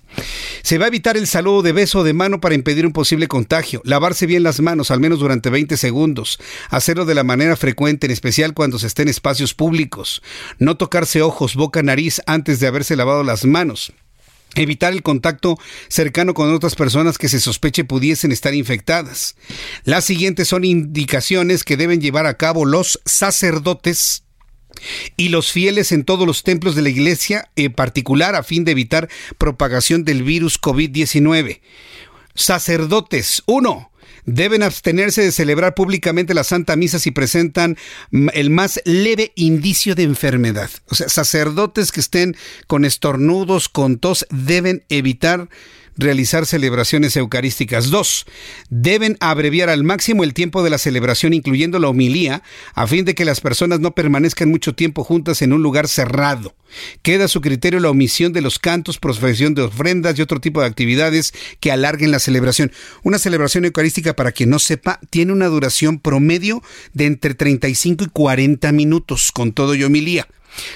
[0.62, 3.80] Se va a evitar el saludo de beso de mano para impedir un posible contagio,
[3.84, 6.38] lavarse bien las manos al menos durante 20 segundos,
[6.68, 10.22] hacerlo de la manera frecuente, en especial cuando se esté en espacios públicos,
[10.58, 13.92] no tocarse ojos, boca, nariz antes de haberse lavado las manos.
[14.56, 15.58] Evitar el contacto
[15.88, 19.36] cercano con otras personas que se sospeche pudiesen estar infectadas.
[19.84, 24.24] Las siguientes son indicaciones que deben llevar a cabo los sacerdotes
[25.16, 28.72] y los fieles en todos los templos de la iglesia, en particular a fin de
[28.72, 31.60] evitar propagación del virus COVID-19.
[32.34, 33.90] Sacerdotes, uno,
[34.24, 37.76] deben abstenerse de celebrar públicamente la Santa Misa si presentan
[38.32, 40.70] el más leve indicio de enfermedad.
[40.86, 42.36] O sea, sacerdotes que estén
[42.66, 45.48] con estornudos, con tos, deben evitar
[46.01, 47.90] realizar celebraciones eucarísticas.
[47.90, 48.27] Dos,
[48.68, 52.43] deben abreviar al máximo el tiempo de la celebración, incluyendo la homilía,
[52.74, 56.55] a fin de que las personas no permanezcan mucho tiempo juntas en un lugar cerrado.
[57.02, 60.60] Queda a su criterio la omisión de los cantos, profesión de ofrendas y otro tipo
[60.60, 62.72] de actividades que alarguen la celebración.
[63.02, 66.62] Una celebración eucarística, para quien no sepa, tiene una duración promedio
[66.93, 70.27] de entre 35 y 40 minutos, con todo y homilía.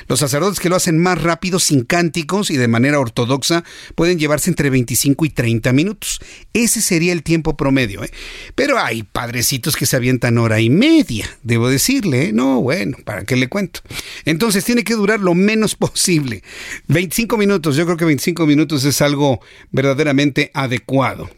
[0.09, 3.65] Los sacerdotes que lo hacen más rápido, sin cánticos y de manera ortodoxa,
[3.95, 6.21] pueden llevarse entre 25 y 30 minutos.
[6.53, 8.05] Ese sería el tiempo promedio.
[8.05, 8.11] ¿eh?
[8.55, 12.29] Pero hay padrecitos que se avientan hora y media, debo decirle.
[12.29, 12.33] ¿eh?
[12.33, 13.81] No, bueno, ¿para qué le cuento?
[14.25, 16.43] Entonces tiene que durar lo menos posible.
[16.89, 19.41] 25 minutos, yo creo que 25 minutos es algo
[19.71, 21.31] verdaderamente adecuado.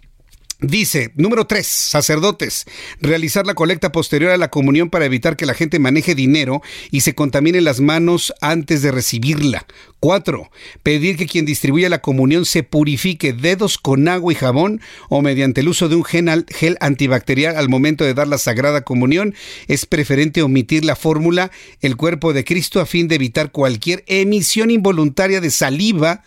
[0.60, 2.64] Dice, número tres, sacerdotes,
[3.02, 7.02] realizar la colecta posterior a la comunión para evitar que la gente maneje dinero y
[7.02, 9.66] se contamine las manos antes de recibirla.
[10.00, 10.50] Cuatro,
[10.82, 14.80] pedir que quien distribuya la comunión se purifique dedos con agua y jabón
[15.10, 18.80] o mediante el uso de un gel, gel antibacterial al momento de dar la sagrada
[18.80, 19.34] comunión.
[19.68, 21.50] Es preferente omitir la fórmula
[21.82, 26.22] el cuerpo de Cristo a fin de evitar cualquier emisión involuntaria de saliva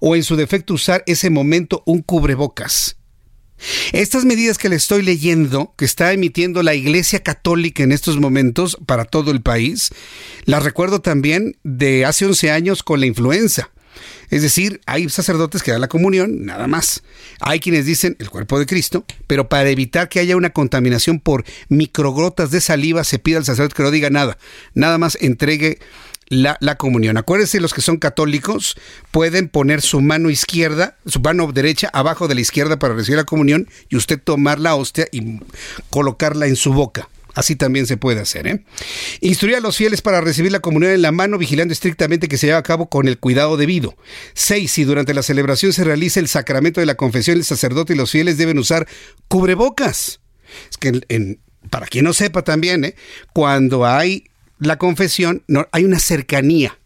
[0.00, 2.97] o en su defecto usar ese momento un cubrebocas.
[3.92, 8.78] Estas medidas que le estoy leyendo, que está emitiendo la Iglesia Católica en estos momentos
[8.86, 9.90] para todo el país,
[10.44, 13.70] las recuerdo también de hace 11 años con la influenza.
[14.30, 17.02] Es decir, hay sacerdotes que dan la comunión, nada más.
[17.40, 21.44] Hay quienes dicen el cuerpo de Cristo, pero para evitar que haya una contaminación por
[21.68, 24.38] microgrotas de saliva, se pide al sacerdote que no diga nada.
[24.74, 25.78] Nada más entregue
[26.28, 27.16] la, comunión.
[27.16, 28.76] Acuérdense, los que son católicos
[29.10, 33.24] pueden poner su mano izquierda, su mano derecha abajo de la izquierda para recibir la
[33.24, 35.40] comunión y usted tomar la hostia y
[35.90, 37.08] colocarla en su boca.
[37.34, 38.48] Así también se puede hacer.
[38.48, 38.64] ¿eh?
[39.20, 42.46] Instruir a los fieles para recibir la comunión en la mano, vigilando estrictamente que se
[42.46, 43.94] lleve a cabo con el cuidado debido.
[44.34, 47.96] Seis, Si durante la celebración se realiza el sacramento de la confesión, el sacerdote y
[47.96, 48.88] los fieles deben usar
[49.28, 50.20] cubrebocas.
[50.68, 51.38] Es que
[51.70, 52.96] para quien no sepa también, ¿eh?
[53.32, 54.24] cuando hay
[54.58, 56.77] la confesión, no, hay una cercanía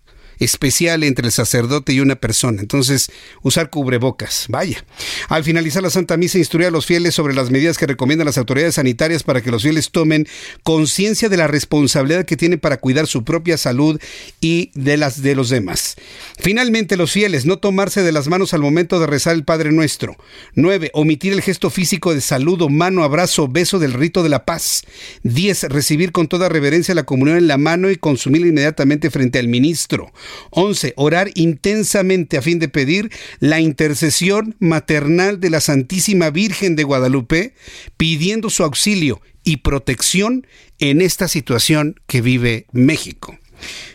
[0.44, 2.60] especial entre el sacerdote y una persona.
[2.60, 3.10] Entonces,
[3.42, 4.84] usar cubrebocas, vaya.
[5.28, 8.38] Al finalizar la Santa Misa, instruir a los fieles sobre las medidas que recomiendan las
[8.38, 10.26] autoridades sanitarias para que los fieles tomen
[10.62, 14.00] conciencia de la responsabilidad que tienen para cuidar su propia salud
[14.40, 15.96] y de las de los demás.
[16.38, 20.16] Finalmente, los fieles, no tomarse de las manos al momento de rezar el Padre Nuestro.
[20.54, 20.90] 9.
[20.94, 24.82] Omitir el gesto físico de saludo, mano, abrazo, beso del rito de la paz.
[25.22, 25.64] 10.
[25.64, 30.12] Recibir con toda reverencia la comunión en la mano y consumirla inmediatamente frente al ministro.
[30.50, 30.94] 11.
[30.96, 33.10] Orar intensamente a fin de pedir
[33.40, 37.54] la intercesión maternal de la Santísima Virgen de Guadalupe,
[37.96, 40.46] pidiendo su auxilio y protección
[40.78, 43.38] en esta situación que vive México.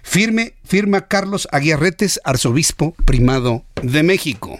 [0.04, 4.60] Firme, firma Carlos Aguiarretes, arzobispo primado de México.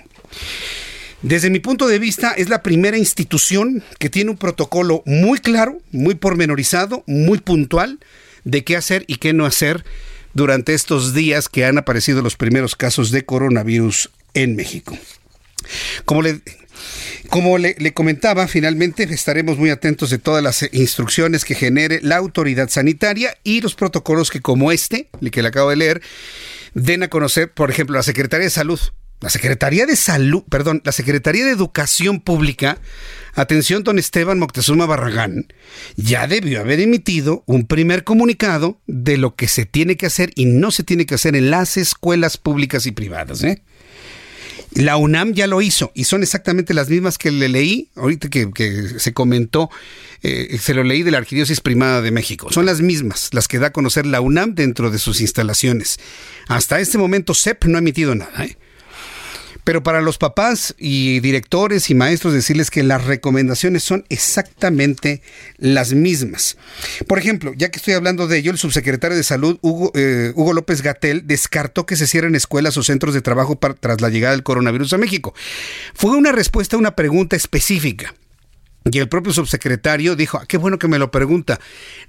[1.22, 5.80] Desde mi punto de vista, es la primera institución que tiene un protocolo muy claro,
[5.92, 8.00] muy pormenorizado, muy puntual
[8.44, 9.84] de qué hacer y qué no hacer
[10.38, 14.96] durante estos días que han aparecido los primeros casos de coronavirus en México.
[16.06, 16.42] Como le
[17.30, 22.70] Como le, comentaba, finalmente estaremos muy atentos de todas las instrucciones que genere la autoridad
[22.70, 26.02] sanitaria y los protocolos que como este, el que le acabo de leer,
[26.76, 28.80] den a conocer, por ejemplo, la Secretaría de Salud.
[29.20, 32.78] La Secretaría de Salud, perdón, la Secretaría de Educación Pública,
[33.34, 35.48] atención don Esteban Moctezuma Barragán,
[35.96, 40.46] ya debió haber emitido un primer comunicado de lo que se tiene que hacer y
[40.46, 43.44] no se tiene que hacer en las escuelas públicas y privadas.
[43.44, 43.64] ¿eh?
[44.74, 49.00] La UNAM ya lo hizo y son exactamente las mismas que le leí, ahorita que,
[49.00, 49.72] se comentó,
[50.22, 52.52] eh, se lo leí de la Arquidiócesis Primada de México.
[52.52, 56.00] Son las mismas, las que da a conocer la UNAM dentro de sus instalaciones.
[56.48, 58.46] Hasta este momento CEP no ha emitido nada.
[58.46, 58.58] ¿eh?
[59.68, 65.22] Pero para los papás y directores y maestros decirles que las recomendaciones son exactamente
[65.58, 66.56] las mismas.
[67.06, 70.82] Por ejemplo, ya que estoy hablando de ello, el subsecretario de Salud, Hugo, eh, López
[70.82, 74.94] Gatel, descartó que se cierren escuelas o centros de trabajo tras la llegada del coronavirus
[74.94, 75.34] a México.
[75.94, 78.16] Fue una respuesta a una pregunta específica.
[78.92, 81.60] Y el propio subsecretario dijo, ah, qué bueno que me lo pregunta,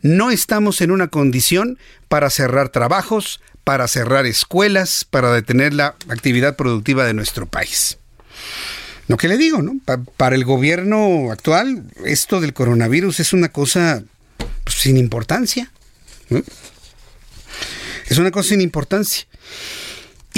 [0.03, 1.79] no estamos en una condición
[2.09, 7.99] para cerrar trabajos, para cerrar escuelas, para detener la actividad productiva de nuestro país.
[9.09, 9.73] Lo que le digo, ¿no?
[10.17, 14.03] para el gobierno actual, esto del coronavirus es una cosa
[14.65, 15.73] pues, sin importancia.
[18.07, 19.27] Es una cosa sin importancia.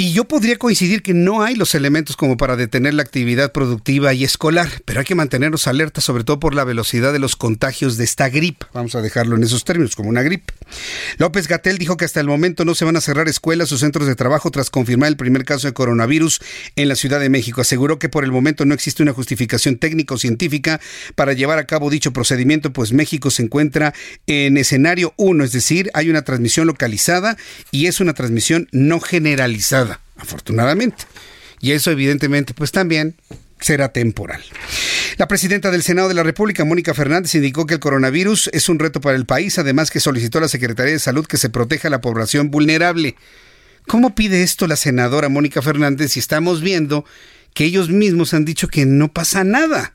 [0.01, 4.15] Y yo podría coincidir que no hay los elementos como para detener la actividad productiva
[4.15, 7.97] y escolar, pero hay que mantenernos alertas sobre todo por la velocidad de los contagios
[7.97, 8.65] de esta gripe.
[8.73, 10.55] Vamos a dejarlo en esos términos, como una gripe.
[11.17, 14.07] López Gatel dijo que hasta el momento no se van a cerrar escuelas o centros
[14.07, 16.41] de trabajo tras confirmar el primer caso de coronavirus
[16.75, 17.61] en la Ciudad de México.
[17.61, 20.79] Aseguró que por el momento no existe una justificación técnica o científica
[21.15, 23.93] para llevar a cabo dicho procedimiento, pues México se encuentra
[24.27, 27.37] en escenario 1, es decir, hay una transmisión localizada
[27.71, 31.05] y es una transmisión no generalizada afortunadamente.
[31.59, 33.15] Y eso evidentemente pues también
[33.61, 34.41] será temporal.
[35.17, 38.79] La presidenta del Senado de la República, Mónica Fernández, indicó que el coronavirus es un
[38.79, 41.87] reto para el país, además que solicitó a la Secretaría de Salud que se proteja
[41.87, 43.15] a la población vulnerable.
[43.87, 47.05] ¿Cómo pide esto la senadora Mónica Fernández si estamos viendo
[47.53, 49.93] que ellos mismos han dicho que no pasa nada?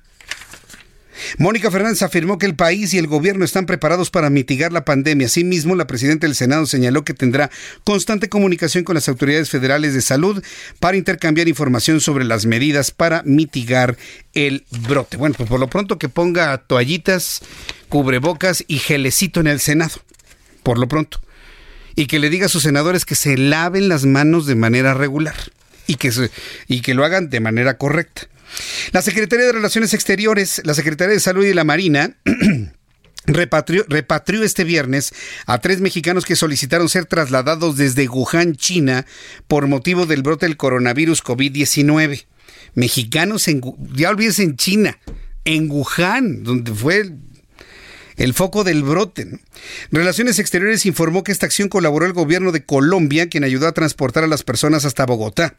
[1.38, 5.26] Mónica Fernández afirmó que el país y el gobierno están preparados para mitigar la pandemia.
[5.26, 7.50] Asimismo, la presidenta del Senado señaló que tendrá
[7.84, 10.42] constante comunicación con las autoridades federales de salud
[10.80, 13.96] para intercambiar información sobre las medidas para mitigar
[14.34, 15.16] el brote.
[15.16, 17.42] Bueno, pues por lo pronto que ponga toallitas,
[17.88, 20.00] cubrebocas y gelecito en el Senado.
[20.62, 21.20] Por lo pronto.
[21.94, 25.36] Y que le diga a sus senadores que se laven las manos de manera regular
[25.86, 26.12] y que,
[26.68, 28.28] y que lo hagan de manera correcta.
[28.92, 32.16] La Secretaría de Relaciones Exteriores, la Secretaría de Salud y la Marina
[33.26, 35.12] Repatrió, repatrió, este viernes
[35.46, 39.04] a tres mexicanos que solicitaron ser trasladados desde Wuhan, China,
[39.48, 42.26] por motivo del brote del coronavirus COVID-19.
[42.74, 43.62] Mexicanos en,
[43.94, 44.98] ya olvídese en China,
[45.44, 47.10] en Wuhan, donde fue
[48.16, 49.38] el foco del brote.
[49.90, 54.24] Relaciones Exteriores informó que esta acción colaboró el gobierno de Colombia, quien ayudó a transportar
[54.24, 55.56] a las personas hasta Bogotá.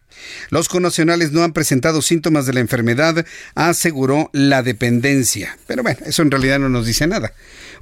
[0.50, 3.26] Los connacionales no han presentado síntomas de la enfermedad,
[3.56, 5.58] aseguró la dependencia.
[5.68, 7.34] Pero bueno, eso en realidad no nos dice nada.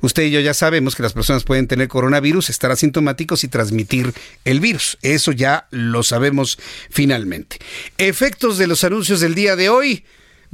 [0.02, 4.14] Usted y yo ya sabemos que las personas pueden tener coronavirus, estar asintomáticos y transmitir
[4.44, 4.98] el virus.
[5.02, 7.58] Eso ya lo sabemos finalmente.
[7.98, 10.04] Efectos de los anuncios del día de hoy.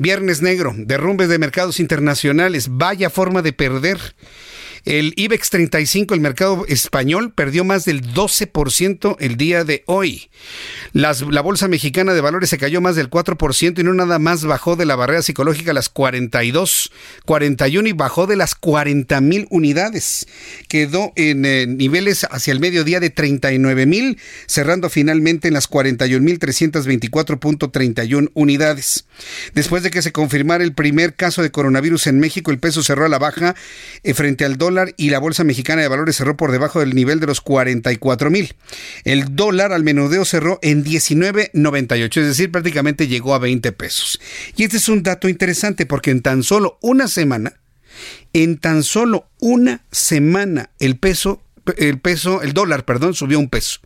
[0.02, 4.00] Viernes negro, derrumbes de mercados internacionales, vaya forma de perder.
[4.84, 10.32] El IBEX 35, el mercado español, perdió más del 12% el día de hoy.
[10.92, 14.44] Las, la Bolsa Mexicana de Valores se cayó más del 4% y no nada más
[14.44, 16.92] bajó de la barrera psicológica a las 42,
[17.26, 20.28] 41 y bajó de las 40 mil unidades.
[20.68, 24.18] Quedó en eh, niveles hacia el mediodía de 39 mil,
[24.48, 29.06] cerrando finalmente en las 41 mil 324.31 unidades.
[29.54, 33.06] Después de que se confirmara el primer caso de coronavirus en México, el peso cerró
[33.06, 33.56] a la baja
[34.02, 37.20] eh, frente al dólar y la Bolsa Mexicana de Valores cerró por debajo del nivel
[37.20, 38.54] de los 44 mil.
[39.04, 44.20] El dólar al menudeo cerró en 19.98, es decir, prácticamente llegó a 20 pesos.
[44.56, 47.54] Y este es un dato interesante porque en tan solo una semana,
[48.34, 51.42] en tan solo una semana, el peso,
[51.78, 53.82] el peso, el dólar, perdón, subió un peso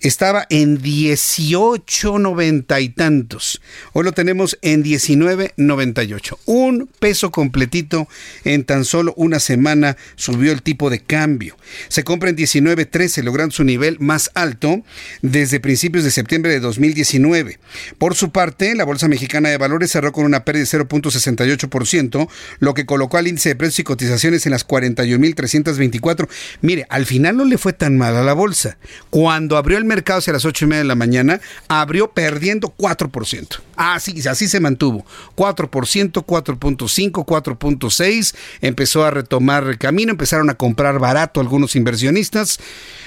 [0.00, 3.60] estaba en 18.90 y tantos.
[3.92, 6.38] Hoy lo tenemos en 19.98.
[6.46, 8.08] Un peso completito
[8.44, 11.56] en tan solo una semana subió el tipo de cambio.
[11.88, 14.82] Se compra en 19.13, logrando su nivel más alto
[15.22, 17.58] desde principios de septiembre de 2019.
[17.98, 22.28] Por su parte, la Bolsa Mexicana de Valores cerró con una pérdida de 0.68%,
[22.60, 26.28] lo que colocó al índice de precios y cotizaciones en las 41.324.
[26.60, 28.78] Mire, al final no le fue tan mal a la bolsa.
[29.10, 33.60] Cuando abrió el mercado hacia las ocho y media de la mañana, abrió perdiendo 4%.
[33.76, 35.04] Así, así se mantuvo.
[35.36, 38.34] 4%, 4.5, 4.6.
[38.60, 42.58] Empezó a retomar el camino, empezaron a comprar barato algunos inversionistas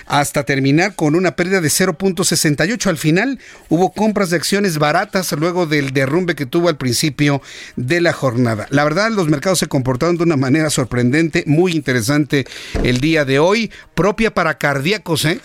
[0.07, 2.87] hasta terminar con una pérdida de 0.68.
[2.87, 3.39] Al final
[3.69, 7.41] hubo compras de acciones baratas luego del derrumbe que tuvo al principio
[7.75, 8.67] de la jornada.
[8.69, 12.45] La verdad, los mercados se comportaron de una manera sorprendente, muy interesante
[12.83, 15.39] el día de hoy, propia para cardíacos, ¿eh?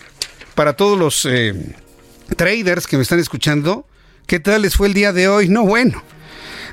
[0.57, 1.53] Para todos los eh,
[2.35, 3.85] traders que me están escuchando.
[4.25, 5.49] ¿Qué tal les fue el día de hoy?
[5.49, 6.01] No, bueno.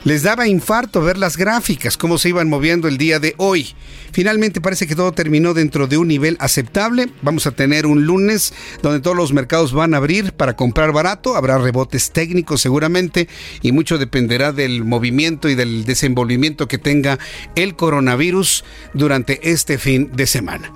[0.05, 3.75] Les daba infarto ver las gráficas, cómo se iban moviendo el día de hoy.
[4.13, 7.09] Finalmente parece que todo terminó dentro de un nivel aceptable.
[7.23, 8.53] Vamos a tener un lunes
[8.83, 11.37] donde todos los mercados van a abrir para comprar barato.
[11.37, 13.29] Habrá rebotes técnicos seguramente
[13.63, 17.19] y mucho dependerá del movimiento y del desenvolvimiento que tenga
[17.57, 18.63] el coronavirus
[18.93, 20.71] durante este fin de semana.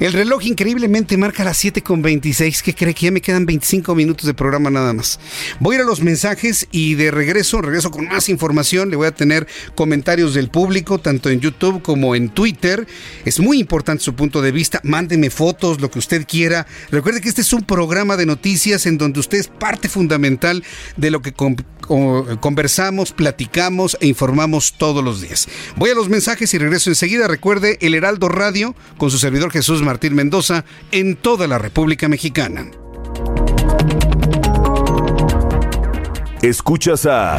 [0.00, 2.62] El reloj increíblemente marca las 7.26.
[2.62, 5.20] ¿Qué cree que ya me quedan 25 minutos de programa nada más?
[5.60, 8.69] Voy a ir a los mensajes y de regreso, regreso con más información.
[8.72, 12.86] Le voy a tener comentarios del público, tanto en YouTube como en Twitter.
[13.24, 14.80] Es muy importante su punto de vista.
[14.84, 16.66] Mándeme fotos, lo que usted quiera.
[16.90, 20.62] Recuerde que este es un programa de noticias en donde usted es parte fundamental
[20.96, 25.48] de lo que conversamos, platicamos e informamos todos los días.
[25.76, 27.28] Voy a los mensajes y regreso enseguida.
[27.28, 32.70] Recuerde el Heraldo Radio con su servidor Jesús Martín Mendoza en toda la República Mexicana.
[36.42, 37.38] Escuchas a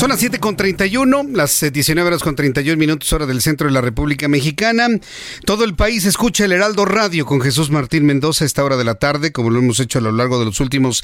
[0.00, 4.28] Son las 7.31, las 19 horas con 31 minutos hora del centro de la República
[4.28, 4.88] Mexicana.
[5.44, 8.84] Todo el país escucha el Heraldo Radio con Jesús Martín Mendoza a esta hora de
[8.84, 11.02] la tarde, como lo hemos hecho a lo largo de los últimos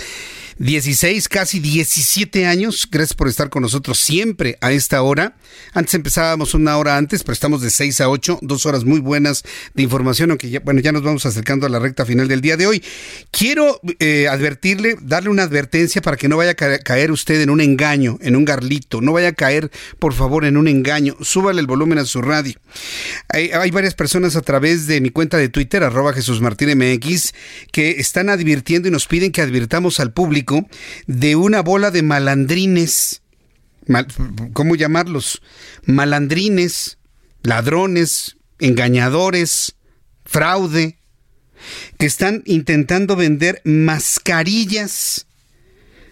[0.58, 2.88] 16, casi 17 años.
[2.90, 5.36] Gracias por estar con nosotros siempre a esta hora.
[5.74, 9.42] Antes empezábamos una hora antes, pero estamos de 6 a 8, dos horas muy buenas
[9.74, 12.56] de información, aunque ya, bueno, ya nos vamos acercando a la recta final del día
[12.56, 12.82] de hoy.
[13.30, 17.60] Quiero eh, advertirle, darle una advertencia para que no vaya a caer usted en un
[17.60, 18.85] engaño, en un garlito.
[18.90, 21.16] No vaya a caer, por favor, en un engaño.
[21.20, 22.54] Súbale el volumen a su radio.
[23.28, 27.34] Hay, varias personas a través de mi cuenta de Twitter, arroba Jesús Martín MX,
[27.72, 30.66] que están advirtiendo y nos piden que advirtamos al público
[31.06, 33.22] de una bola de malandrines,
[34.52, 35.42] ¿cómo llamarlos?
[35.84, 36.98] Malandrines,
[37.42, 39.76] ladrones, engañadores,
[40.24, 40.98] fraude,
[41.98, 45.25] que están intentando vender mascarillas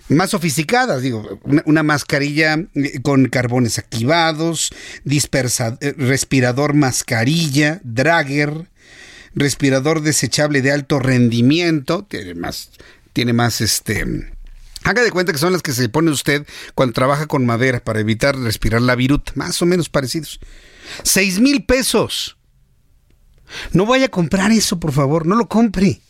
[0.09, 4.70] más sofisticadas, digo, una, mascarilla eh, con carbones activados,
[5.05, 8.68] eh, respirador mascarilla, dragger,
[9.35, 12.70] respirador desechable de alto rendimiento, tiene más
[13.12, 14.05] tiene más este
[14.82, 18.01] Haga de cuenta que son las que se pone usted cuando trabaja con madera para
[18.01, 20.40] evitar respirar la viruta, más o menos parecidos.
[21.02, 22.36] Seis mil pesos.
[23.72, 26.01] No vaya a comprar eso, por favor, no lo compre,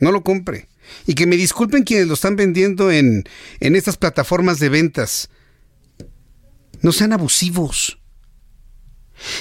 [0.00, 0.68] no lo compre.
[1.06, 3.24] Y que me disculpen quienes lo están vendiendo en,
[3.60, 5.28] en estas plataformas de ventas.
[6.82, 7.98] No sean abusivos.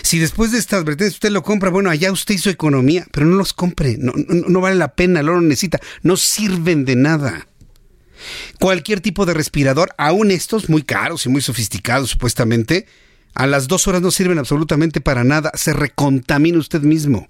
[0.02, 3.36] Si después de estas advertencias usted lo compra, bueno, allá usted hizo economía, pero no
[3.36, 7.48] los compre, no, no, vale la pena, no lo necesita, no sirven de nada.
[8.60, 12.86] Cualquier tipo de respirador, aún estos muy caros y muy sofisticados supuestamente,
[13.34, 17.28] a las dos horas no sirven absolutamente para nada, se recontamina usted mismo.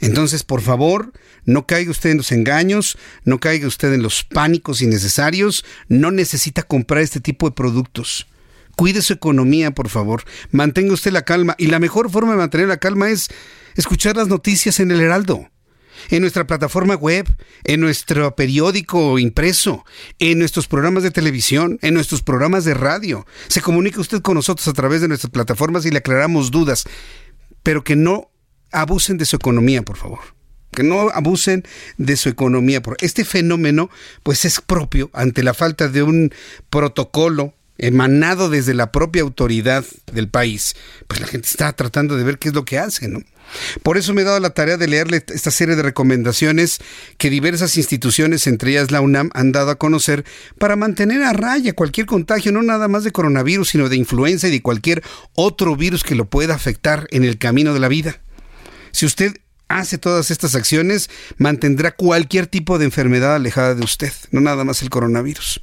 [0.00, 1.12] Entonces, por favor,
[1.44, 6.62] no caiga usted en los engaños, no caiga usted en los pánicos innecesarios, no necesita
[6.62, 8.26] comprar este tipo de productos.
[8.76, 10.24] Cuide su economía, por favor.
[10.52, 11.54] Mantenga usted la calma.
[11.58, 13.28] Y la mejor forma de mantener la calma es
[13.76, 15.50] escuchar las noticias en el Heraldo.
[16.08, 17.26] En nuestra plataforma web,
[17.64, 19.84] en nuestro periódico impreso,
[20.18, 23.26] en nuestros programas de televisión, en nuestros programas de radio.
[23.48, 26.84] Se comunica usted con nosotros a través de nuestras plataformas y le aclaramos dudas.
[27.62, 28.29] Pero que no
[28.72, 30.20] abusen de su economía, por favor
[30.72, 31.64] que no abusen
[31.98, 32.80] de su economía.
[33.00, 33.90] Este fenómeno,
[34.22, 36.32] pues es propio ante la falta de un
[36.70, 40.76] protocolo emanado desde la propia autoridad del país,
[41.08, 43.22] pues la gente está tratando de ver qué es lo que hace, ¿no?
[43.82, 46.78] Por eso me he dado la tarea de leerle esta serie de recomendaciones
[47.18, 50.24] que diversas instituciones, entre ellas la UNAM, han dado a conocer
[50.58, 54.52] para mantener a raya cualquier contagio, no nada más de coronavirus, sino de influenza y
[54.52, 55.02] de cualquier
[55.34, 58.20] otro virus que lo pueda afectar en el camino de la vida.
[58.92, 59.36] Si usted
[59.68, 64.82] hace todas estas acciones, mantendrá cualquier tipo de enfermedad alejada de usted, no nada más
[64.82, 65.62] el coronavirus.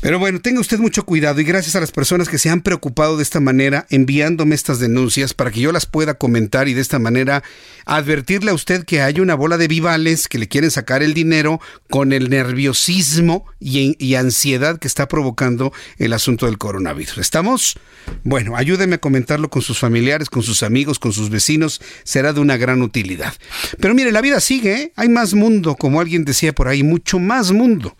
[0.00, 3.18] Pero bueno, tenga usted mucho cuidado y gracias a las personas que se han preocupado
[3.18, 6.98] de esta manera, enviándome estas denuncias para que yo las pueda comentar y de esta
[6.98, 7.42] manera
[7.84, 11.60] advertirle a usted que hay una bola de vivales que le quieren sacar el dinero
[11.90, 17.18] con el nerviosismo y, ansiedad que está provocando el asunto del coronavirus.
[17.18, 17.78] ¿Estamos?
[18.24, 22.40] Bueno, ayúdeme a comentarlo con sus familiares, con sus amigos, con sus vecinos, será de
[22.40, 23.34] una gran utilidad.
[23.78, 24.92] Pero mire, la vida sigue, ¿eh?
[24.96, 27.96] hay más mundo, como alguien decía por ahí, mucho más mundo.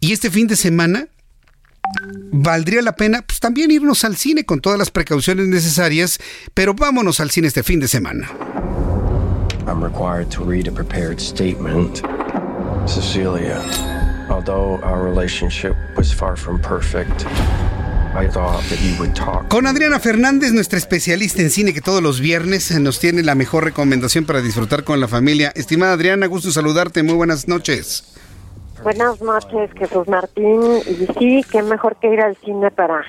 [0.00, 1.08] Y este fin de semana
[2.30, 6.18] valdría la pena pues también irnos al cine con todas las precauciones necesarias,
[6.54, 8.28] pero vámonos al cine este fin de semana.
[9.66, 12.02] I'm required to read a prepared statement.
[12.86, 13.60] Cecilia,
[14.30, 17.26] although our relationship was far from perfect,
[18.14, 19.48] I thought that you would talk.
[19.48, 23.64] Con Adriana Fernández, nuestra especialista en cine que todos los viernes nos tiene la mejor
[23.64, 25.52] recomendación para disfrutar con la familia.
[25.54, 28.04] Estimada Adriana, gusto saludarte, muy buenas noches.
[28.82, 30.60] Buenas noches, Jesús Martín.
[30.86, 33.04] Y sí, qué mejor que ir al cine para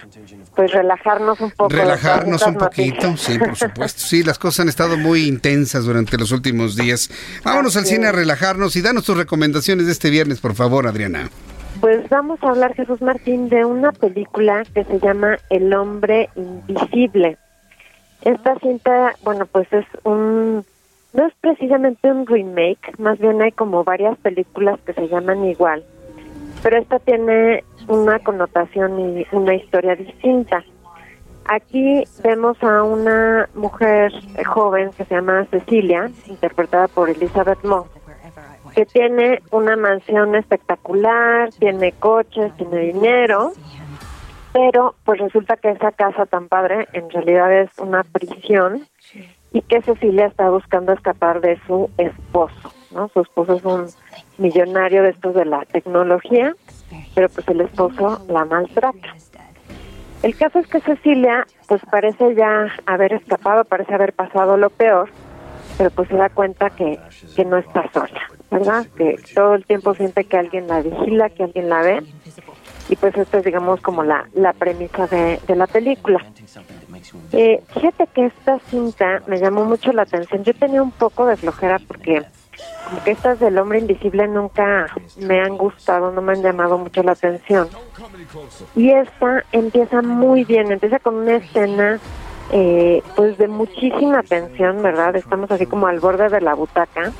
[0.55, 1.69] pues relajarnos un poco.
[1.69, 4.01] Relajarnos un poquito, sí, por supuesto.
[4.01, 7.09] Sí, las cosas han estado muy intensas durante los últimos días.
[7.43, 11.29] Vámonos al cine a relajarnos y danos tus recomendaciones de este viernes, por favor, Adriana.
[11.79, 17.37] Pues vamos a hablar, Jesús Martín, de una película que se llama El hombre invisible.
[18.21, 20.65] Esta cinta, bueno, pues es un
[21.13, 25.83] no es precisamente un remake, más bien hay como varias películas que se llaman igual,
[26.61, 30.63] pero esta tiene una connotación y una historia distinta.
[31.45, 34.11] Aquí vemos a una mujer
[34.45, 37.87] joven que se llama Cecilia, interpretada por Elizabeth Moss,
[38.75, 43.53] que tiene una mansión espectacular, tiene coches, tiene dinero,
[44.53, 48.85] pero pues resulta que esa casa tan padre en realidad es una prisión
[49.51, 53.09] y que Cecilia está buscando escapar de su esposo, ¿no?
[53.09, 53.87] Su esposo es un
[54.37, 56.55] millonario de estos de la tecnología,
[57.15, 59.15] pero pues el esposo la maltrata.
[60.21, 65.09] El caso es que Cecilia pues parece ya haber escapado, parece haber pasado lo peor,
[65.77, 66.99] pero pues se da cuenta que,
[67.35, 68.21] que no está sola,
[68.51, 68.85] ¿verdad?
[68.97, 72.03] Que todo el tiempo siente que alguien la vigila, que alguien la ve,
[72.89, 76.25] y pues esto es digamos como la, la premisa de, de la película.
[77.31, 80.43] Eh, fíjate que esta cinta me llamó mucho la atención.
[80.43, 82.23] Yo tenía un poco de flojera porque
[82.85, 84.87] como que estas del hombre invisible nunca
[85.17, 87.69] me han gustado, no me han llamado mucho la atención.
[88.75, 91.99] Y esta empieza muy bien, empieza con una escena
[92.51, 95.15] eh, pues de muchísima tensión, ¿verdad?
[95.15, 97.13] Estamos así como al borde de la butaca.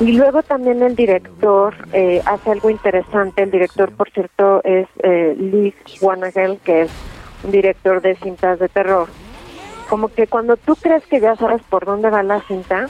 [0.00, 3.42] Y luego también el director eh, hace algo interesante.
[3.42, 6.90] El director, por cierto, es eh, Lee Wanagel, que es
[7.44, 9.08] un director de cintas de terror.
[9.88, 12.86] Como que cuando tú crees que ya sabes por dónde va la cinta,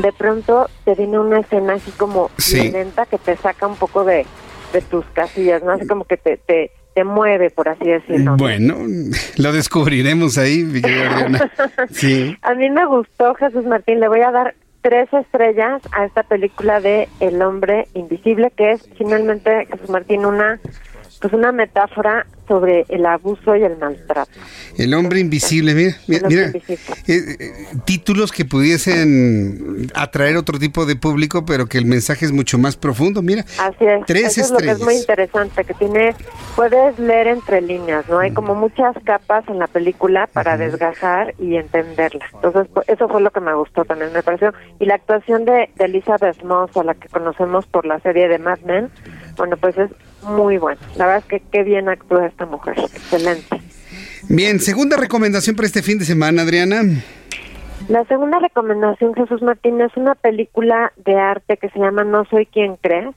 [0.00, 4.26] de pronto te viene una escena así como violenta que te saca un poco de,
[4.72, 5.72] de tus casillas, ¿no?
[5.72, 8.36] Así como que te, te, te mueve, por así decirlo.
[8.36, 8.76] Bueno,
[9.36, 11.50] lo descubriremos ahí, Adriana.
[11.90, 12.36] Sí.
[12.42, 14.00] A mí me gustó, Jesús Martín.
[14.00, 18.88] Le voy a dar tres estrellas a esta película de El hombre invisible, que es
[18.98, 20.60] finalmente, Jesús Martín, una
[21.22, 24.32] pues una metáfora sobre el abuso y el maltrato.
[24.76, 25.96] El hombre invisible, mira,
[26.28, 27.50] mira, eh, eh,
[27.84, 32.76] títulos que pudiesen atraer otro tipo de público, pero que el mensaje es mucho más
[32.76, 33.44] profundo, mira.
[33.60, 34.04] Así es.
[34.06, 36.16] Tres Eso es lo que es muy interesante, que tiene,
[36.56, 38.18] puedes leer entre líneas, ¿no?
[38.18, 42.24] Hay como muchas capas en la película para desgajar y entenderla.
[42.34, 44.52] Entonces, pues, eso fue lo que me gustó también, me pareció.
[44.80, 48.38] Y la actuación de, de Elizabeth Moss, a la que conocemos por la serie de
[48.38, 48.90] Mad Men,
[49.36, 49.90] bueno, pues es
[50.22, 50.80] muy bueno.
[50.96, 52.78] La verdad es que qué bien actúa esta mujer.
[52.78, 53.60] Excelente.
[54.28, 56.82] Bien, segunda recomendación para este fin de semana, Adriana.
[57.88, 62.46] La segunda recomendación, Jesús Martín, es una película de arte que se llama No soy
[62.46, 63.14] quien crees.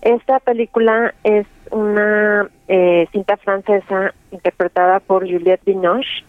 [0.00, 6.24] Esta película es una eh, cinta francesa interpretada por Juliette Binoche.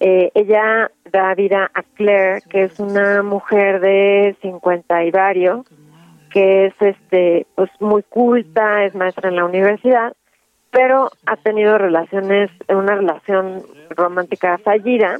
[0.00, 5.66] Eh, ella da vida a Claire, que es una mujer de 50 y varios,
[6.30, 10.14] que es este pues muy culta, es maestra en la universidad,
[10.70, 15.18] pero ha tenido relaciones, una relación romántica fallida.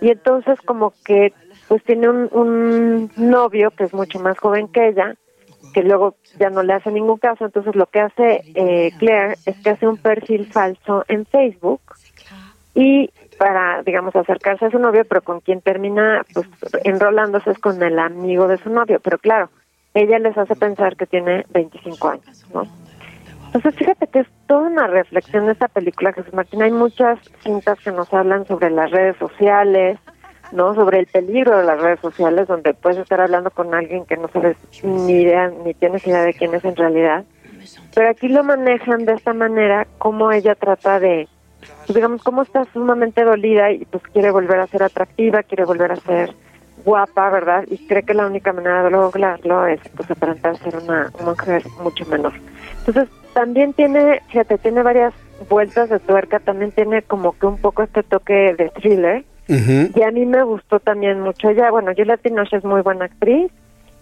[0.00, 1.32] Y entonces como que
[1.68, 5.14] pues tiene un, un novio que es mucho más joven que ella,
[5.72, 9.56] que luego ya no le hace ningún caso, entonces lo que hace eh, Claire es
[9.62, 11.80] que hace un perfil falso en Facebook
[12.74, 16.46] y para, digamos, acercarse a su novio, pero con quien termina pues
[16.84, 19.50] enrolándose es con el amigo de su novio, pero claro,
[19.94, 22.64] ella les hace pensar que tiene 25 años, ¿no?
[23.46, 26.60] Entonces, fíjate que es toda una reflexión de esta película, Jesús Martín.
[26.62, 30.00] Hay muchas cintas que nos hablan sobre las redes sociales,
[30.50, 30.74] ¿no?
[30.74, 34.26] Sobre el peligro de las redes sociales, donde puedes estar hablando con alguien que no
[34.26, 37.24] sabes ni idea, ni tienes idea de quién es en realidad.
[37.94, 41.28] Pero aquí lo manejan de esta manera, como ella trata de,
[41.86, 45.92] pues, digamos, cómo está sumamente dolida y pues quiere volver a ser atractiva, quiere volver
[45.92, 46.34] a ser
[46.84, 47.64] guapa, ¿verdad?
[47.68, 52.04] Y cree que la única manera de lograrlo es pues aparentar ser una, mujer mucho
[52.06, 52.32] menor.
[52.78, 55.14] Entonces, también tiene, fíjate, tiene varias
[55.48, 59.24] vueltas de tuerca, también tiene como que un poco este toque de thriller.
[59.46, 61.70] Y a mí me gustó también mucho ella.
[61.70, 63.52] Bueno, Juliette Binoche es muy buena actriz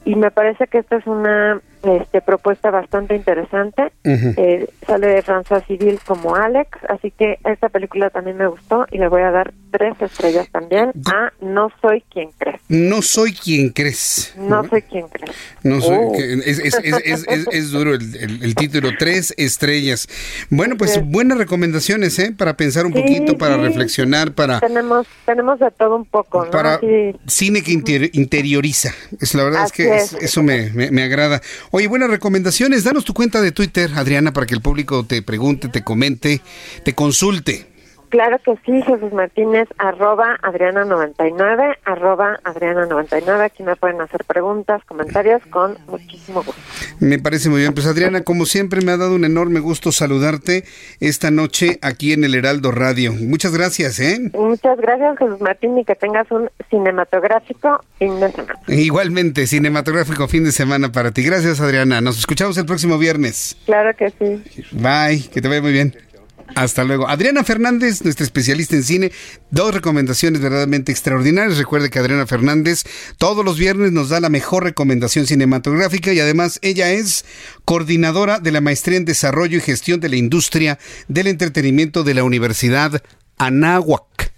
[0.05, 3.93] y me parece que esta es una este, propuesta bastante interesante.
[4.05, 8.99] Eh, sale de François Civil como Alex, así que esta película también me gustó y
[8.99, 12.61] le voy a dar tres estrellas también a No soy quien crees.
[12.69, 14.35] No soy quien crees.
[14.37, 15.35] No soy quien crees.
[15.63, 16.13] No soy, Oh.
[16.13, 20.09] que es, es- es- es- es- es duro el, el- el título, tres estrellas.
[20.51, 22.33] Bueno, pues buenas recomendaciones, ¿eh?
[22.37, 23.63] Para pensar un Sí, poquito, para sí.
[23.63, 26.51] reflexionar, para, Tenemos tenemos de todo un poco, ¿no?
[26.51, 26.81] para
[27.27, 28.93] cine que inter- interioriza.
[29.21, 30.23] Es, la verdad Así es que es- es.
[30.25, 31.41] eso me, me- me agrada.
[31.75, 32.85] Oye, buenas recomendaciones.
[32.85, 36.43] Danos tu cuenta de Twitter, Adriana, para que el público te pregunte, te comente,
[36.85, 37.72] te consulte.
[38.13, 43.41] Claro que sí, Jesús Martínez, arroba Adriana99, arroba Adriana99.
[43.41, 46.61] Aquí me pueden hacer preguntas, comentarios con muchísimo gusto.
[47.01, 47.73] Me parece muy bien.
[47.73, 50.65] Pues Adriana, como siempre, me ha dado un enorme gusto saludarte
[51.01, 53.15] esta noche aquí en el Heraldo Radio.
[53.15, 54.21] Muchas gracias, ¿eh?
[54.35, 58.61] Muchas gracias, Jesús Martín, y que tengas un cinematográfico fin de semana.
[58.69, 61.23] Igualmente, cinematográfico fin de semana para ti.
[61.23, 62.03] Gracias, Adriana.
[62.03, 63.57] Nos escuchamos el próximo viernes.
[63.65, 64.67] Claro que sí.
[64.73, 66.12] Bye, que te vaya muy bien.
[66.55, 67.09] Hasta luego.
[67.09, 69.13] Adriana Fernández, nuestra especialista en cine,
[69.51, 71.59] dos recomendaciones verdaderamente extraordinarias.
[71.59, 72.85] Recuerde que Adriana Fernández
[73.19, 77.25] todos los viernes nos da la mejor recomendación cinematográfica y además ella es
[77.65, 80.79] coordinadora de la Maestría en Desarrollo y Gestión de la Industria
[81.09, 83.03] del Entretenimiento de la Universidad
[83.39, 84.32] Anáhuac.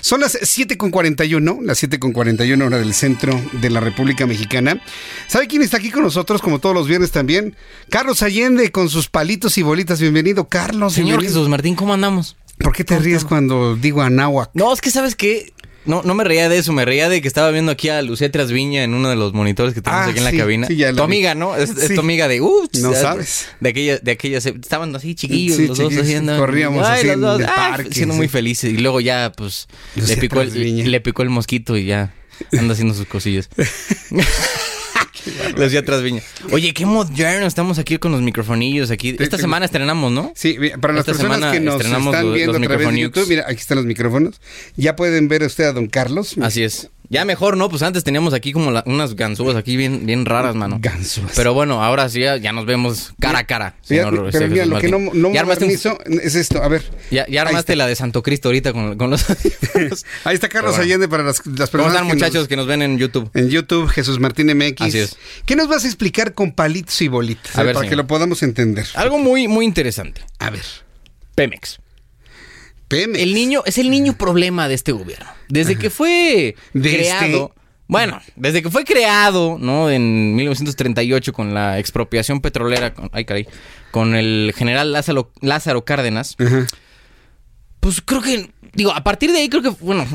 [0.00, 4.80] Son las 7.41, las 7.41 hora del centro de la República Mexicana.
[5.28, 7.56] ¿Sabe quién está aquí con nosotros, como todos los viernes también?
[7.88, 10.00] Carlos Allende con sus palitos y bolitas.
[10.00, 10.92] Bienvenido, Carlos.
[10.92, 11.34] Señor bienvenido.
[11.34, 12.36] Jesús Martín, ¿cómo andamos?
[12.58, 14.50] ¿Por qué te ríes cuando digo Anáhuac?
[14.54, 15.52] No, es que sabes que
[15.86, 18.30] no, no me reía de eso, me reía de que estaba viendo aquí a Lucía
[18.30, 20.66] Trasviña en uno de los monitores que tenemos Ah, aquí en la cabina.
[20.66, 21.56] sí, tu amiga, ¿no?
[21.56, 23.48] Es, es tu amiga de uh, No sabes.
[23.60, 26.38] De aquella, de aquella estaban así chiquillos Sí, los dos haciendo.
[26.38, 28.72] corríamos ay, así los en dos, el ay, parque, siendo muy felices.
[28.72, 29.66] Y luego ya, pues,
[29.96, 32.14] Lucía le picó, el, le picó el mosquito y ya
[32.52, 33.48] anda haciendo sus cosillas.
[35.56, 36.22] Lucía Trasviña.
[36.52, 39.16] Oye, qué moderno, estamos aquí con los microfonillos aquí.
[39.18, 40.32] Esta semana estrenamos, ¿no?
[40.34, 42.92] Sí, para las Esta personas semana que nos están los- viendo los a través de
[42.92, 43.14] microfoniux.
[43.14, 44.40] YouTube, mira, aquí están los micrófonos.
[44.76, 46.36] Ya pueden ver usted a don Carlos.
[46.40, 46.90] Así es.
[47.10, 47.68] Ya mejor, ¿no?
[47.68, 50.78] Pues antes teníamos aquí como la- unas ganzúas aquí bien, bien raras, mano.
[50.80, 51.32] Ganzúas.
[51.36, 53.76] Pero bueno, ahora sí ya, ya nos vemos cara a cara.
[53.82, 55.50] Señor, pero este, mira, lo que no, no ya un-
[56.22, 56.62] es esto.
[56.62, 56.82] A ver.
[57.10, 59.24] ya, ya armaste la de Santo Cristo ahorita con, con los...
[60.24, 60.84] Ahí está Carlos bueno.
[60.84, 63.30] Allende para las, las ¿Cómo personas están, que muchachos nos- que nos ven en YouTube?
[63.34, 64.80] en YouTube, Jesús Martín MX.
[64.80, 65.16] Así es.
[65.44, 67.56] ¿Qué nos vas a explicar con palitos y bolitas?
[67.58, 68.86] A ver, para que lo podamos entender.
[68.94, 70.22] Algo muy, muy interesante.
[70.38, 70.64] A ver.
[71.34, 71.80] Pemex.
[72.94, 73.22] Pemex.
[73.22, 75.26] El niño, es el niño problema de este gobierno.
[75.48, 77.26] Desde que fue De creado.
[77.26, 79.90] este- Bueno, desde que fue creado, ¿no?
[79.90, 83.46] En 1938 con la expropiación petrolera, con, ay caray,
[83.90, 86.36] con el general Lázaro, Lázaro Cárdenas,
[87.84, 90.06] pues creo que, digo, a partir de ahí creo que, bueno,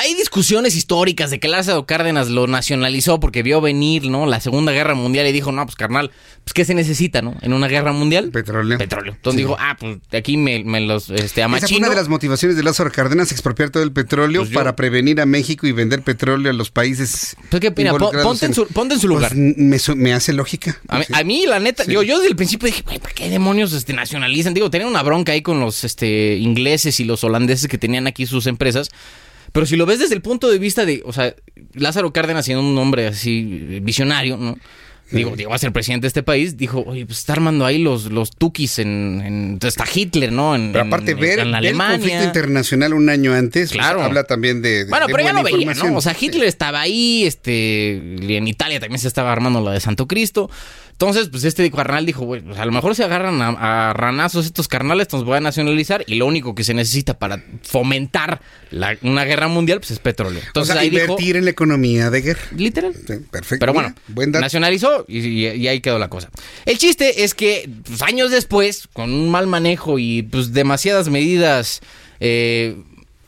[0.00, 4.26] hay discusiones históricas de que Lázaro Cárdenas lo nacionalizó porque vio venir, ¿no?
[4.26, 6.12] La Segunda Guerra Mundial y dijo, no, pues carnal,
[6.44, 7.34] pues ¿qué se necesita, ¿no?
[7.42, 8.30] En una guerra mundial.
[8.30, 8.78] Petróleo.
[8.78, 9.14] Petróleo.
[9.14, 9.42] Entonces Sí.
[9.42, 11.78] digo, ah, pues aquí me, me los, este, Esa fue amachino.
[11.80, 15.20] una de las motivaciones de Lázaro Cárdenas, expropiar todo el petróleo Pues yo- para prevenir
[15.20, 17.36] a México y vender petróleo a los países.
[17.50, 19.32] Pues pon- involucrados ponte en su- ponte en su lugar.
[19.34, 20.80] Pues, me, me hace lógica.
[20.88, 23.72] A mí, a mí, la neta, yo, yo desde el principio dije, ¿para qué demonios
[23.72, 24.54] este, nacionalizan?
[24.54, 28.26] Digo, tenían una bronca ahí con los este, ingleses y los holandeses que tenían aquí
[28.26, 28.90] sus empresas.
[29.52, 31.34] Pero si lo ves desde el punto de vista de, o sea,
[31.74, 34.56] Lázaro Cárdenas siendo un hombre así visionario, ¿no?
[35.10, 38.04] Digo, llegó a ser presidente de este país, dijo, oye, pues está armando ahí los,
[38.06, 40.54] los tukis en, en- Está Hitler, ¿no?
[40.54, 44.02] En, Pero aparte, en- ver, en ver el conflicto internacional un año antes, pues, Claro.
[44.02, 45.74] habla también de, de- Bueno, de pero ya lo veía.
[45.74, 45.96] ¿no?
[45.96, 49.80] O sea, Hitler estaba ahí, este, y en Italia también se estaba armando la de
[49.80, 50.50] Santo Cristo.
[50.92, 54.44] Entonces, pues este carnal dijo, güey, pues a lo mejor se agarran a, a ranazos
[54.44, 58.98] estos carnales, nos voy a nacionalizar y lo único que se necesita para fomentar la-
[59.00, 60.40] una guerra mundial, pues es petróleo.
[60.40, 62.42] o Entonces sea, ahí dijo, invertir en la economía de guerra.
[62.54, 62.92] literal.
[62.94, 63.60] Sí, perfecto.
[63.60, 64.42] Pero bueno, buen dato.
[64.42, 66.30] nacionalizó y, y- ahí quedó la cosa.
[66.66, 71.80] El chiste es que pues, años después, con un mal manejo y pues demasiadas medidas
[72.20, 72.76] eh,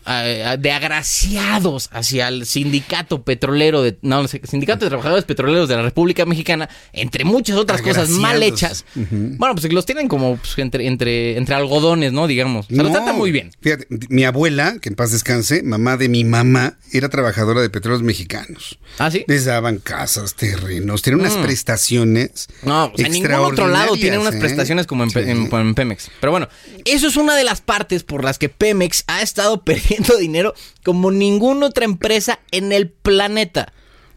[0.07, 6.25] de agraciados hacia el sindicato petrolero de no, sindicato de trabajadores petroleros de la República
[6.27, 8.85] Mexicana, entre muchas otras cosas mal hechas.
[8.95, 12.27] Bueno, pues los tienen como pues, entre, entre, entre algodones, ¿no?
[12.27, 12.67] Digamos.
[12.67, 13.51] Se los No, tratan muy bien.
[13.61, 18.03] Fíjate, mi abuela, que en paz descanse, mamá de mi mamá, era trabajadora de petróleos
[18.03, 18.79] mexicanos.
[18.99, 19.25] ¿Ah, sí?
[19.29, 21.43] Les daban casas, terrenos, tienen unas Mm.
[21.43, 22.49] prestaciones.
[22.63, 24.39] No, o sea, en ningún otro lado tiene unas ¿eh?
[24.41, 26.11] prestaciones como en- en Pemex.
[26.21, 26.49] Pero bueno,
[26.85, 30.55] eso es una de las partes por las que Pemex ha estado perdiendo dinero
[30.85, 33.73] como ninguna otra empresa en el planeta.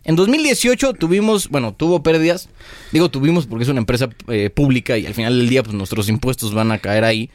[0.05, 2.47] En 2018 tuvimos, bueno, tuvo pérdidas.
[2.91, 6.09] Digo tuvimos porque es una empresa eh, pública y al final del día pues nuestros
[6.09, 7.31] impuestos van a caer ahí.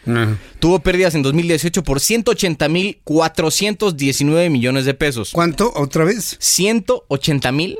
[0.60, 5.32] Tuvo pérdidas en 2018 por 180 mil 419 millones de pesos.
[5.32, 5.72] ¿Cuánto?
[5.74, 6.36] ¿Otra vez?
[6.38, 7.76] 180 mil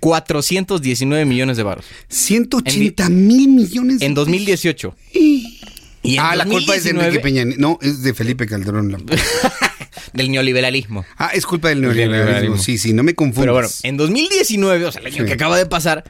[0.00, 1.86] 419 millones de baros.
[2.08, 4.02] 180 mil millones.
[4.02, 4.94] En 2018.
[6.00, 7.44] Y en ah, la culpa es de 2019 Enrique Peña.
[7.58, 8.92] No, es de Felipe Calderón.
[8.92, 8.98] la-
[10.12, 11.04] Del neoliberalismo.
[11.16, 12.58] Ah, es culpa del neoliberalismo.
[12.58, 13.42] Sí, sí, no me confundas.
[13.42, 15.24] Pero bueno, en 2019, o sea, el año Sí.
[15.26, 16.04] que acaba de pasar,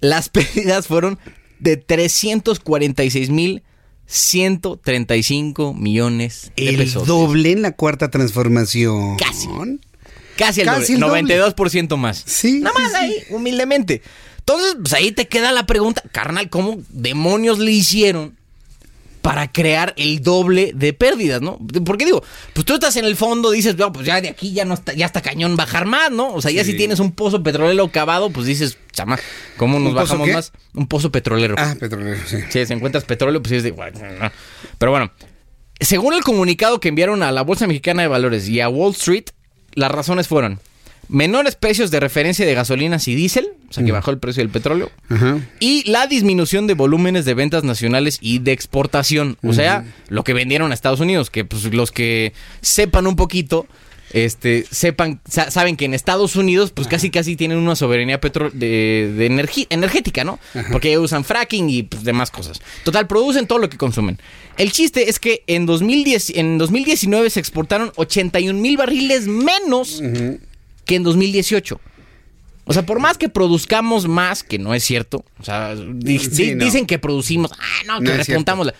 [0.00, 1.18] las pérdidas fueron
[1.60, 3.62] de 346 mil
[4.06, 7.06] 135 millones de el pesos.
[7.06, 9.16] doble en la cuarta transformación.
[9.16, 9.48] Casi.
[10.36, 11.54] Casi el Casi doble, el doble.
[11.56, 12.22] 92% más.
[12.26, 12.60] Sí.
[12.60, 14.02] Nada más ahí, humildemente.
[14.38, 18.36] Entonces, pues ahí te queda la pregunta, carnal, ¿cómo demonios le hicieron
[19.22, 21.58] para crear el doble de pérdidas, ¿no?
[21.86, 22.22] Porque digo,
[22.52, 24.92] pues tú estás en el fondo, dices, no, pues ya de aquí ya no está,
[24.94, 26.34] ya está cañón bajar más, ¿no?
[26.34, 26.72] O sea, ya Sí.
[26.72, 29.18] si tienes un pozo petrolero cavado, pues dices, chama,
[29.56, 30.34] ¿cómo nos ¿Un pozo bajamos qué?
[30.34, 30.52] más?
[30.74, 31.54] Un pozo petrolero.
[31.56, 32.38] Ah, petrolero, sí.
[32.50, 33.70] Sí, si encuentras petróleo, pues es de.
[33.70, 34.30] no.
[34.78, 35.12] Pero bueno,
[35.80, 39.26] según el comunicado que enviaron a la Bolsa Mexicana de Valores y a Wall Street,
[39.74, 40.58] las razones fueron
[41.08, 44.50] menores precios de referencia de gasolinas y diésel, o sea que bajó el precio del
[44.50, 45.38] petróleo, Ajá.
[45.60, 50.32] y la disminución de volúmenes de ventas nacionales y de exportación, o sea, lo que
[50.32, 53.66] vendieron a Estados Unidos, que pues los que sepan un poquito,
[54.12, 58.50] este, sepan, sa- saben que en Estados Unidos, pues casi casi tienen una soberanía petro
[58.52, 59.26] de,
[59.70, 60.38] energética, ¿no?
[60.70, 62.60] Porque usan fracking y pues, demás cosas.
[62.84, 64.18] Total, producen todo lo que consumen.
[64.58, 70.02] El chiste es que en, 2010, en 2019 se exportaron 81 mil barriles menos
[70.92, 71.80] que en 2018.
[72.64, 76.28] O sea, por más que produzcamos más, que no es cierto, o sea, di- Sí,
[76.50, 76.64] di- no.
[76.64, 78.66] dicen que producimos, ah, no, que No es repuntamos.
[78.66, 78.74] la-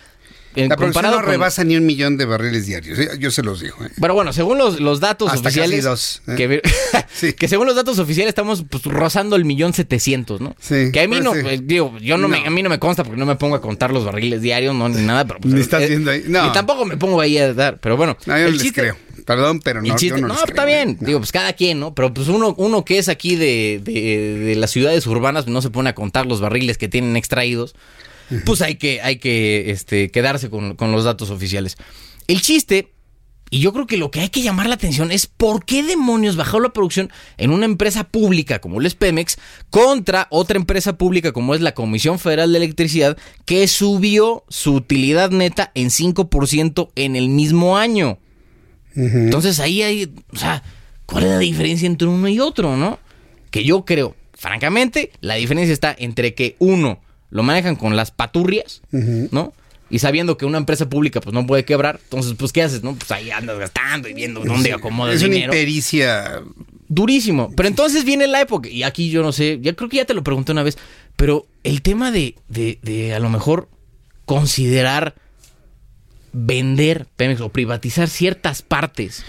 [0.55, 2.97] en La producción no con- rebasa ni un millón de barriles diarios.
[2.99, 3.09] ¿eh?
[3.19, 3.77] Yo se los digo.
[3.85, 3.89] ¿eh?
[3.99, 5.83] Pero bueno, según los, los datos Hasta oficiales.
[5.83, 6.61] dos, ¿eh?
[7.37, 10.55] que, según los datos oficiales estamos pues, rozando el millón setecientos, ¿no?
[10.59, 11.39] Sí, Que a mí pues no, sí.
[11.45, 13.61] eh, digo, yo no, Me, a mí no me consta porque no me pongo a
[13.61, 16.23] contar los barriles diarios, no, ni nada, pero pues, Ni estás eh, viendo ahí.
[16.27, 16.51] No.
[16.51, 18.17] Tampoco me pongo ahí a dar, pero bueno.
[18.25, 18.97] No, yo el les chiste- creo.
[19.25, 20.97] Perdón, pero no, el chiste- yo no, no, está bien.
[20.99, 21.93] Digo, pues cada quien, ¿no?
[21.95, 25.69] Pero pues uno, uno que es aquí de, de- de las ciudades urbanas no se
[25.69, 27.73] pone a contar los barriles que tienen extraídos.
[28.45, 31.77] Pues hay que, hay que este, quedarse con, con los datos oficiales.
[32.27, 32.93] El chiste,
[33.53, 36.35] y yo creo que lo que hay que llamar la atención es por qué demonios
[36.35, 39.37] bajó la producción en una empresa pública como el Pemex
[39.69, 43.15] contra otra empresa pública como es la Comisión Federal de Electricidad
[43.45, 48.17] que subió su utilidad neta en 5% en el mismo año.
[48.95, 50.63] Entonces ahí hay, o sea,
[51.05, 52.97] ¿cuál es la diferencia entre uno y otro, no?
[53.51, 57.01] Que yo creo, francamente, la diferencia está entre que uno
[57.33, 59.53] lo manejan con las paturrias, ¿no?
[59.89, 62.95] Y sabiendo que una empresa pública pues no puede quebrar, entonces pues ¿qué haces, no?
[62.95, 65.53] Pues ahí andas gastando y viendo dónde acomodas Es una dinero.
[65.53, 66.41] impericia.
[66.87, 67.51] Durísimo.
[67.55, 70.13] Pero entonces viene la época, y aquí yo no sé, ya creo que ya te
[70.13, 70.77] lo pregunté una vez,
[71.15, 73.67] pero el tema de, de, de a lo mejor
[74.25, 75.15] considerar
[76.33, 79.23] vender Pemex o privatizar ciertas partes,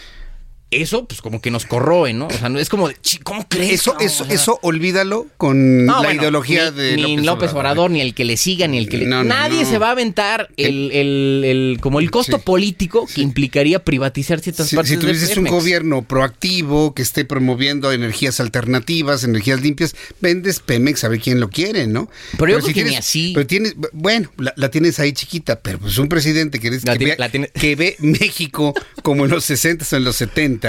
[0.82, 2.26] eso pues como que nos corroe, ¿no?
[2.26, 3.72] O sea, no es como, de, "Chi, ¿cómo crees?
[3.80, 7.16] Eso, cabrón?" eso, O sea, eso olvídalo con no, la bueno, ideología ni, de ni
[7.18, 9.06] López, Obrador, ni el que le siga, ni el que le...
[9.06, 13.20] No, no, Nadie se va a aventar el, el- el- como el costo político que
[13.20, 15.52] implicaría privatizar ciertas Si, partes si de tuvieses un Pemex.
[15.52, 21.50] gobierno proactivo que esté promoviendo energías alternativas, energías limpias, vendes Pemex a ver quién lo
[21.50, 22.08] quiere, ¿no?
[22.38, 23.32] Pero yo creo que ni así.
[23.34, 27.76] Pero tienes, bueno, la, la tienes ahí chiquita, pero pues un presidente que, La que
[27.76, 30.63] ve México como en los 60 o en los 70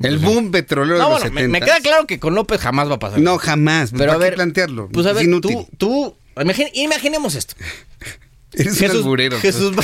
[0.00, 2.60] El boom petrolero No, de los bueno, me, 70 me queda claro que con López
[2.60, 3.20] jamás va a pasar.
[3.20, 3.90] No, jamás.
[3.92, 4.88] Pero a ¿Para qué ver, plantearlo?
[4.90, 7.54] Pues a ver, tú, tú, imagine- imaginemos esto.
[8.52, 9.38] Eres un alburero.
[9.40, 9.74] Jesús,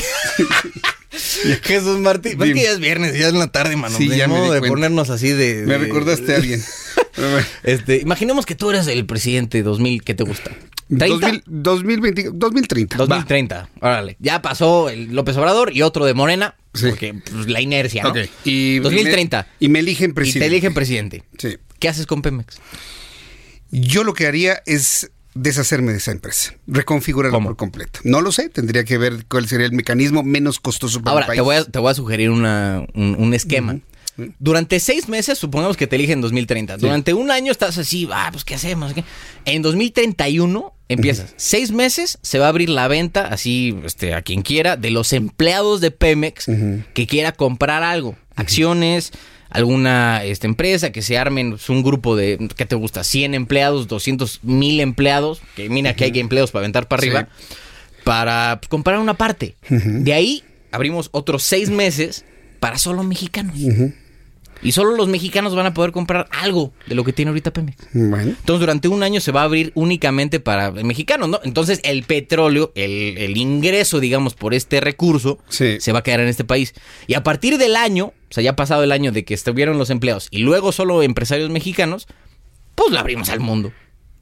[1.62, 2.40] Jesús Martín.
[2.40, 3.96] Es que ya es viernes, ya es la tarde, mano.
[3.96, 4.68] Sí, de ya me modo di de cuenta.
[4.74, 5.64] ponernos así de.
[5.66, 6.62] Me de- recordaste a alguien.
[7.64, 10.52] Este, imaginemos que tú eres el presidente 2000, ¿qué te gusta?
[10.90, 10.98] ¿30?
[10.98, 12.96] 2000, 2020, 2030.
[12.98, 13.06] va.
[13.06, 13.68] 2030.
[13.80, 14.16] Órale.
[14.18, 16.56] Ya pasó el López Obrador y otro de Morena.
[16.74, 16.86] Sí.
[16.90, 18.10] Porque pues, la inercia, ¿no?
[18.10, 18.18] Ok.
[18.44, 19.46] Y 2030.
[19.60, 20.40] Y me eligen Y presidente.
[20.40, 21.22] te eligen presidente.
[21.38, 21.56] Sí.
[21.78, 22.58] ¿Qué haces con Pemex?
[23.70, 28.00] Yo lo que haría es deshacerme de esa empresa, reconfigurarla por completo.
[28.02, 31.28] No lo sé, tendría que ver cuál sería el mecanismo menos costoso para Ahora, el
[31.28, 31.36] país.
[31.38, 33.78] te voy, a, te voy a sugerir una, un, un esquema.
[34.38, 36.76] Durante seis meses, supongamos que te eligen en 2030.
[36.78, 38.92] Durante un año estás así, ah, pues ¿qué hacemos?
[38.94, 39.05] ¿Qué?
[39.44, 41.32] En 2031 empiezas.
[41.36, 45.12] Seis meses se va a abrir la venta, así este, a quien quiera, de los
[45.12, 46.47] empleados de Pemex
[46.94, 48.16] que quiera comprar algo.
[48.36, 49.12] Acciones,
[49.51, 53.05] alguna este, empresa, que se armen pues, un grupo de, ¿qué te gusta?
[53.05, 57.09] 100 empleados, 200 mil empleados, que mira que hay empleos para aventar para Sí.
[57.09, 57.28] arriba,
[58.05, 59.56] para pues, comprar una parte.
[59.68, 60.42] De ahí
[60.72, 62.24] abrimos otros seis meses
[62.60, 63.56] para solo mexicanos.
[64.62, 67.87] Y solo los mexicanos van a poder comprar algo de lo que tiene ahorita Pemex.
[67.93, 68.31] Bueno.
[68.31, 71.41] Entonces, durante un año se va a abrir únicamente para mexicanos, ¿no?
[71.45, 76.28] Entonces, el petróleo, el, el ingreso, digamos, por este recurso, se va a quedar en
[76.28, 76.74] este país.
[77.07, 79.91] Y a partir del año, o sea, ya pasado el año de que estuvieron los
[79.91, 82.07] empleados y luego solo empresarios mexicanos,
[82.74, 83.73] pues lo abrimos al mundo.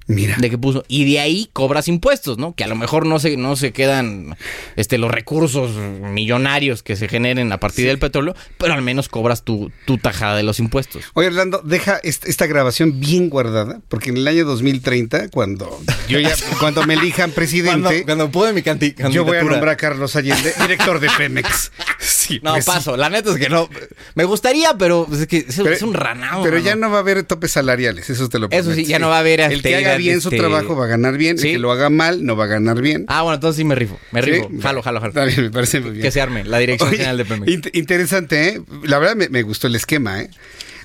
[0.08, 0.36] Mira.
[0.38, 0.84] De que puso.
[0.88, 2.54] Y de ahí cobras impuestos, ¿no?
[2.54, 4.36] Que a lo mejor no se, no se quedan
[4.76, 9.44] este, los recursos millonarios que se generen a partir del petróleo, pero al menos cobras
[9.44, 11.04] tu, tu tajada de los impuestos.
[11.14, 15.78] Oye, Orlando, deja est- esta grabación bien guardada, porque en el año 2030, cuando
[16.08, 19.68] yo ya, cuando me elijan presidente, Cuando- cuando pude mi canti- yo voy a nombrar
[19.68, 21.70] a Carlos Allende, director de Pemex.
[22.28, 22.70] Sí, No, pues sí.
[22.70, 22.96] paso.
[22.96, 23.68] La neta es que no.
[24.14, 26.42] Me gustaría, pero es que es, es un ranado.
[26.42, 26.66] Pero mano.
[26.66, 28.88] ya no va a haber topes salariales, eso te lo Eso sí, prometo.
[28.88, 31.16] ya no va a haber El que haga bien su este- trabajo va a ganar
[31.16, 31.48] bien, Sí.
[31.48, 33.04] el que lo haga mal no va a ganar bien.
[33.08, 33.98] Ah, bueno, entonces sí me rifo.
[34.12, 34.48] Me rifo.
[34.62, 35.26] Jalo, jalo, jalo.
[35.26, 36.02] Bien, me parece muy bien.
[36.02, 37.50] Que se arme la dirección Oye, general de Pemex.
[37.52, 38.60] int- interesante, ¿eh?
[38.84, 40.30] La verdad me, me gustó el esquema, ¿eh?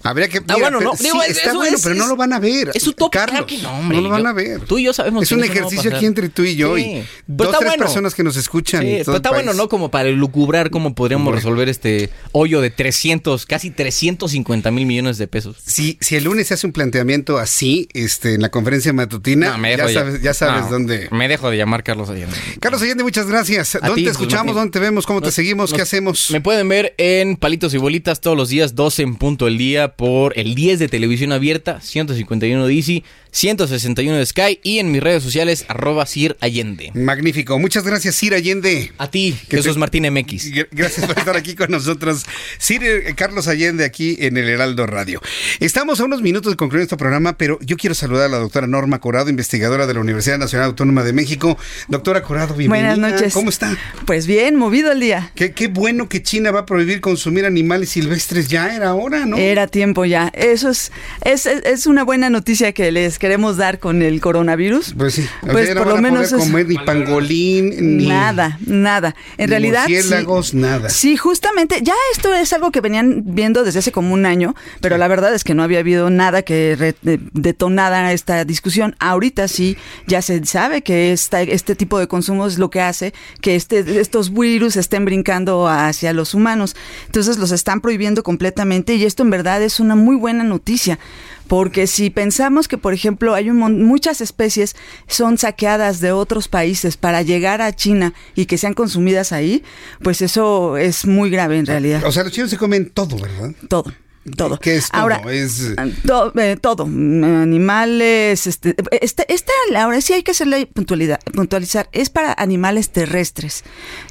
[0.04, 0.40] Habría que.
[0.48, 2.72] Ah, bueno, pero no, sí, está bueno, es- pero no lo van a ver.
[2.74, 3.98] es utópico, Carlos, claro que no, hombre.
[3.98, 4.62] No lo van a ver.
[4.62, 6.82] tú y yo sabemos Es que un no ejercicio aquí entre tú y yo Sí.
[6.82, 7.86] y Pues dos, tres bueno.
[7.86, 8.82] personas que nos escuchan.
[8.84, 9.70] Sí, pero está bueno, ¿no?
[9.70, 15.28] Como para lucubrar cómo podríamos resolver este hoyo de 300, casi 350 mil millones de
[15.28, 15.58] pesos.
[15.66, 19.58] Si, si el lunes se hace un planteamiento así, este, en la conferencia matutina, No,
[19.58, 21.08] me ya sabes, ya sabes dónde.
[21.12, 22.36] Me dejo de llamar Carlos Allende.
[22.60, 23.76] Carlos Allende, muchas gracias.
[23.76, 24.48] A ¿Dónde ti, te Jesús escuchamos?
[24.48, 24.56] Martín.
[24.56, 25.06] ¿Dónde te vemos?
[25.06, 25.74] ¿Cómo te Nos- seguimos?
[25.74, 26.30] ¿Qué hacemos?
[26.32, 29.93] Me pueden ver en Palitos y Bolitas todos los días, 12 en punto el día,
[29.96, 35.02] por el 10 de televisión abierta, 151 de Easy, 161 de Sky y en mis
[35.02, 36.92] redes sociales, arroba Sir Allende.
[36.94, 37.58] Magnífico.
[37.58, 38.92] Muchas gracias, Sir Allende.
[38.98, 40.52] A ti, Que Jesús te- Martín MX.
[40.54, 42.26] Gr- Gracias por estar aquí con nosotros.
[42.60, 45.22] Sir eh, Carlos Allende aquí en el Heraldo Radio.
[45.60, 48.68] Estamos a unos minutos de concluir este programa, pero yo quiero saludar a la doctora
[48.68, 51.58] Norma Corado, investigadora de la Universidad Nacional Autónoma de México.
[51.88, 52.96] Doctora Corado, bienvenida.
[52.96, 53.34] Buenas noches.
[53.34, 53.76] ¿Cómo está?
[54.06, 55.32] Pues bien, movido el día.
[55.36, 58.48] Qué, qué bueno que China va a prohibir consumir animales silvestres.
[58.48, 59.38] Ya era hora, ¿no?
[59.38, 60.30] Era tiempo ya.
[60.34, 60.92] Eso es,
[61.24, 64.94] es, es- una buena noticia que les queremos dar con el coronavirus.
[64.98, 65.26] Pues sí.
[65.42, 68.08] O Pues sea, ya no por lo a menos poder es- comer ni pangolín, ni
[68.08, 69.16] Nada, nada.
[69.38, 69.86] En ni realidad.
[69.88, 70.56] sí.
[70.58, 70.90] nada.
[70.90, 74.98] Sí, justamente, ya esto es algo que venían viendo desde hace como un año, pero
[74.98, 78.96] la verdad es que no había habido nada que re- de- detonara esta discusión.
[79.00, 79.78] Ahorita sí,
[80.08, 84.00] ya se sabe que esta, este tipo de consumo es lo que hace que este,
[84.00, 86.76] estos virus estén brincando hacia los humanos.
[87.08, 91.00] Entonces los están prohibiendo completamente y esto en verdad es una muy buena noticia.
[91.48, 94.76] Porque si pensamos que, por ejemplo, hay un mon- muchas especies
[95.08, 99.62] son saqueadas de otros países para llegar a China y que sean consumidas ahí,
[100.02, 102.02] pues eso es muy grave en realidad.
[102.06, 103.52] O sea, los chinos se comen todo, ¿verdad?
[103.68, 103.92] Todo.
[104.38, 104.58] Todo.
[104.58, 105.02] ¿Qué es todo?
[105.02, 105.74] Ahora, es...
[106.06, 111.90] To- eh, todo, mm, animales, este, esta, esta, ahora sí hay que hacerle puntualidad, puntualizar,
[111.92, 113.64] es para animales terrestres,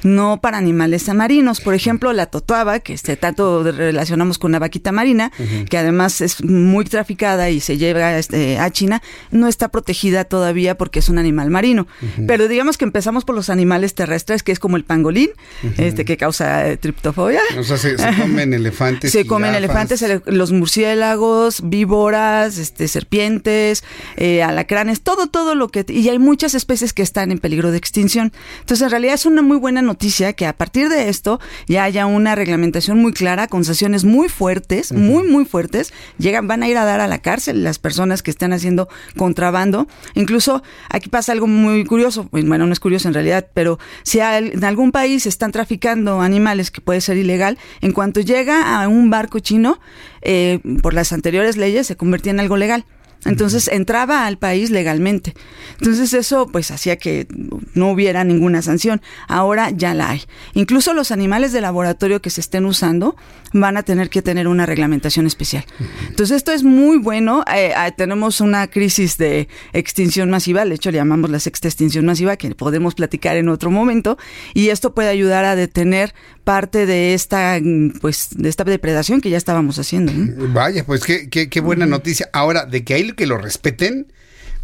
[0.03, 1.61] no para animales marinos.
[1.61, 5.31] Por ejemplo, la totoaba, que este, tanto relacionamos con la vaquita marina,
[5.69, 10.77] que además es muy traficada y se lleva este, a China, no está protegida todavía
[10.77, 11.87] porque es un animal marino.
[12.27, 15.29] Pero digamos que empezamos por los animales terrestres, que es como el pangolín,
[15.77, 17.41] este que causa eh, triptofobia.
[17.57, 19.11] O sea, se, se comen elefantes.
[19.11, 23.83] Se comen elefantes, ele- los murciélagos, víboras, este, serpientes,
[24.17, 25.85] eh, alacranes, todo, todo lo que...
[25.87, 28.31] Y hay muchas especies que están en peligro de extinción.
[28.59, 32.05] Entonces, en realidad es una muy buena noticia que a partir de esto ya haya
[32.05, 35.93] una reglamentación muy clara, con sanciones muy fuertes, muy, muy fuertes.
[36.17, 39.87] Llegan, van a ir a dar a la cárcel las personas que están haciendo contrabando.
[40.15, 44.53] Incluso aquí pasa algo muy curioso, bueno, no es curioso en realidad, pero si al-
[44.53, 49.09] en algún país están traficando animales que puede ser ilegal, en cuanto llega a un
[49.09, 49.79] barco chino,
[50.21, 52.85] eh, por las anteriores leyes se convertía en algo legal.
[53.25, 55.33] Entonces entraba al país legalmente.
[55.79, 57.27] Entonces eso pues hacía que
[57.73, 59.01] no hubiera ninguna sanción.
[59.27, 60.23] Ahora ya la hay.
[60.53, 63.15] Incluso los animales de laboratorio que se estén usando
[63.53, 65.65] van a tener que tener una reglamentación especial.
[66.09, 67.43] Entonces esto es muy bueno.
[67.53, 72.05] Eh, eh, tenemos una crisis de extinción masiva, de hecho le llamamos la sexta extinción
[72.05, 74.17] masiva, que podemos platicar en otro momento.
[74.53, 76.13] Y esto puede ayudar a detener
[76.43, 77.59] parte de esta,
[78.01, 80.11] pues, de esta depredación que ya estábamos haciendo.
[80.49, 82.29] Vaya, pues qué, qué, qué buena noticia.
[82.33, 84.07] Ahora, de que hay que lo respeten,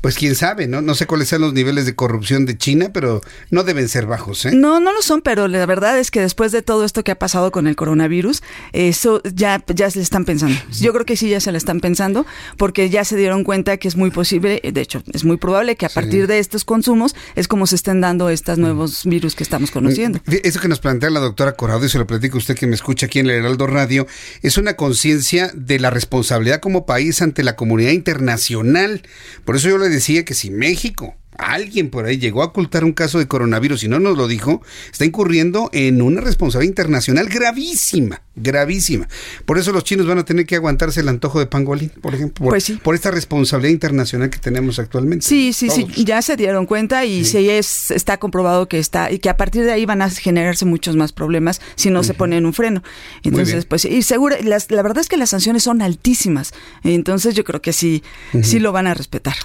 [0.02, 0.82] pues quién sabe, ¿no?
[0.82, 3.22] No sé cuáles sean los niveles de corrupción de China, pero
[3.52, 4.52] no deben ser bajos, ¿eh?
[4.54, 7.20] No, no lo son, pero la verdad es que después de todo esto que ha
[7.20, 8.42] pasado con el coronavirus,
[8.74, 10.58] eso ya, ya se le están pensando.
[10.80, 12.26] Yo creo que sí ya se le están pensando,
[12.58, 15.86] porque ya se dieron cuenta que es muy posible, de hecho, es muy probable que
[15.86, 19.72] a partir de estos consumos es como se estén dando estos nuevos virus que estamos
[19.72, 20.20] conociendo.
[20.44, 22.76] Eso que nos plantea la doctora Corrado, y se lo platico a usted que me
[22.76, 24.08] escucha aquí en el Heraldo Radio,
[24.42, 29.02] es una conciencia de la responsabilidad como país ante la comunidad internacional.
[29.46, 32.91] Por eso yo le decía que si México alguien por ahí llegó a ocultar un
[32.94, 34.61] caso de coronavirus y no nos lo dijo,
[34.91, 39.07] está incurriendo en una responsabilidad internacional gravísima, gravísima.
[39.45, 42.45] Por eso los chinos van a tener que aguantarse el antojo de pangolín, por ejemplo,
[42.45, 45.26] por, Pues por esta responsabilidad internacional que tenemos actualmente.
[45.26, 47.49] Sí, sí, sí, ya se dieron cuenta y sí.
[47.49, 50.95] es, está comprobado que está y que a partir de ahí van a generarse muchos
[50.95, 52.84] más problemas si no se pone en un freno.
[53.24, 56.53] Entonces, pues, y seguro, las- la verdad es que las sanciones son altísimas.
[56.84, 58.03] Entonces, yo creo que sí,
[58.44, 59.36] sí lo van a respetar.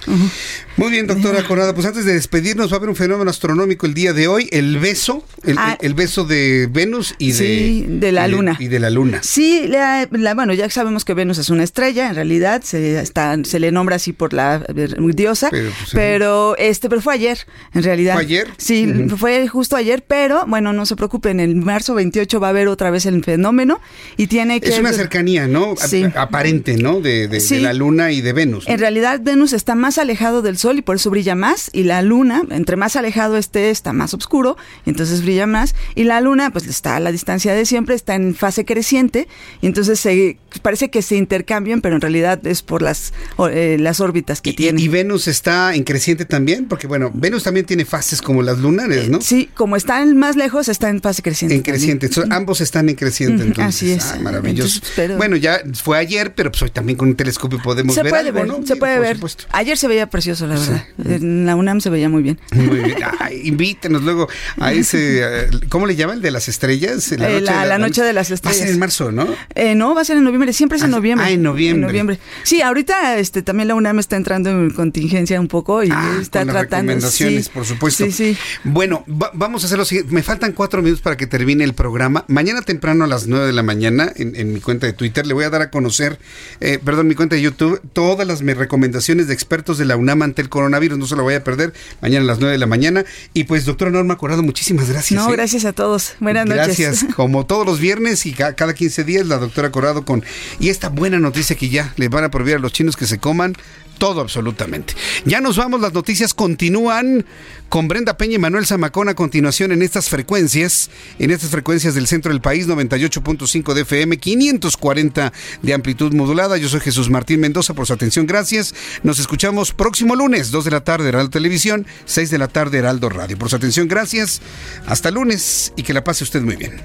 [0.77, 1.73] Muy bien, doctora Corrado.
[1.73, 4.77] Pues antes de despedirnos, va a haber un fenómeno astronómico el día de hoy, el
[4.79, 5.77] beso, el, Ah.
[5.81, 8.57] el beso de Venus y de, Sí, de la y luna.
[8.59, 9.19] y de la luna.
[9.23, 13.37] Sí, la- la- bueno, ya sabemos que Venus es una estrella, en realidad se, está,
[13.43, 17.39] se le nombra así por la eh, diosa, Pero, pero, pues, este, pero fue ayer,
[17.73, 18.13] en realidad.
[18.15, 18.47] ¿Fue ayer?
[18.57, 18.87] Sí,
[19.17, 22.89] fue justo ayer, pero bueno, no se preocupen, en marzo 28 va a haber otra
[22.91, 23.79] vez el fenómeno
[24.17, 25.75] y tiene que Es una cercanía, ¿no?
[25.77, 26.05] Sí.
[26.15, 26.99] Aparente, ¿no?
[27.01, 28.65] De, de- la luna y de Venus.
[28.67, 32.01] En realidad Venus está más alejado del Sol y por eso brilla más y la
[32.01, 36.49] Luna, entre más alejado esté, está más oscuro y entonces brilla más y la Luna
[36.51, 39.27] pues está a la distancia de siempre, está en fase creciente
[39.61, 43.13] y entonces se, parece que se intercambian, pero en realidad es por las,
[43.51, 44.81] eh, las órbitas que tiene.
[44.81, 49.09] Y Venus está en creciente también, porque bueno, Venus también tiene fases como las lunares,
[49.09, 49.21] ¿no?
[49.21, 51.55] Sí, como están más lejos, está en fase creciente.
[51.55, 52.07] En creciente.
[52.07, 53.43] Entonces, ambos están en creciente.
[53.43, 54.05] Entonces, así es.
[54.13, 54.75] Ah, maravilloso.
[54.75, 58.03] Entonces, pero- Bueno, ya fue ayer, pero pues hoy también con un telescopio podemos Se
[58.03, 58.65] ver puede algo, ver, ¿no?
[58.65, 59.17] se puede ver.
[59.51, 60.85] Ayer se veía precioso, la verdad.
[61.05, 62.39] En la UNAM se veía muy bien.
[62.53, 62.97] Muy bien.
[63.19, 64.27] Ay, invítenos luego
[64.59, 66.17] a ese, eh, ¿cómo le llaman?
[66.17, 67.11] ¿El de las estrellas?
[67.11, 68.69] Eh, la- la noche de las Va a ser estrellas.
[68.71, 69.27] en marzo, ¿no?
[69.55, 71.25] Eh, no, va a ser en noviembre, siempre es en noviembre.
[71.27, 72.19] ah, en noviembre.
[72.43, 76.45] Sí, ahorita este también la UNAM está entrando en contingencia un poco y está Ah,
[76.45, 76.91] Con las tratando.
[76.91, 77.51] recomendaciones, sí.
[77.53, 78.05] por supuesto.
[78.05, 78.37] Sí, sí.
[78.63, 80.13] Bueno, va- vamos a hacer lo siguiente.
[80.13, 82.25] Me faltan cuatro minutos para que termine el programa.
[82.27, 85.33] Mañana temprano a las nueve de la mañana, en, en mi cuenta de Twitter, le
[85.33, 86.19] voy a dar a conocer,
[86.61, 90.41] eh, perdón, mi cuenta de YouTube, todas las recomendaciones de expertos de la UNAM ante
[90.41, 90.97] el coronavirus.
[90.97, 91.73] No se lo voy a perder.
[92.01, 93.05] Mañana a las nueve de la mañana.
[93.33, 95.17] Y pues, doctora Norma Corrado, muchísimas gracias.
[95.17, 95.37] No, ¿eh?
[95.37, 96.15] gracias a todos.
[96.19, 96.65] Buenas noches.
[96.65, 97.05] Gracias.
[97.15, 100.25] Como todos los viernes y ca- cada 15 días, la doctora Corrado con.
[100.59, 103.17] Y esta buena noticia que ya le van a prohibir a los chinos que se
[103.19, 103.55] coman
[103.95, 104.93] todo absolutamente.
[105.25, 107.25] Ya nos vamos, las noticias continúan
[107.69, 110.89] con Brenda Peña y Manuel Zamacón a continuación en estas frecuencias,
[111.19, 116.57] en estas frecuencias del centro del país, 98.5 de FM, 540 de amplitud modulada.
[116.57, 118.73] Yo soy Jesús Martín Mendoza por su atención, gracias.
[119.03, 123.09] Nos escuchamos próximo lunes, 2 de la tarde, Heraldo Televisión, 6 de la tarde, Heraldo
[123.09, 123.37] Radio.
[123.37, 124.41] Por su atención, gracias.
[124.85, 126.81] Hasta lunes y que la pase usted muy bien.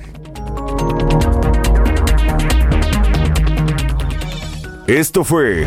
[4.87, 5.67] Esto fue